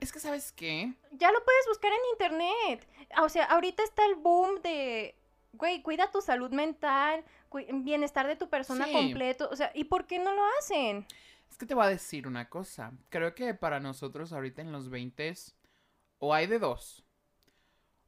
Es 0.00 0.12
que, 0.12 0.20
¿sabes 0.20 0.52
qué? 0.52 0.92
Ya 1.12 1.30
lo 1.32 1.44
puedes 1.44 1.66
buscar 1.68 1.90
en 1.92 1.98
internet. 2.12 2.86
O 3.22 3.28
sea, 3.28 3.44
ahorita 3.46 3.82
está 3.82 4.04
el 4.06 4.16
boom 4.16 4.60
de, 4.62 5.14
güey, 5.52 5.82
cuida 5.82 6.10
tu 6.10 6.20
salud 6.20 6.50
mental, 6.50 7.24
bienestar 7.72 8.26
de 8.26 8.36
tu 8.36 8.48
persona 8.48 8.84
Sí. 8.86 8.92
completo. 8.92 9.48
O 9.50 9.56
sea, 9.56 9.70
¿y 9.74 9.84
por 9.84 10.06
qué 10.06 10.18
no 10.18 10.32
lo 10.32 10.42
hacen? 10.58 11.06
Es 11.50 11.56
que 11.56 11.66
te 11.66 11.74
voy 11.74 11.84
a 11.86 11.88
decir 11.88 12.26
una 12.26 12.48
cosa. 12.48 12.92
Creo 13.10 13.34
que 13.34 13.54
para 13.54 13.80
nosotros 13.80 14.32
ahorita 14.32 14.60
en 14.62 14.72
los 14.72 14.90
20 14.90 15.32
o 16.18 16.34
hay 16.34 16.46
de 16.46 16.58
dos. 16.58 17.04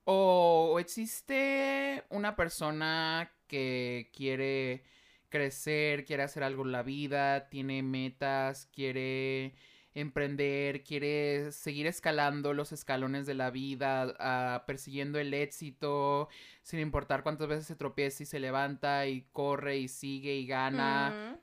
O 0.05 0.79
existe 0.81 2.05
una 2.11 2.37
persona 2.37 3.33
que 3.46 4.11
quiere 4.12 4.85
crecer, 5.29 6.05
quiere 6.05 6.22
hacer 6.22 6.42
algo 6.42 6.62
en 6.64 6.72
la 6.72 6.83
vida, 6.83 7.49
tiene 7.49 7.83
metas, 7.83 8.66
quiere 8.66 9.55
emprender, 9.97 10.85
quiere 10.85 11.51
seguir 11.53 11.87
escalando 11.87 12.53
los 12.53 12.71
escalones 12.71 13.25
de 13.27 13.33
la 13.35 13.51
vida, 13.51 14.15
ah, 14.19 14.65
persiguiendo 14.67 15.19
el 15.19 15.33
éxito, 15.33 16.29
sin 16.63 16.81
importar 16.81 17.23
cuántas 17.23 17.49
veces 17.49 17.67
se 17.67 17.77
tropieza 17.77 18.23
y 18.23 18.27
se 18.27 18.39
levanta 18.39 19.07
y 19.07 19.23
corre 19.33 19.79
y 19.79 19.89
sigue 19.89 20.35
y 20.35 20.47
gana. 20.47 21.39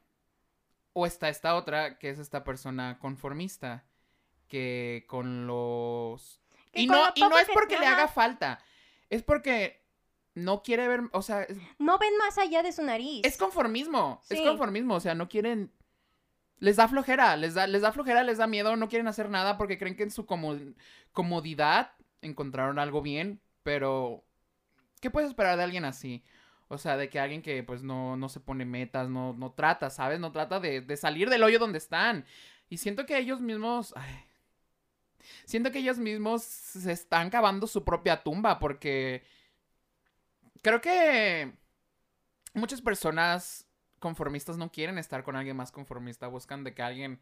O 0.93 1.07
está 1.07 1.29
esta 1.29 1.55
otra, 1.55 1.97
que 1.97 2.11
es 2.11 2.19
esta 2.19 2.43
persona 2.43 2.99
conformista, 2.99 3.85
que 4.47 5.05
con 5.07 5.47
los... 5.47 6.39
Que 6.71 6.81
Y 6.81 6.87
con 6.87 6.95
no, 6.97 7.05
lo 7.07 7.11
y 7.15 7.21
no 7.21 7.37
es 7.39 7.47
que- 7.47 7.53
porque 7.53 7.79
le 7.79 7.87
haga 7.87 8.07
falta, 8.07 8.63
es 9.09 9.23
porque 9.23 9.83
no 10.35 10.61
quiere 10.61 10.87
ver, 10.87 11.01
o 11.11 11.23
sea, 11.23 11.47
No 11.79 11.97
ven 11.97 12.15
más 12.17 12.37
allá 12.37 12.61
de 12.61 12.71
su 12.71 12.83
nariz. 12.83 13.21
es 13.25 13.35
conformismo, 13.37 14.21
es 14.29 14.41
conformismo, 14.41 14.93
o 14.93 14.99
sea, 14.99 15.15
no 15.15 15.27
quieren... 15.27 15.71
Les 16.59 16.77
da 16.77 16.87
flojera, 16.87 17.35
les 17.35 17.53
da, 17.55 17.67
les 17.67 17.81
da 17.81 17.91
flojera, 17.91 18.23
les 18.23 18.37
da 18.37 18.47
miedo, 18.47 18.75
no 18.75 18.87
quieren 18.87 19.07
hacer 19.07 19.29
nada 19.29 19.57
porque 19.57 19.77
creen 19.77 19.95
que 19.95 20.03
en 20.03 20.11
su 20.11 20.25
como- 20.25 20.57
comodidad 21.11 21.91
encontraron 22.21 22.79
algo 22.79 23.01
bien, 23.01 23.41
pero 23.63 24.23
¿qué 25.01 25.09
puedes 25.11 25.29
esperar 25.29 25.57
de 25.57 25.63
alguien 25.63 25.85
así? 25.85 26.23
O 26.69 26.77
sea, 26.77 26.97
de 26.97 27.09
que 27.09 27.19
alguien 27.19 27.41
que 27.41 27.63
pues 27.63 27.83
no, 27.83 28.15
no 28.15 28.29
se 28.29 28.39
pone 28.39 28.65
metas, 28.65 29.09
no, 29.09 29.33
no 29.33 29.51
trata, 29.51 29.89
¿sabes? 29.89 30.19
No 30.19 30.31
trata 30.31 30.59
de, 30.59 30.81
de 30.81 30.97
salir 30.97 31.29
del 31.29 31.43
hoyo 31.43 31.59
donde 31.59 31.77
están. 31.77 32.25
Y 32.69 32.77
siento 32.77 33.05
que 33.05 33.17
ellos 33.17 33.41
mismos... 33.41 33.93
siento 35.45 35.71
que 35.71 35.79
ellos 35.79 35.97
mismos 35.97 36.43
se 36.43 36.91
están 36.91 37.29
cavando 37.29 37.67
su 37.67 37.83
propia 37.83 38.23
tumba 38.23 38.59
porque 38.59 39.23
creo 40.61 40.81
que 40.81 41.53
muchas 42.53 42.81
personas 42.81 43.67
conformistas 44.03 44.57
no 44.57 44.69
quieren 44.69 44.97
estar 44.97 45.23
con 45.23 45.37
alguien 45.37 45.55
más 45.55 45.71
conformista, 45.71 46.27
buscan 46.27 46.65
de 46.65 46.73
que 46.73 46.81
alguien 46.81 47.21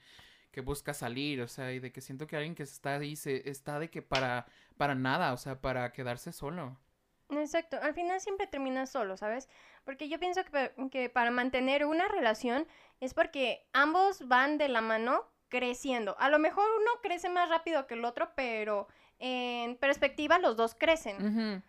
que 0.51 0.61
busca 0.61 0.95
salir, 0.95 1.39
o 1.41 1.47
sea, 1.47 1.71
y 1.71 1.79
de 1.79 1.91
que 1.91 2.01
siento 2.01 2.25
que 2.25 2.35
alguien 2.35 2.55
que 2.55 2.63
está 2.63 2.95
ahí 2.95 3.15
se 3.15 3.47
está 3.47 3.77
de 3.77 3.91
que 3.91 4.01
para 4.01 4.47
para 4.77 4.95
nada, 4.95 5.31
o 5.31 5.37
sea, 5.37 5.61
para 5.61 5.93
quedarse 5.93 6.33
solo. 6.33 6.75
Exacto, 7.29 7.77
al 7.79 7.93
final 7.93 8.19
siempre 8.19 8.47
terminas 8.47 8.89
solo, 8.89 9.15
¿sabes? 9.15 9.47
Porque 9.85 10.09
yo 10.09 10.19
pienso 10.19 10.41
que, 10.43 10.71
que 10.89 11.09
para 11.09 11.29
mantener 11.29 11.85
una 11.85 12.07
relación 12.07 12.67
es 12.99 13.13
porque 13.13 13.63
ambos 13.73 14.27
van 14.27 14.57
de 14.57 14.67
la 14.67 14.81
mano 14.81 15.29
creciendo. 15.49 16.15
A 16.17 16.29
lo 16.29 16.39
mejor 16.39 16.65
uno 16.79 16.91
crece 17.03 17.29
más 17.29 17.47
rápido 17.47 17.85
que 17.85 17.93
el 17.93 18.05
otro, 18.05 18.31
pero 18.35 18.87
en 19.19 19.77
perspectiva 19.77 20.39
los 20.39 20.57
dos 20.57 20.73
crecen. 20.73 21.63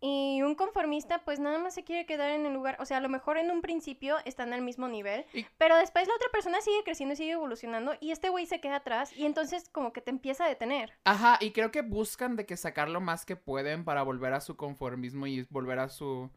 Y 0.00 0.42
un 0.42 0.54
conformista 0.54 1.24
pues 1.24 1.40
nada 1.40 1.58
más 1.58 1.74
se 1.74 1.82
quiere 1.82 2.06
quedar 2.06 2.30
en 2.30 2.46
el 2.46 2.52
lugar, 2.52 2.76
o 2.80 2.84
sea, 2.84 2.98
a 2.98 3.00
lo 3.00 3.08
mejor 3.08 3.36
en 3.36 3.50
un 3.50 3.62
principio 3.62 4.16
están 4.24 4.52
al 4.52 4.62
mismo 4.62 4.86
nivel, 4.86 5.24
Y- 5.34 5.44
pero 5.58 5.76
después 5.76 6.06
la 6.06 6.14
otra 6.14 6.28
persona 6.30 6.60
sigue 6.60 6.84
creciendo 6.84 7.14
y 7.14 7.16
sigue 7.16 7.32
evolucionando 7.32 7.94
y 8.00 8.12
este 8.12 8.28
güey 8.28 8.46
se 8.46 8.60
queda 8.60 8.76
atrás 8.76 9.12
y 9.16 9.26
entonces 9.26 9.68
como 9.70 9.92
que 9.92 10.00
te 10.00 10.10
empieza 10.10 10.44
a 10.44 10.48
detener. 10.48 10.92
Ajá, 11.04 11.38
y 11.40 11.50
creo 11.50 11.72
que 11.72 11.82
buscan 11.82 12.36
de 12.36 12.46
que 12.46 12.56
sacar 12.56 12.88
lo 12.88 13.00
más 13.00 13.24
que 13.26 13.34
pueden 13.34 13.84
para 13.84 14.02
volver 14.04 14.32
a 14.34 14.40
su 14.40 14.56
conformismo 14.56 15.26
y 15.26 15.42
volver 15.50 15.80
a 15.80 15.88
su 15.88 16.30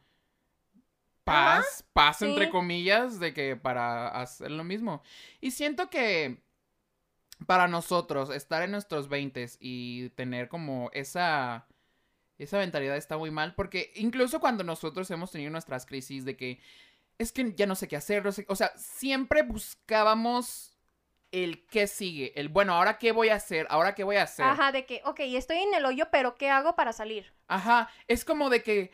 paz, 1.23 1.85
paz 1.93 2.21
entre 2.23 2.49
comillas, 2.49 3.19
de 3.19 3.33
que 3.33 3.55
para 3.55 4.07
hacer 4.07 4.51
lo 4.51 4.63
mismo. 4.63 5.03
Y 5.39 5.51
siento 5.51 5.89
que 5.89 6.41
para 7.45 7.67
nosotros 7.67 8.29
estar 8.31 8.63
en 8.63 8.71
nuestros 8.71 9.07
20 9.07 9.45
y 9.59 10.09
tener 10.09 10.47
como 10.47 10.89
esa 10.93 11.67
esa 12.43 12.57
mentalidad 12.57 12.97
está 12.97 13.17
muy 13.17 13.31
mal 13.31 13.53
porque 13.55 13.91
incluso 13.95 14.39
cuando 14.39 14.63
nosotros 14.63 15.09
hemos 15.11 15.31
tenido 15.31 15.51
nuestras 15.51 15.85
crisis 15.85 16.25
de 16.25 16.35
que 16.35 16.59
es 17.17 17.31
que 17.31 17.53
ya 17.53 17.65
no 17.67 17.75
sé 17.75 17.87
qué 17.87 17.95
hacer, 17.95 18.23
no 18.25 18.31
sé- 18.31 18.45
o 18.49 18.55
sea, 18.55 18.71
siempre 18.77 19.43
buscábamos 19.43 20.75
el 21.31 21.65
qué 21.67 21.87
sigue, 21.87 22.33
el 22.39 22.49
bueno, 22.49 22.73
ahora 22.73 22.97
qué 22.97 23.11
voy 23.11 23.29
a 23.29 23.35
hacer, 23.35 23.65
ahora 23.69 23.95
qué 23.95 24.03
voy 24.03 24.17
a 24.17 24.23
hacer. 24.23 24.45
Ajá, 24.45 24.71
de 24.71 24.85
que, 24.85 25.01
ok, 25.05 25.19
estoy 25.21 25.57
en 25.57 25.73
el 25.73 25.85
hoyo, 25.85 26.07
pero 26.11 26.35
¿qué 26.35 26.49
hago 26.49 26.75
para 26.75 26.91
salir? 26.93 27.31
Ajá, 27.47 27.89
es 28.07 28.25
como 28.25 28.49
de 28.49 28.63
que. 28.63 28.91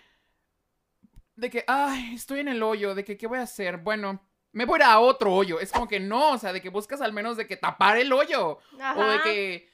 De 1.36 1.49
que, 1.49 1.63
ay, 1.67 2.13
estoy 2.15 2.39
en 2.41 2.47
el 2.47 2.62
hoyo, 2.63 2.95
de 2.95 3.03
que, 3.03 3.17
¿qué 3.17 3.27
voy 3.27 3.39
a 3.39 3.43
hacer? 3.43 3.77
Bueno, 3.77 4.21
me 4.51 4.65
voy 4.65 4.75
a 4.75 4.77
ir 4.77 4.83
a 4.83 4.99
otro 4.99 5.33
hoyo. 5.33 5.60
Es 5.60 5.71
como 5.71 5.88
que 5.88 5.99
no, 5.99 6.31
o 6.33 6.38
sea, 6.38 6.51
de 6.51 6.62
que 6.62 6.69
buscas 6.69 6.99
al 7.01 7.13
menos 7.13 7.38
de 7.38 7.47
que 7.47 7.57
tapar 7.57 7.97
el 7.97 8.12
hoyo. 8.12 8.60
Ajá. 8.79 8.97
O 8.99 9.05
de 9.05 9.21
que 9.21 9.69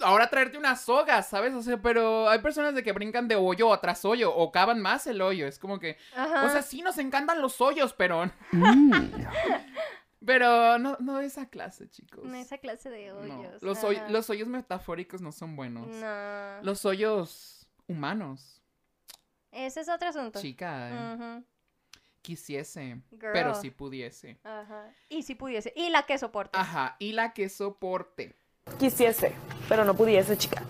ahora 0.00 0.28
traerte 0.30 0.58
una 0.58 0.76
soga, 0.76 1.22
¿sabes? 1.22 1.54
O 1.54 1.62
sea, 1.62 1.80
pero 1.80 2.28
hay 2.28 2.38
personas 2.40 2.74
de 2.74 2.82
que 2.82 2.92
brincan 2.92 3.28
de 3.28 3.36
hoyo 3.36 3.72
a 3.72 3.80
tras 3.80 4.04
hoyo 4.04 4.34
o 4.34 4.50
cavan 4.52 4.80
más 4.80 5.06
el 5.06 5.20
hoyo. 5.22 5.46
Es 5.46 5.58
como 5.58 5.78
que, 5.78 5.96
Ajá. 6.16 6.44
o 6.44 6.48
sea, 6.50 6.62
sí 6.62 6.82
nos 6.82 6.98
encantan 6.98 7.40
los 7.40 7.60
hoyos, 7.60 7.92
pero. 7.94 8.30
pero 10.24 10.78
no, 10.78 10.96
no 11.00 11.20
esa 11.20 11.46
clase, 11.48 11.88
chicos. 11.90 12.24
No, 12.24 12.34
esa 12.36 12.58
clase 12.58 12.88
de 12.90 13.08
No, 13.08 13.18
hoyos. 13.40 13.62
Los, 13.62 13.84
hoy- 13.84 13.96
ajá. 13.96 14.08
los 14.08 14.30
hoyos 14.30 14.48
metafóricos 14.48 15.20
no 15.20 15.32
son 15.32 15.54
buenos. 15.56 15.86
No. 15.88 16.62
Los 16.62 16.84
hoyos 16.84 17.66
humanos. 17.86 18.62
Ese 19.52 19.80
es 19.80 19.88
otro 19.88 20.08
asunto. 20.08 20.40
Chica, 20.40 20.88
eh, 20.90 21.42
quisiese, 22.22 23.00
pero 23.20 23.54
si 23.54 23.70
pudiese. 23.70 24.38
Ajá. 24.42 24.90
Y 25.08 25.22
si 25.22 25.34
pudiese. 25.34 25.72
Y 25.76 25.90
la 25.90 26.04
que 26.06 26.18
soporte. 26.18 26.58
Ajá, 26.58 26.96
y 26.98 27.12
la 27.12 27.32
que 27.34 27.48
soporte. 27.48 28.34
Quisiese, 28.78 29.34
pero 29.68 29.84
no 29.84 29.94
pudiese, 29.94 30.36
chica. 30.36 30.62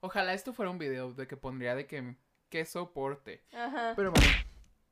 Ojalá 0.00 0.34
esto 0.34 0.52
fuera 0.52 0.70
un 0.70 0.78
video 0.78 1.12
de 1.12 1.26
que 1.26 1.36
pondría 1.36 1.74
de 1.74 1.86
que 1.86 2.14
que 2.48 2.64
soporte. 2.64 3.42
Ajá. 3.52 3.94
Pero 3.96 4.12
bueno. 4.12 4.28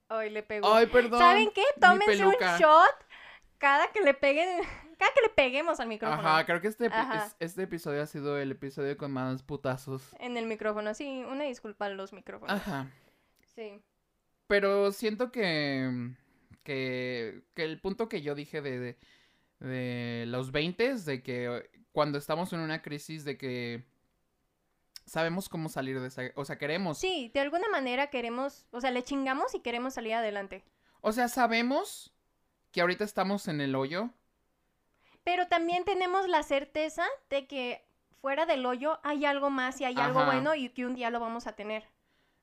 Ay, 0.09 0.31
le 0.31 0.43
pegó. 0.43 0.73
Ay, 0.75 0.87
perdón. 0.87 1.21
¿Saben 1.21 1.51
qué? 1.55 1.63
Tómense 1.81 2.27
un 2.27 2.35
shot 2.59 2.95
cada 3.59 3.93
que 3.93 4.01
le 4.01 4.13
peguen. 4.15 4.61
Cada 4.99 5.13
que 5.13 5.23
le 5.23 5.29
peguemos 5.29 5.79
al 5.81 5.89
micrófono. 5.89 6.21
Ajá, 6.29 6.47
creo 6.47 6.61
que 6.61 6.69
este, 6.69 6.87
epi- 6.91 6.95
Ajá. 6.95 7.27
es- 7.27 7.37
este 7.41 7.63
episodio 7.65 8.03
ha 8.03 8.07
sido 8.07 8.39
el 8.39 8.53
episodio 8.53 8.97
con 8.97 9.13
más 9.13 9.43
putazos. 9.43 10.03
En 10.19 10.37
el 10.37 10.47
micrófono. 10.47 10.95
Sí, 10.95 11.25
una 11.29 11.45
disculpa 11.45 11.87
a 11.87 11.91
los 11.91 12.13
micrófonos. 12.13 12.55
Ajá. 12.57 12.89
Sí. 13.55 13.81
Pero 14.47 14.91
siento 14.93 15.31
que, 15.33 16.11
que, 16.65 17.43
que 17.55 17.65
el 17.65 17.81
punto 17.81 18.09
que 18.09 18.23
yo 18.23 18.35
dije 18.35 18.63
de, 18.63 18.79
de, 18.79 18.97
de 19.64 20.24
los 20.29 20.53
20, 20.53 20.94
de 20.94 21.22
que 21.22 21.70
cuando 21.92 22.18
estamos 22.18 22.53
en 22.53 22.61
una 22.61 22.83
crisis, 22.83 23.24
de 23.24 23.37
que 23.38 23.85
sabemos 25.07 25.48
cómo 25.48 25.68
salir 25.68 26.00
de 26.00 26.09
esa... 26.09 26.22
O 26.35 26.44
sea, 26.44 26.59
queremos... 26.59 26.98
Sí, 26.98 27.31
de 27.35 27.40
alguna 27.40 27.68
manera 27.68 28.09
queremos. 28.09 28.66
O 28.70 28.81
sea, 28.81 28.90
le 28.90 29.03
chingamos 29.03 29.55
y 29.55 29.61
queremos 29.61 29.94
salir 29.94 30.14
adelante. 30.14 30.64
O 31.00 31.12
sea, 31.12 31.29
sabemos 31.29 32.12
que 32.72 32.81
ahorita 32.81 33.05
estamos 33.05 33.48
en 33.48 33.61
el 33.61 33.74
hoyo. 33.74 34.11
Pero 35.22 35.46
también 35.48 35.85
tenemos 35.85 36.29
la 36.29 36.42
certeza 36.42 37.05
de 37.31 37.46
que 37.46 37.87
fuera 38.20 38.46
del 38.46 38.66
hoyo 38.66 38.98
hay 39.03 39.24
algo 39.24 39.50
más 39.50 39.81
y 39.81 39.85
hay 39.85 39.96
algo 39.96 40.24
bueno 40.24 40.55
y 40.55 40.68
que 40.70 40.87
un 40.87 40.94
día 40.94 41.11
lo 41.11 41.20
vamos 41.20 41.46
a 41.46 41.55
tener. 41.55 41.85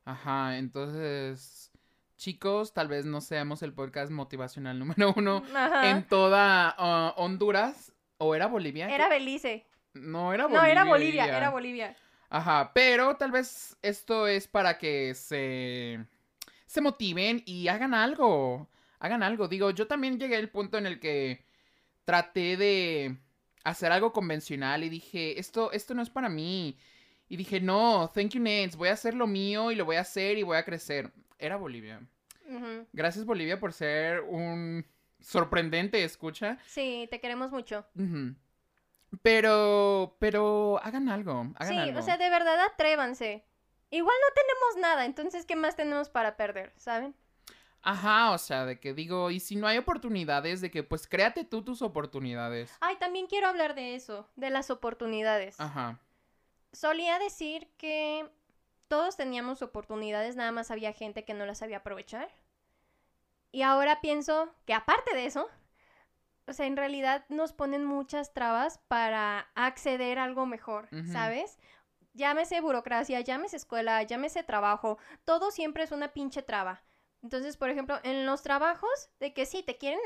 Ajá, 0.06 0.58
entonces... 0.58 1.71
Chicos, 2.22 2.72
tal 2.72 2.88
vez 2.88 3.04
no 3.04 3.20
seamos 3.20 3.64
el 3.64 3.74
podcast 3.74 4.12
motivacional 4.12 4.78
número 4.80 5.12
uno 5.18 5.44
Ajá. 5.56 5.90
en 5.90 6.04
toda 6.08 6.76
ah, 6.78 7.16
Honduras. 7.18 7.92
¿O 8.20 8.36
era 8.36 8.46
Bolivia? 8.46 8.94
Era 8.94 9.10
Belice. 9.10 9.66
No, 9.96 10.32
era 10.32 10.44
No, 10.44 10.50
Bolivia. 10.50 10.72
era 10.72 10.84
Bolivia, 10.84 11.26
era 11.26 11.50
Bolivia. 11.50 11.96
Ajá, 12.30 12.74
pero 12.76 13.16
tal 13.16 13.32
vez 13.32 13.76
esto 13.82 14.28
es 14.28 14.48
para 14.48 14.78
que 14.78 15.16
se, 15.16 16.06
se 16.68 16.82
motiven 16.82 17.42
y 17.48 17.68
hagan 17.70 17.96
algo. 17.96 18.70
Hagan 19.00 19.24
algo. 19.24 19.48
Digo, 19.48 19.72
yo 19.72 19.88
también 19.88 20.20
llegué 20.20 20.36
al 20.36 20.50
punto 20.50 20.78
en 20.78 20.86
el 20.86 21.00
que 21.00 21.44
traté 22.06 22.56
de 22.56 23.18
hacer 23.64 23.92
algo 23.92 24.14
convencional 24.14 24.84
y 24.84 24.90
dije, 24.90 25.40
esto, 25.40 25.72
esto 25.72 25.96
no 25.96 26.04
es 26.04 26.12
para 26.12 26.30
mí. 26.30 26.78
Y 27.28 27.36
dije, 27.36 27.60
no, 27.60 28.12
thank 28.14 28.34
you, 28.34 28.42
Nets, 28.42 28.76
voy 28.76 28.90
a 28.90 28.94
hacer 28.94 29.16
lo 29.16 29.26
mío 29.26 29.72
y 29.72 29.76
lo 29.76 29.86
voy 29.86 29.96
a 29.96 30.02
hacer 30.02 30.38
y 30.38 30.44
voy 30.44 30.58
a 30.58 30.64
crecer. 30.64 31.12
Era 31.42 31.58
Bolivia. 31.58 32.02
Gracias, 32.94 33.26
Bolivia, 33.26 33.60
por 33.60 33.74
ser 33.74 34.22
un 34.22 34.86
sorprendente 35.20 36.04
escucha. 36.04 36.58
Sí, 36.66 37.08
te 37.10 37.20
queremos 37.20 37.52
mucho. 37.52 37.86
Pero, 39.22 40.16
pero 40.20 40.80
hagan 40.84 41.10
algo, 41.10 41.52
hagan 41.56 41.68
sí, 41.68 41.78
algo. 41.78 42.00
o 42.00 42.02
sea, 42.02 42.18
de 42.18 42.30
verdad 42.30 42.60
atrévanse. 42.60 43.46
Igual 43.90 44.16
no 44.22 44.34
tenemos 44.34 44.90
nada, 44.90 45.06
entonces, 45.06 45.46
¿qué 45.46 45.56
más 45.56 45.76
tenemos 45.76 46.10
para 46.10 46.38
perder? 46.38 46.74
¿Saben? 46.78 47.14
Ajá, 47.82 48.32
o 48.32 48.38
sea, 48.38 48.66
de 48.66 48.80
que 48.80 48.94
digo, 48.94 49.32
y 49.32 49.40
si 49.40 49.56
no 49.56 49.68
hay 49.68 49.78
oportunidades, 49.78 50.62
de 50.62 50.70
que 50.72 50.84
pues 50.84 51.08
créate 51.08 51.44
tú 51.44 51.64
tus 51.64 51.82
oportunidades. 51.82 52.72
Ay, 52.80 52.96
también 52.98 53.28
quiero 53.28 53.48
hablar 53.48 53.76
de 53.76 53.96
eso, 53.96 54.30
de 54.36 54.50
las 54.50 54.70
oportunidades. 54.70 55.60
Ajá. 55.60 56.00
Solía 56.72 57.20
decir 57.20 57.70
que 57.78 58.30
todos 58.92 59.16
teníamos 59.16 59.62
oportunidades, 59.62 60.36
nada 60.36 60.52
más 60.52 60.70
había 60.70 60.92
gente 60.92 61.24
que 61.24 61.34
no 61.34 61.46
las 61.46 61.60
sabía 61.60 61.78
aprovechar. 61.78 62.28
Y 63.50 63.62
ahora 63.62 64.02
pienso 64.02 64.54
que 64.66 64.74
aparte 64.74 65.16
de 65.16 65.28
eso, 65.28 65.48
o 66.46 66.52
sea, 66.52 66.66
en 66.66 66.76
realidad 66.76 67.24
nos 67.30 67.54
ponen 67.54 67.86
muchas 67.86 68.34
trabas 68.34 68.80
para 68.90 69.50
acceder 69.56 70.20
a 70.20 70.26
algo 70.26 70.46
mejor. 70.46 70.90
¿sabes? 71.10 71.58
Llámese 72.16 72.60
burocracia, 72.60 73.22
llámese 73.22 73.56
escuela, 73.56 74.04
llámese 74.04 74.44
trabajo, 74.44 74.98
todo 75.24 75.52
siempre 75.52 75.84
es 75.84 75.94
una 75.94 76.10
pinche 76.10 76.42
traba. 76.42 76.84
Entonces, 77.24 77.56
por 77.56 77.70
ejemplo, 77.70 77.98
en 78.04 78.26
los 78.26 78.42
trabajos, 78.42 79.10
de 79.22 79.34
que 79.34 79.46
sí, 79.46 79.64
te 79.64 79.78
quieren 79.78 80.02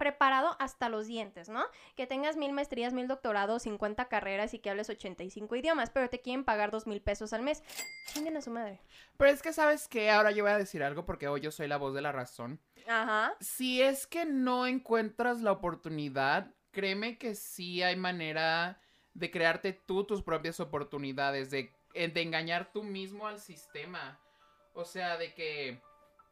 preparado 0.00 0.56
hasta 0.58 0.88
los 0.88 1.06
dientes, 1.06 1.50
¿no? 1.50 1.62
Que 1.94 2.06
tengas 2.06 2.38
mil 2.38 2.54
maestrías, 2.54 2.94
mil 2.94 3.06
doctorados, 3.06 3.64
50 3.64 4.08
carreras 4.08 4.54
y 4.54 4.58
que 4.58 4.70
hables 4.70 4.88
85 4.88 5.54
idiomas, 5.56 5.90
pero 5.90 6.08
te 6.08 6.22
quieren 6.22 6.42
pagar 6.42 6.70
dos 6.70 6.86
mil 6.86 7.02
pesos 7.02 7.34
al 7.34 7.42
mes. 7.42 7.62
Chinguen 8.06 8.34
a 8.38 8.40
su 8.40 8.50
madre. 8.50 8.80
Pero 9.18 9.30
es 9.30 9.42
que 9.42 9.52
sabes 9.52 9.88
que 9.88 10.10
ahora 10.10 10.30
yo 10.30 10.42
voy 10.42 10.52
a 10.52 10.58
decir 10.58 10.82
algo 10.82 11.04
porque 11.04 11.28
hoy 11.28 11.42
yo 11.42 11.50
soy 11.50 11.68
la 11.68 11.76
voz 11.76 11.92
de 11.92 12.00
la 12.00 12.12
razón. 12.12 12.58
Ajá. 12.88 13.34
Si 13.40 13.82
es 13.82 14.06
que 14.06 14.24
no 14.24 14.66
encuentras 14.66 15.42
la 15.42 15.52
oportunidad, 15.52 16.54
créeme 16.70 17.18
que 17.18 17.34
sí 17.34 17.82
hay 17.82 17.96
manera 17.96 18.80
de 19.12 19.30
crearte 19.30 19.74
tú 19.74 20.04
tus 20.04 20.22
propias 20.22 20.60
oportunidades, 20.60 21.50
de, 21.50 21.74
eh, 21.92 22.08
de 22.08 22.22
engañar 22.22 22.72
tú 22.72 22.82
mismo 22.82 23.26
al 23.26 23.38
sistema. 23.38 24.18
O 24.72 24.86
sea, 24.86 25.18
de 25.18 25.34
que 25.34 25.82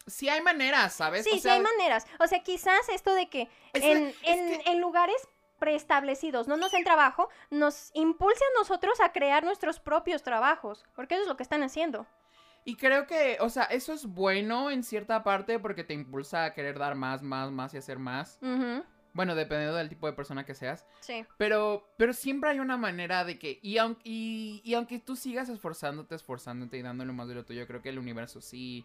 sí 0.07 0.29
hay 0.29 0.41
maneras, 0.41 0.95
¿sabes? 0.95 1.25
Sí, 1.25 1.31
O 1.35 1.39
sí 1.39 1.49
hay 1.49 1.61
maneras. 1.61 2.07
O 2.21 2.27
sea, 2.27 2.43
quizás 2.43 2.89
esto 2.91 3.15
de 3.15 3.29
que 3.29 3.49
Es- 3.73 3.83
en, 3.85 4.15
en- 4.23 4.61
que- 4.63 4.71
en 4.71 4.81
lugares 4.81 5.17
preestablecidos, 5.59 6.47
no 6.49 6.57
nos 6.57 6.73
den 6.73 6.85
trabajo, 6.85 7.29
nos 7.51 7.91
impulse 7.95 8.43
a 8.45 8.59
nosotros 8.59 9.01
a 9.01 9.13
crear 9.13 9.45
nuestros 9.45 9.81
propios 9.81 10.23
trabajos, 10.23 10.85
porque 10.95 11.15
eso 11.15 11.23
es 11.25 11.29
lo 11.29 11.37
que 11.37 11.43
están 11.43 11.63
haciendo. 11.63 12.07
Y 12.65 12.77
creo 12.77 13.07
que, 13.07 13.39
o 13.41 13.49
sea, 13.49 13.65
eso 13.65 13.93
es 13.93 14.07
bueno 14.07 14.71
en 14.71 14.83
cierta 14.85 15.23
parte 15.25 15.59
porque 15.59 15.85
te 15.85 15.95
impulsa 15.95 16.45
a 16.45 16.55
querer 16.55 16.79
dar 16.79 16.95
más, 16.95 17.23
más, 17.23 17.51
más 17.51 17.75
y 17.75 17.79
hacer 17.79 17.99
más. 17.99 18.39
Bueno, 19.15 19.35
dependiendo 19.35 19.75
del 19.77 19.89
tipo 19.89 20.07
de 20.07 20.13
persona 20.13 20.45
que 20.45 20.55
seas. 20.55 20.85
Sí. 21.01 21.25
Pero, 21.39 21.89
pero 21.97 22.13
siempre 22.13 22.51
hay 22.51 22.61
una 22.61 22.77
manera 22.77 23.25
de 23.25 23.39
que, 23.39 23.59
y, 23.63 23.79
aun- 23.79 23.99
y, 24.05 24.61
y 24.65 24.75
aunque 24.75 24.99
tú 25.01 25.17
sigas 25.17 25.49
esforzándote, 25.49 26.15
esforzándote 26.15 26.77
y 26.77 26.83
dándole 26.83 27.13
más 27.13 27.27
de 27.27 27.35
lo 27.35 27.45
tuyo, 27.45 27.67
creo 27.67 27.81
que 27.83 27.89
el 27.89 27.99
universo 27.99 28.41
sí, 28.41 28.85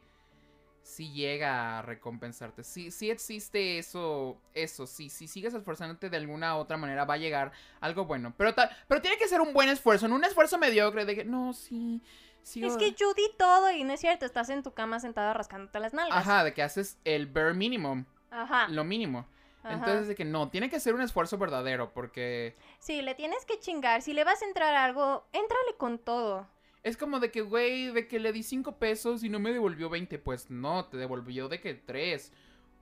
sí 0.84 1.12
llega 1.12 1.80
a 1.80 1.82
recompensarte. 1.82 2.64
Sí, 2.64 2.92
sí 2.92 3.10
existe 3.10 3.80
eso, 3.80 4.38
eso, 4.54 4.86
sí, 4.86 5.10
si 5.10 5.28
sigues 5.28 5.54
esforzándote 5.54 6.10
de 6.10 6.18
alguna 6.18 6.58
otra 6.58 6.78
manera 6.78 7.06
va 7.06 7.16
a 7.16 7.18
llegar 7.18 7.52
algo 7.80 8.06
bueno. 8.06 8.34
Pero, 8.38 8.54
pero 8.88 9.02
tiene 9.02 9.18
que 9.18 9.28
ser 9.28 9.42
un 9.42 9.54
buen 9.54 9.70
esfuerzo, 9.70 10.08
no 10.08 10.16
un 10.16 10.26
esfuerzo 10.26 10.58
mediocre 10.58 11.06
de 11.06 11.16
que, 11.16 11.26
no, 11.26 11.54
sí, 11.54 12.02
sí. 12.44 12.64
Es 12.64 12.78
que 12.78 12.92
yo 12.92 13.14
di 13.14 13.30
todo 13.38 13.72
y 13.72 13.84
no 13.84 13.94
es 13.94 14.02
cierto, 14.02 14.26
estás 14.26 14.50
en 14.50 14.62
tu 14.62 14.74
cama 14.74 15.00
sentada 15.00 15.34
rascándote 15.34 15.80
las 15.80 15.94
nalgas. 15.94 16.18
Ajá, 16.18 16.44
de 16.44 16.54
que 16.54 16.62
haces 16.62 16.98
el 17.06 17.28
bare 17.28 17.54
minimum, 17.54 18.06
Ajá. 18.30 18.68
lo 18.68 18.84
mínimo. 18.84 19.26
ajá. 19.64 19.74
Entonces 19.74 20.08
de 20.10 20.16
que 20.16 20.26
no, 20.26 20.50
tiene 20.50 20.70
que 20.70 20.80
ser 20.80 20.94
un 20.94 21.02
esfuerzo 21.02 21.38
verdadero 21.38 21.94
porque... 21.94 22.56
Sí, 22.80 23.02
le 23.02 23.16
tienes 23.16 23.46
que 23.46 23.60
chingar. 23.60 24.02
Si 24.02 24.14
le 24.14 24.26
vas 24.26 24.42
a 24.42 24.46
entrar 24.46 24.76
a 24.76 24.84
algo, 24.84 25.26
éntrale 25.32 25.78
con 25.78 25.98
todo. 25.98 26.48
Es 26.84 26.98
como 26.98 27.20
de 27.20 27.32
que, 27.32 27.42
güey, 27.42 27.88
de 27.92 28.08
que 28.08 28.20
le 28.20 28.34
di 28.34 28.44
5 28.44 28.74
pesos 28.78 29.24
y 29.24 29.30
no 29.30 29.40
me 29.40 29.52
devolvió 29.54 29.90
20. 29.90 30.20
Pues 30.20 30.50
no, 30.50 30.86
te 30.86 30.98
devolvió 30.98 31.48
de 31.48 31.62
que 31.62 31.74
3. 31.76 32.32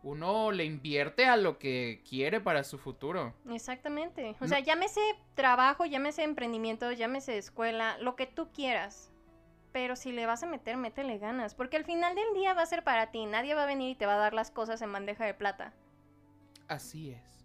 Uno 0.03 0.51
le 0.51 0.65
invierte 0.65 1.25
a 1.27 1.37
lo 1.37 1.59
que 1.59 2.01
quiere 2.09 2.41
para 2.41 2.63
su 2.63 2.79
futuro. 2.79 3.35
Exactamente. 3.51 4.31
O 4.39 4.45
No- 4.45 4.47
sea, 4.47 4.59
llámese 4.59 4.99
trabajo, 5.35 5.85
llámese 5.85 6.23
emprendimiento, 6.23 6.91
llámese 6.91 7.37
escuela, 7.37 7.99
lo 7.99 8.15
que 8.15 8.25
tú 8.25 8.49
quieras. 8.51 9.11
Pero 9.71 9.95
si 9.95 10.11
le 10.11 10.25
vas 10.25 10.41
a 10.41 10.47
meter, 10.47 10.75
métele 10.77 11.19
ganas. 11.19 11.53
Porque 11.53 11.77
al 11.77 11.85
final 11.85 12.15
del 12.15 12.33
día 12.33 12.55
va 12.55 12.63
a 12.63 12.65
ser 12.65 12.83
para 12.83 13.11
ti. 13.11 13.27
Nadie 13.27 13.53
va 13.53 13.63
a 13.63 13.67
venir 13.67 13.91
y 13.91 13.95
te 13.95 14.07
va 14.07 14.15
a 14.15 14.17
dar 14.17 14.33
las 14.33 14.49
cosas 14.49 14.81
en 14.81 14.91
bandeja 14.91 15.23
de 15.25 15.35
plata. 15.35 15.73
Así 16.67 17.11
es. 17.11 17.40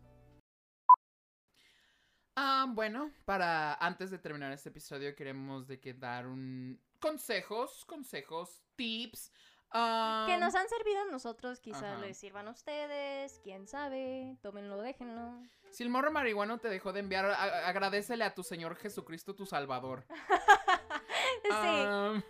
Ah, 2.36 2.66
bueno, 2.68 3.10
para 3.24 3.74
antes 3.74 4.10
de 4.10 4.18
terminar 4.18 4.52
este 4.52 4.68
episodio 4.68 5.14
queremos 5.16 5.66
de 5.66 5.80
que 5.80 5.94
dar 5.94 6.26
un 6.26 6.78
consejos, 7.00 7.84
consejos, 7.86 8.62
tips. 8.76 9.32
Que 9.72 10.36
nos 10.38 10.54
han 10.54 10.68
servido 10.68 11.02
a 11.02 11.10
nosotros, 11.10 11.60
quizás 11.60 12.00
les 12.00 12.16
sirvan 12.16 12.46
a 12.48 12.50
ustedes, 12.50 13.40
quién 13.42 13.66
sabe. 13.66 14.36
Tómenlo, 14.40 14.80
déjenlo. 14.80 15.42
Si 15.70 15.82
el 15.82 15.88
morro 15.90 16.10
marihuano 16.12 16.58
te 16.58 16.68
dejó 16.68 16.92
de 16.92 17.00
enviar, 17.00 17.26
a- 17.26 17.68
agradecele 17.68 18.24
a 18.24 18.34
tu 18.34 18.42
Señor 18.42 18.76
Jesucristo, 18.76 19.34
tu 19.34 19.44
Salvador. 19.44 20.06
sí, 21.42 22.22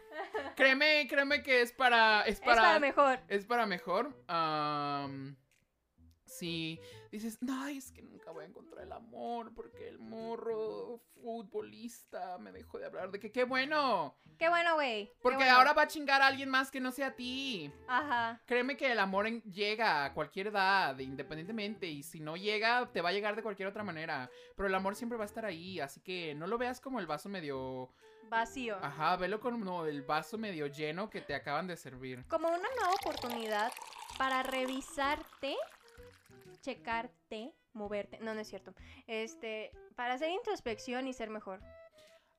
créeme, 0.57 1.07
créeme 1.09 1.43
que 1.43 1.63
es 1.63 1.73
para, 1.73 2.23
es 2.23 2.41
es 2.41 2.41
para, 2.41 2.81
mejor. 2.81 3.21
es 3.29 3.45
para 3.45 3.67
mejor. 3.67 4.15
Si 6.39 6.81
dices, 7.11 7.39
no, 7.43 7.67
es 7.69 7.91
que 7.93 8.03
nunca 8.03 8.31
voy 8.31 8.45
a 8.45 8.49
encontrar 8.49 8.85
el 8.85 8.93
amor 8.93 9.53
porque 9.55 9.89
el 9.89 9.99
morro 9.99 11.01
futbolista 11.23 12.39
me 12.39 12.53
dejó 12.53 12.79
de 12.79 12.87
hablar 12.87 13.11
de 13.11 13.19
que 13.19 13.33
qué 13.33 13.45
bueno. 13.45 14.17
Qué 14.39 14.49
bueno, 14.49 14.75
güey. 14.75 15.11
Porque 15.23 15.39
bueno. 15.39 15.53
ahora 15.57 15.73
va 15.73 15.83
a 15.83 15.87
chingar 15.89 16.21
a 16.21 16.27
alguien 16.27 16.51
más 16.51 16.71
que 16.71 16.79
no 16.81 16.93
sea 16.93 17.09
a 17.09 17.17
ti. 17.17 17.73
Ajá. 17.89 18.41
Créeme 18.47 18.77
que 18.77 18.93
el 18.93 18.99
amor 18.99 19.27
en- 19.27 19.43
llega 19.43 20.05
a 20.05 20.13
cualquier 20.13 20.49
edad, 20.49 20.99
independientemente. 20.99 21.87
Y 21.87 22.03
si 22.03 22.21
no 22.21 22.37
llega, 22.37 22.91
te 22.93 23.01
va 23.01 23.09
a 23.09 23.13
llegar 23.13 23.35
de 23.35 23.43
cualquier 23.43 23.69
otra 23.69 23.83
manera. 23.83 24.31
Pero 24.55 24.69
el 24.69 24.75
amor 24.75 24.95
siempre 24.95 25.17
va 25.17 25.25
a 25.25 25.27
estar 25.27 25.47
ahí. 25.47 25.81
Así 25.81 26.01
que 26.01 26.35
no 26.35 26.47
lo 26.47 26.59
veas 26.59 26.81
como 26.81 27.01
el 27.01 27.07
vaso 27.07 27.29
medio. 27.31 27.91
Vacío. 28.29 28.77
Ajá, 28.83 29.17
velo 29.17 29.41
como 29.41 29.85
el 29.87 30.03
vaso 30.03 30.37
medio 30.37 30.67
lleno 30.67 31.09
que 31.09 31.21
te 31.21 31.35
acaban 31.35 31.67
de 31.69 31.77
servir. 31.77 32.25
como 32.29 32.49
una 32.49 32.59
nueva 32.59 32.93
oportunidad 33.01 33.73
para 34.19 34.43
revisarte, 34.43 35.57
checarte, 36.67 37.55
moverte. 37.73 38.19
No, 38.21 38.35
no 38.35 38.41
es 38.41 38.49
cierto. 38.49 38.75
Este, 39.07 39.71
para 39.95 40.15
hacer 40.15 40.31
introspección 40.31 41.07
y 41.07 41.13
ser 41.13 41.31
mejor. 41.31 41.61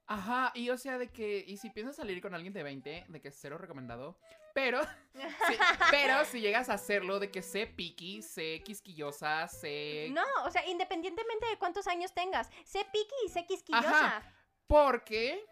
Ajá, 0.05 0.51
y 0.53 0.69
o 0.69 0.77
sea, 0.77 0.97
de 0.97 1.09
que. 1.09 1.43
Y 1.47 1.57
si 1.57 1.69
piensas 1.69 1.95
salir 1.95 2.21
con 2.21 2.33
alguien 2.33 2.53
de 2.53 2.63
20, 2.63 3.05
de 3.07 3.21
que 3.21 3.27
es 3.29 3.37
cero 3.39 3.57
recomendado. 3.57 4.17
Pero. 4.53 4.81
pero 5.91 6.25
si 6.25 6.41
llegas 6.41 6.69
a 6.69 6.73
hacerlo, 6.73 7.19
de 7.19 7.31
que 7.31 7.41
sé 7.41 7.67
piqui, 7.67 8.21
sé 8.21 8.61
quisquillosa, 8.63 9.47
sé. 9.47 10.09
No, 10.11 10.25
o 10.45 10.51
sea, 10.51 10.65
independientemente 10.67 11.47
de 11.47 11.57
cuántos 11.57 11.87
años 11.87 12.13
tengas, 12.13 12.49
sé 12.65 12.85
piqui 12.91 13.15
y 13.25 13.29
sé 13.29 13.45
quisquillosa. 13.45 14.17
Ajá. 14.17 14.33
Porque, 14.67 15.45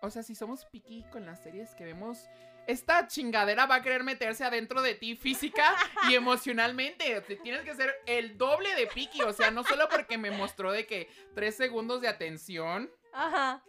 o 0.00 0.10
sea, 0.10 0.22
si 0.22 0.34
somos 0.34 0.64
piqui 0.66 1.04
con 1.10 1.26
las 1.26 1.42
series 1.42 1.74
que 1.74 1.84
vemos, 1.84 2.28
esta 2.66 3.06
chingadera 3.06 3.66
va 3.66 3.76
a 3.76 3.82
querer 3.82 4.02
meterse 4.04 4.44
adentro 4.44 4.82
de 4.82 4.94
ti 4.94 5.16
física 5.16 5.64
y 6.08 6.14
emocionalmente. 6.14 7.20
Te 7.22 7.36
tienes 7.36 7.62
que 7.62 7.74
ser 7.74 7.94
el 8.06 8.36
doble 8.38 8.74
de 8.74 8.86
piqui. 8.86 9.22
O 9.22 9.32
sea, 9.32 9.50
no 9.50 9.64
solo 9.64 9.88
porque 9.88 10.18
me 10.18 10.30
mostró 10.30 10.72
de 10.72 10.86
que 10.86 11.08
tres 11.34 11.56
segundos 11.56 12.00
de 12.00 12.08
atención, 12.08 12.90
Ajá. 13.12 13.62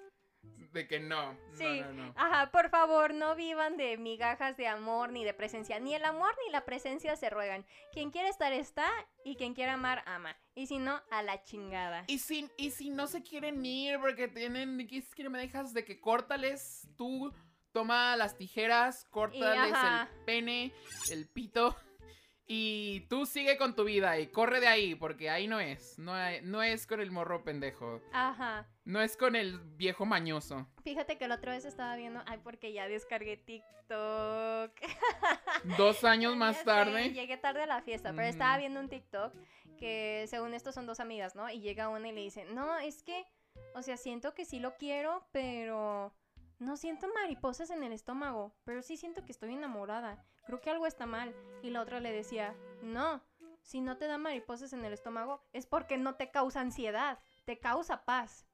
de 0.72 0.88
que 0.88 1.00
no. 1.00 1.38
Sí. 1.54 1.82
No, 1.82 1.94
no, 1.94 2.06
no. 2.08 2.14
Ajá, 2.18 2.52
por 2.52 2.70
favor, 2.70 3.14
no 3.14 3.36
vivan 3.36 3.78
de 3.78 3.98
migajas 3.98 4.58
de 4.58 4.68
amor 4.68 5.12
ni 5.12 5.24
de 5.24 5.34
presencia. 5.34 5.80
Ni 5.80 5.96
el 5.96 6.04
amor 6.06 6.36
ni 6.46 6.52
la 6.52 6.66
presencia 6.66 7.16
se 7.16 7.30
ruegan. 7.30 7.66
Quien 7.94 8.12
quiere 8.12 8.30
estar 8.30 8.52
está 8.54 8.90
y 9.24 9.36
quien 9.36 9.54
quiere 9.54 9.72
amar 9.72 10.04
ama. 10.06 10.36
Y 10.54 10.68
si 10.68 10.78
no, 10.78 11.02
a 11.12 11.22
la 11.22 11.44
chingada. 11.44 12.06
Y 12.08 12.20
si, 12.20 12.50
y 12.58 12.72
si 12.72 12.90
no 12.90 13.08
se 13.08 13.22
quieren 13.24 13.66
ir 13.66 14.00
porque 14.00 14.28
tienen. 14.28 14.88
¿Qué 14.88 14.98
es 14.98 15.14
que 15.14 15.30
me 15.30 15.38
dejas? 15.40 15.74
De 15.74 15.84
que 15.84 16.00
córtales 16.00 16.88
tú. 16.98 17.34
Toma 17.76 18.16
las 18.16 18.38
tijeras, 18.38 19.04
córtales 19.12 19.74
el 19.74 20.24
pene, 20.26 20.72
el 21.12 21.28
pito. 21.28 21.76
Y 22.48 23.00
tú 23.10 23.26
sigue 23.26 23.58
con 23.58 23.74
tu 23.76 23.86
vida 23.86 24.20
y 24.20 24.28
corre 24.28 24.60
de 24.60 24.68
ahí, 24.68 24.94
porque 24.94 25.32
ahí 25.32 25.48
no 25.48 25.60
es. 25.60 25.98
No, 25.98 26.14
hay- 26.14 26.42
no 26.44 26.62
es 26.62 26.86
con 26.86 27.02
el 27.02 27.10
morro 27.10 27.44
pendejo. 27.44 28.04
Ajá. 28.14 28.68
No 28.84 29.02
es 29.02 29.18
con 29.18 29.36
el 29.36 29.60
viejo 29.60 30.06
mañoso. 30.06 30.68
Fíjate 30.84 31.18
que 31.18 31.28
la 31.28 31.36
otra 31.36 31.54
vez 31.54 31.66
estaba 31.66 31.96
viendo, 31.96 32.22
ay, 32.28 32.38
porque 32.44 32.72
ya 32.72 32.88
descargué 32.88 33.38
TikTok. 33.38 34.72
Dos 35.80 36.04
años 36.04 36.36
más 36.36 36.64
tarde. 36.64 37.10
llegué 37.14 37.36
tarde 37.38 37.64
a 37.64 37.66
la 37.66 37.82
fiesta, 37.82 38.12
pero 38.14 38.28
estaba 38.28 38.58
viendo 38.60 38.80
un 38.80 38.90
TikTok 38.90 39.34
que 39.80 40.26
según 40.30 40.54
esto 40.54 40.72
son 40.72 40.86
dos 40.86 41.00
amigas, 41.00 41.34
¿no? 41.36 41.50
Y 41.50 41.62
llega 41.62 41.90
una 41.90 42.08
y 42.10 42.12
le 42.12 42.22
dice, 42.22 42.46
no, 42.46 42.78
es 42.78 43.02
que, 43.02 43.26
o 43.74 43.82
sea, 43.82 43.98
siento 43.98 44.36
que 44.36 44.46
sí 44.46 44.60
lo 44.60 44.76
quiero, 44.78 45.28
pero 45.32 46.14
no 46.60 46.78
siento 46.78 47.08
mariposas 47.14 47.70
en 47.70 47.84
el 47.84 47.92
estómago, 47.92 48.56
pero 48.64 48.82
sí 48.82 48.98
siento 48.98 49.26
que 49.26 49.32
estoy 49.32 49.54
enamorada. 49.54 50.24
Creo 50.46 50.62
que 50.62 50.70
algo 50.70 50.88
está 50.88 51.06
mal. 51.06 51.36
Y 51.62 51.70
la 51.70 51.82
otra 51.82 52.00
le 52.00 52.12
decía, 52.12 52.56
no, 52.82 53.22
si 53.62 53.82
no 53.82 53.98
te 53.98 54.08
da 54.08 54.18
mariposas 54.18 54.74
en 54.74 54.86
el 54.86 54.94
estómago 54.94 55.42
es 55.54 55.66
porque 55.66 55.98
no 55.98 56.16
te 56.16 56.32
causa 56.32 56.62
ansiedad, 56.62 57.20
te 57.46 57.60
causa 57.60 58.06
paz. 58.06 58.46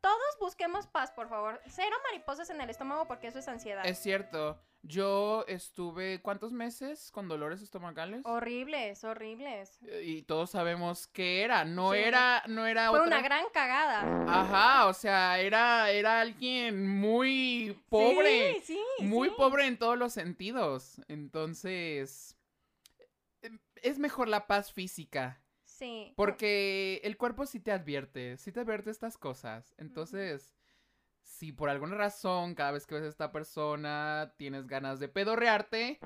Todos 0.00 0.38
busquemos 0.38 0.86
paz, 0.86 1.10
por 1.10 1.28
favor. 1.28 1.60
Cero 1.66 1.96
mariposas 2.04 2.50
en 2.50 2.60
el 2.60 2.70
estómago 2.70 3.06
porque 3.06 3.26
eso 3.26 3.38
es 3.38 3.48
ansiedad. 3.48 3.84
Es 3.86 3.98
cierto. 3.98 4.60
Yo 4.88 5.44
estuve, 5.48 6.20
¿cuántos 6.22 6.52
meses 6.52 7.10
con 7.10 7.26
dolores 7.28 7.60
estomacales? 7.60 8.22
Horribles, 8.24 9.02
horribles. 9.04 9.78
Y 10.04 10.22
todos 10.22 10.50
sabemos 10.50 11.06
qué 11.08 11.42
era. 11.42 11.64
No 11.64 11.92
Sí. 11.92 11.98
era, 11.98 12.42
no 12.46 12.66
era 12.66 12.90
Fue 12.90 13.00
otra. 13.00 13.16
una 13.18 13.22
gran 13.22 13.44
cagada. 13.52 14.24
Ajá, 14.28 14.86
o 14.86 14.92
sea, 14.92 15.40
era, 15.40 15.90
era 15.90 16.20
alguien 16.20 16.86
muy 16.86 17.76
pobre. 17.88 18.60
Sí, 18.64 18.74
sí, 18.98 19.04
muy 19.04 19.30
pobre 19.30 19.66
en 19.66 19.76
todos 19.78 19.98
los 19.98 20.12
sentidos. 20.12 21.00
Entonces, 21.08 22.36
em, 23.42 23.58
es 23.82 23.98
mejor 23.98 24.28
la 24.28 24.46
paz 24.46 24.72
física. 24.72 25.42
Sí. 25.64 26.12
Porque 26.16 27.00
el 27.04 27.16
cuerpo 27.16 27.44
sí 27.44 27.60
te 27.60 27.72
advierte, 27.72 28.36
sí 28.38 28.52
te 28.52 28.60
advierte 28.60 28.90
estas 28.90 29.18
cosas. 29.18 29.74
Entonces, 29.78 30.54
si 31.26 31.52
por 31.52 31.68
alguna 31.68 31.96
razón 31.96 32.54
cada 32.54 32.70
vez 32.70 32.86
que 32.86 32.94
ves 32.94 33.04
a 33.04 33.08
esta 33.08 33.32
persona 33.32 34.32
tienes 34.38 34.66
ganas 34.68 35.00
de 35.00 35.08
pedorrearte, 35.08 35.98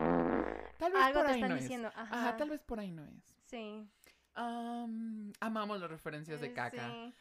tal 0.78 0.92
vez 0.92 1.02
Algo 1.02 1.20
por 1.20 1.26
te 1.26 1.32
ahí 1.32 1.40
están 1.40 1.50
no 1.50 1.56
es. 1.56 1.62
diciendo. 1.62 1.88
Ajá. 1.94 2.02
Ajá, 2.20 2.36
tal 2.38 2.48
vez 2.50 2.62
por 2.62 2.80
ahí 2.80 2.90
no 2.90 3.04
es. 3.04 3.36
Sí. 3.44 3.86
Am, 4.34 5.32
amamos 5.40 5.78
las 5.78 5.90
referencias 5.90 6.40
de 6.40 6.48
eh, 6.48 6.54
caca. 6.54 6.88
sí. 6.90 7.14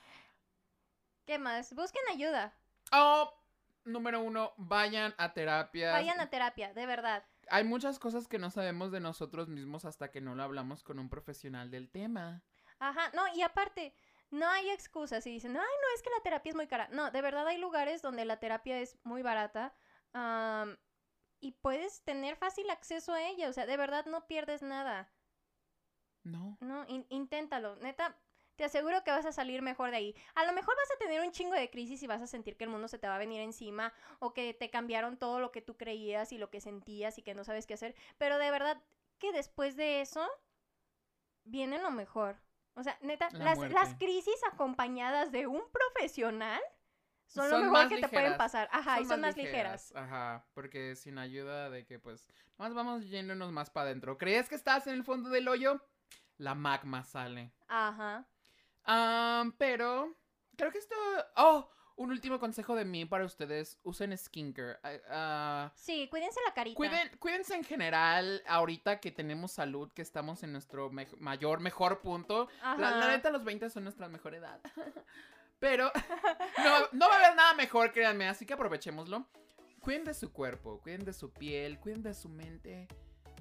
¿Qué 1.25 1.37
más? 1.37 1.73
Busquen 1.75 2.01
ayuda. 2.11 2.53
Oh, 2.93 3.31
número 3.83 4.21
uno, 4.21 4.53
vayan 4.57 5.13
a 5.17 5.33
terapias. 5.33 5.91
Vayan 5.93 6.19
a 6.21 6.29
terapia, 6.29 6.73
de 6.73 6.85
verdad. 6.85 7.23
Hay 7.51 7.65
muchas 7.65 7.99
cosas 7.99 8.27
que 8.27 8.39
no 8.39 8.49
sabemos 8.49 8.91
de 8.91 8.99
nosotros 9.01 9.49
mismos 9.49 9.83
hasta 9.85 10.09
que 10.09 10.21
no 10.21 10.35
lo 10.35 10.43
hablamos 10.43 10.83
con 10.83 10.99
un 10.99 11.09
profesional 11.09 11.69
del 11.69 11.89
tema. 11.89 12.41
Ajá, 12.79 13.11
no, 13.13 13.27
y 13.35 13.41
aparte, 13.41 13.93
no 14.32 14.47
hay 14.47 14.69
excusas 14.69 15.23
si 15.23 15.32
dicen, 15.32 15.57
ay, 15.57 15.63
no, 15.63 15.95
es 15.95 16.01
que 16.01 16.09
la 16.09 16.21
terapia 16.23 16.51
es 16.51 16.55
muy 16.55 16.67
cara. 16.67 16.88
No, 16.91 17.11
de 17.11 17.21
verdad 17.21 17.47
hay 17.47 17.57
lugares 17.57 18.01
donde 18.01 18.25
la 18.25 18.39
terapia 18.39 18.80
es 18.80 18.97
muy 19.03 19.21
barata 19.21 19.73
y 21.39 21.51
puedes 21.53 22.03
tener 22.03 22.36
fácil 22.36 22.69
acceso 22.69 23.13
a 23.13 23.23
ella, 23.23 23.49
o 23.49 23.53
sea, 23.53 23.65
de 23.65 23.77
verdad 23.77 24.05
no 24.05 24.27
pierdes 24.27 24.61
nada. 24.61 25.09
No. 26.23 26.57
No, 26.59 26.86
In- 26.88 27.05
inténtalo, 27.09 27.75
neta. 27.77 28.15
Te 28.55 28.65
aseguro 28.65 29.03
que 29.05 29.11
vas 29.11 29.25
a 29.25 29.32
salir 29.32 29.61
mejor 29.61 29.89
de 29.89 29.97
ahí. 29.97 30.15
A 30.36 30.45
lo 30.45 30.51
mejor 30.51 30.75
vas 30.75 30.91
a 30.93 30.99
tener 30.99 31.21
un 31.21 31.32
chingo 31.32 31.55
de 31.55 31.69
crisis 31.69 32.03
y 32.03 32.07
vas 32.07 32.21
a 32.21 32.27
sentir 32.27 32.57
que 32.57 32.65
el 32.65 32.69
mundo 32.69 32.89
se 32.89 32.99
te 32.99 33.07
va 33.07 33.15
a 33.15 33.19
venir 33.19 33.39
encima 33.39 33.93
o 34.19 34.34
que 34.34 34.53
te 34.53 34.69
cambiaron 34.69 35.17
todo 35.17 35.39
lo 35.39 35.51
que 35.53 35.61
tú 35.61 35.77
creías 35.77 36.34
y 36.34 36.38
lo 36.38 36.49
que 36.49 36.59
sentías 36.59 37.17
y 37.17 37.21
que 37.21 37.34
no 37.36 37.45
sabes 37.45 37.65
qué 37.65 37.75
hacer. 37.75 37.95
Pero 38.17 38.38
de 38.38 38.51
verdad 38.51 38.84
que 39.17 39.32
después 39.32 39.77
de 39.77 40.01
eso 40.01 40.27
viene 41.43 41.80
lo 41.80 41.91
mejor. 41.91 42.38
O 42.76 42.84
sea, 42.84 42.97
neta, 43.01 43.30
La 43.32 43.55
las, 43.55 43.72
las 43.72 43.95
crisis 43.95 44.39
acompañadas 44.51 45.32
de 45.32 45.47
un 45.47 45.61
profesional 45.72 46.61
son, 47.30 47.51
lo 47.51 47.59
mejor 47.59 47.89
que 47.89 48.01
te 48.01 48.07
pueden 48.07 48.38
pasar. 48.38 48.67
Ajá, 48.72 49.01
y 49.01 49.05
son 49.05 49.22
más 49.22 49.38
ligeras. 49.38 49.93
Ajá, 49.95 50.45
porque 50.53 50.95
sin 50.95 51.20
ayuda 51.20 51.70
de 51.70 51.86
que 51.86 51.99
pues 51.99 52.28
más 52.57 52.74
vamos 52.74 53.07
yéndonos 53.07 53.51
más 53.51 53.70
para 53.70 53.88
adentro. 53.88 54.17
¿Crees 54.17 54.49
que 54.49 54.55
estás 54.55 54.88
en 54.88 54.95
el 54.95 55.03
fondo 55.03 55.30
del 55.30 55.47
hoyo? 55.47 55.80
La 56.38 56.55
magma 56.55 57.03
sale. 57.03 57.53
Ajá. 57.67 58.26
Am, 58.84 59.51
pero 59.53 60.15
creo 60.55 60.72
que 60.72 60.80
esto... 60.80 60.95
Oh, 61.36 61.70
un 61.99 62.11
último 62.11 62.39
consejo 62.39 62.75
de 62.75 62.85
mí 62.85 63.05
para 63.05 63.25
ustedes. 63.25 63.77
Usen 63.83 64.17
skincare. 64.17 64.79
Ah, 65.09 65.71
Sí, 65.75 66.07
cuídense 66.09 66.39
la 66.47 66.53
carita. 66.53 66.77
Cuiden, 66.77 67.09
cuídense 67.19 67.55
en 67.55 67.63
general 67.63 68.41
ahorita 68.47 68.99
que 68.99 69.11
tenemos 69.11 69.51
salud, 69.51 69.91
que 69.93 70.01
estamos 70.01 70.41
en 70.43 70.51
nuestro 70.53 70.89
me- 70.89 71.07
mayor, 71.19 71.59
mejor 71.59 71.99
punto. 72.01 72.47
La, 72.61 72.75
la 72.91 73.07
neta, 73.09 73.29
los 73.29 73.43
20 73.43 73.69
son 73.69 73.83
nuestra 73.83 74.07
mejor 74.07 74.33
edad. 74.33 74.59
Pero 75.59 75.91
no, 76.63 76.87
no 76.93 77.09
va 77.09 77.15
a 77.15 77.19
haber 77.19 77.35
nada 77.35 77.53
mejor, 77.55 77.91
créanme, 77.91 78.27
así 78.29 78.45
que 78.45 78.53
aprovechémoslo. 78.53 79.25
Cuiden 79.81 80.05
de 80.05 80.13
su 80.13 80.31
cuerpo, 80.31 80.79
cuiden 80.81 81.03
de 81.03 81.11
su 81.13 81.31
piel, 81.33 81.79
cuiden 81.79 82.01
de 82.01 82.13
su 82.13 82.29
mente. 82.29 82.87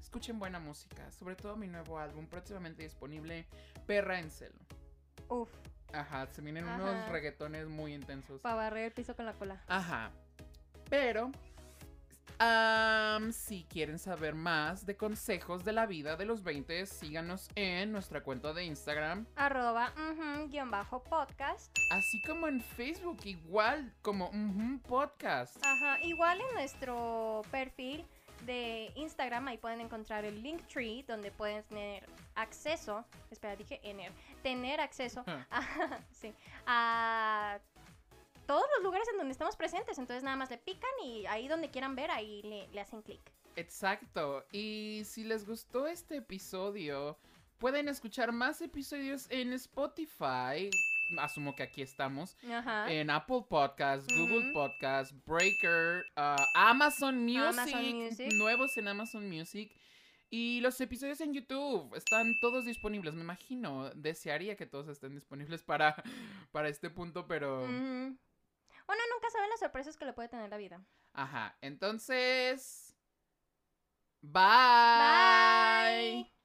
Escuchen 0.01 0.39
buena 0.39 0.59
música, 0.59 1.11
sobre 1.13 1.37
todo 1.37 1.55
mi 1.57 1.69
nuevo 1.69 1.99
álbum 1.99 2.27
próximamente 2.27 2.83
disponible, 2.83 3.47
Perra 3.87 4.19
en 4.19 4.31
Celo. 4.31 4.59
Uf, 5.29 5.51
Ajá, 5.93 6.27
se 6.27 6.43
vienen 6.43 6.67
Ajá. 6.69 6.83
unos 6.83 7.09
reggaetones 7.09 7.67
muy 7.69 7.95
intensos. 7.95 8.41
para 8.41 8.55
barrer 8.55 8.85
el 8.87 8.93
piso 8.93 9.15
con 9.17 9.27
la 9.27 9.33
cola. 9.33 9.63
Ajá. 9.69 10.11
Pero, 10.91 11.31
am, 12.39 13.33
si 13.33 13.65
quieren 13.65 13.99
saber 13.99 14.35
más 14.35 14.87
de 14.87 14.97
consejos 14.97 15.65
de 15.65 15.73
la 15.73 15.87
vida 15.87 16.17
de 16.17 16.25
los 16.25 16.43
20, 16.43 16.87
síganos 16.87 17.49
en 17.55 17.91
nuestra 17.93 18.23
cuenta 18.23 18.53
de 18.53 18.65
Instagram, 18.65 19.27
Arroba, 19.37 19.93
ujú, 19.97 20.49
guion 20.49 20.71
bajo 20.71 21.03
podcast. 21.03 21.77
así 21.91 22.23
como 22.23 22.49
en 22.49 22.61
Facebook, 22.61 23.19
igual 23.25 23.93
como 24.03 24.29
Ujú 24.29 24.81
podcast. 24.87 25.57
Ajá, 25.65 25.99
igual 26.03 26.41
en 26.41 26.55
nuestro 26.55 27.43
perfil 27.51 28.07
de 28.47 28.93
Instagram, 28.95 29.49
ahí 29.49 29.59
pueden 29.59 29.81
encontrar 29.81 30.25
el 30.25 30.43
Linktree, 30.43 31.05
donde 31.07 31.31
pueden 31.31 31.63
tener 31.65 32.09
acceso, 32.35 33.05
espera, 33.31 33.57
dije 33.57 33.81
ener, 33.83 34.13
tener 34.43 34.81
acceso 34.81 35.25
a, 35.27 35.43
sí, 36.13 36.33
a 36.67 37.59
todos 38.47 38.65
los 38.77 38.83
lugares 38.83 39.07
en 39.11 39.19
donde 39.19 39.33
estamos 39.33 39.57
presentes. 39.57 39.99
Entonces 39.99 40.25
nada 40.25 40.37
más 40.37 40.51
le 40.51 40.59
pican 40.59 40.91
y 41.05 41.27
ahí 41.27 41.49
donde 41.49 41.71
quieran 41.71 41.95
ver, 41.95 42.11
ahí 42.11 42.43
le, 42.43 42.67
le 42.69 42.81
hacen 42.81 43.03
clic. 43.03 43.21
Exacto. 43.57 44.45
Y 44.53 45.03
si 45.05 45.25
les 45.25 45.47
gustó 45.47 45.87
este 45.87 46.17
episodio, 46.17 47.19
pueden 47.59 47.89
escuchar 47.89 48.33
más 48.33 48.61
episodios 48.63 49.27
en 49.31 49.53
Spotify. 49.53 50.71
Asumo 51.17 51.55
que 51.55 51.63
aquí 51.63 51.83
estamos. 51.83 52.37
Ajá. 52.53 52.93
En 52.93 53.11
Apple 53.11 53.45
Podcast, 53.49 54.11
Google 54.13 54.51
Ujú. 54.51 54.53
Podcast, 54.53 55.13
Breaker, 55.27 56.05
ah, 56.17 56.37
Amazon 56.55 57.25
Music, 57.25 57.59
Amazon 57.59 57.95
Music. 57.95 58.33
nuevos 58.35 58.77
en 58.77 58.89
Amazon 58.89 59.29
Music. 59.29 59.73
Y 60.31 60.61
los 60.61 60.79
episodios 60.83 61.21
en 61.23 61.33
YouTube 61.33 61.95
están 61.97 62.39
todos 62.41 62.67
disponibles, 62.67 63.15
me 63.15 63.23
imagino. 63.23 63.91
Desearía 63.95 64.57
que 64.57 64.67
todos 64.67 64.89
estén 64.89 65.15
disponibles 65.15 65.63
para, 65.63 65.95
para 66.53 66.69
este 66.69 66.91
punto, 66.91 67.27
pero... 67.27 67.63
Ujú. 67.63 67.71
Uno 68.91 69.01
nunca 69.15 69.31
sabe 69.31 69.49
las 69.49 69.61
sorpresas 69.61 69.97
que 69.97 70.05
le 70.05 70.13
puede 70.13 70.29
tener 70.29 70.51
la 70.51 70.57
vida. 70.59 70.85
Ajá, 71.15 71.57
entonces... 71.63 72.95
Bye. 74.21 74.43
Bye. 76.23 76.38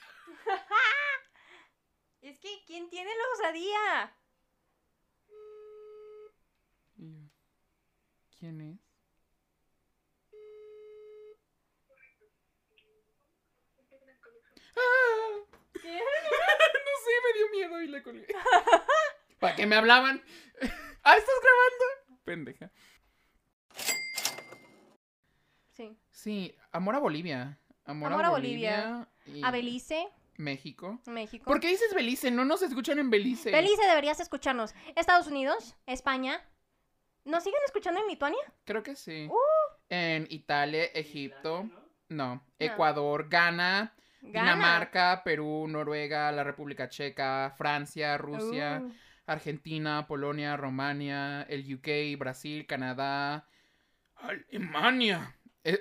Es 2.20 2.38
que, 2.38 2.64
¿quién 2.66 2.88
tiene 2.88 3.10
la 3.10 3.24
osadía? 3.34 4.16
¿Quién 8.38 8.60
es? 8.60 8.80
¡Ah! 14.76 15.44
no 15.74 15.82
sé, 17.04 17.12
me 17.22 17.32
dio 17.38 17.48
miedo 17.50 17.82
y 17.82 17.88
le 17.88 18.02
colgué. 18.02 18.26
¿Para 19.38 19.54
qué 19.54 19.66
me 19.66 19.76
hablaban? 19.76 20.22
¡Ah, 21.02 21.16
estás 21.16 21.34
grabando! 21.42 22.22
Pendeja. 22.24 22.70
Sí. 25.72 25.98
Sí, 26.10 26.56
amor 26.72 26.94
a 26.94 27.00
Bolivia. 27.00 27.58
Amor, 27.84 28.12
Amor 28.12 28.24
a 28.24 28.28
a 28.28 28.30
Bolivia. 28.30 29.08
y 29.26 29.42
A 29.44 29.50
Belice, 29.50 30.08
México. 30.36 31.00
México. 31.06 31.44
¿Por 31.44 31.60
qué 31.60 31.68
dices 31.68 31.92
Belice? 31.94 32.30
No 32.30 32.44
nos 32.44 32.62
escuchan 32.62 32.98
en 32.98 33.10
Belice. 33.10 33.50
Belice 33.50 33.82
deberías 33.86 34.20
escucharnos. 34.20 34.74
Estados 34.96 35.26
Unidos, 35.26 35.76
España. 35.86 36.40
¿Nos 37.24 37.42
siguen 37.44 37.60
escuchando 37.64 38.00
en 38.00 38.06
Lituania? 38.08 38.40
Creo 38.64 38.82
que 38.82 38.96
sí. 38.96 39.28
Uh. 39.30 39.74
En 39.88 40.26
Italia, 40.30 40.84
Egipto. 40.94 41.68
No. 42.08 42.42
Ecuador, 42.58 43.28
Ghana, 43.28 43.94
Ghana. 44.20 44.52
Dinamarca, 44.54 45.22
Perú, 45.24 45.66
Noruega, 45.68 46.30
la 46.32 46.44
República 46.44 46.88
Checa, 46.88 47.54
Francia, 47.56 48.16
Rusia, 48.18 48.82
Uh, 48.84 48.92
Argentina, 49.26 50.06
Polonia, 50.06 50.54
Rumania, 50.56 51.42
el 51.48 51.74
UK, 51.74 52.18
Brasil, 52.18 52.66
Canadá, 52.66 53.48
Alemania, 54.16 55.34
eh, 55.64 55.80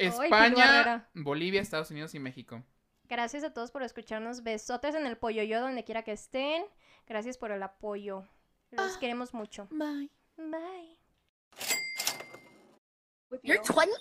España. 0.00 1.08
Bolivia, 1.14 1.60
Estados 1.60 1.90
Unidos 1.90 2.14
y 2.14 2.18
México. 2.18 2.64
Gracias 3.08 3.42
a 3.44 3.52
todos 3.52 3.70
por 3.70 3.82
escucharnos. 3.82 4.42
Besotes 4.42 4.94
en 4.94 5.06
el 5.06 5.16
pollo 5.16 5.42
yo 5.42 5.60
donde 5.60 5.84
quiera 5.84 6.02
que 6.02 6.12
estén. 6.12 6.64
Gracias 7.06 7.38
por 7.38 7.50
el 7.50 7.62
apoyo. 7.62 8.24
Los 8.70 8.96
queremos 8.98 9.34
mucho. 9.34 9.66
Bye. 9.70 10.10
Bye. 10.36 10.96
You're 13.42 13.62
20? 13.62 13.92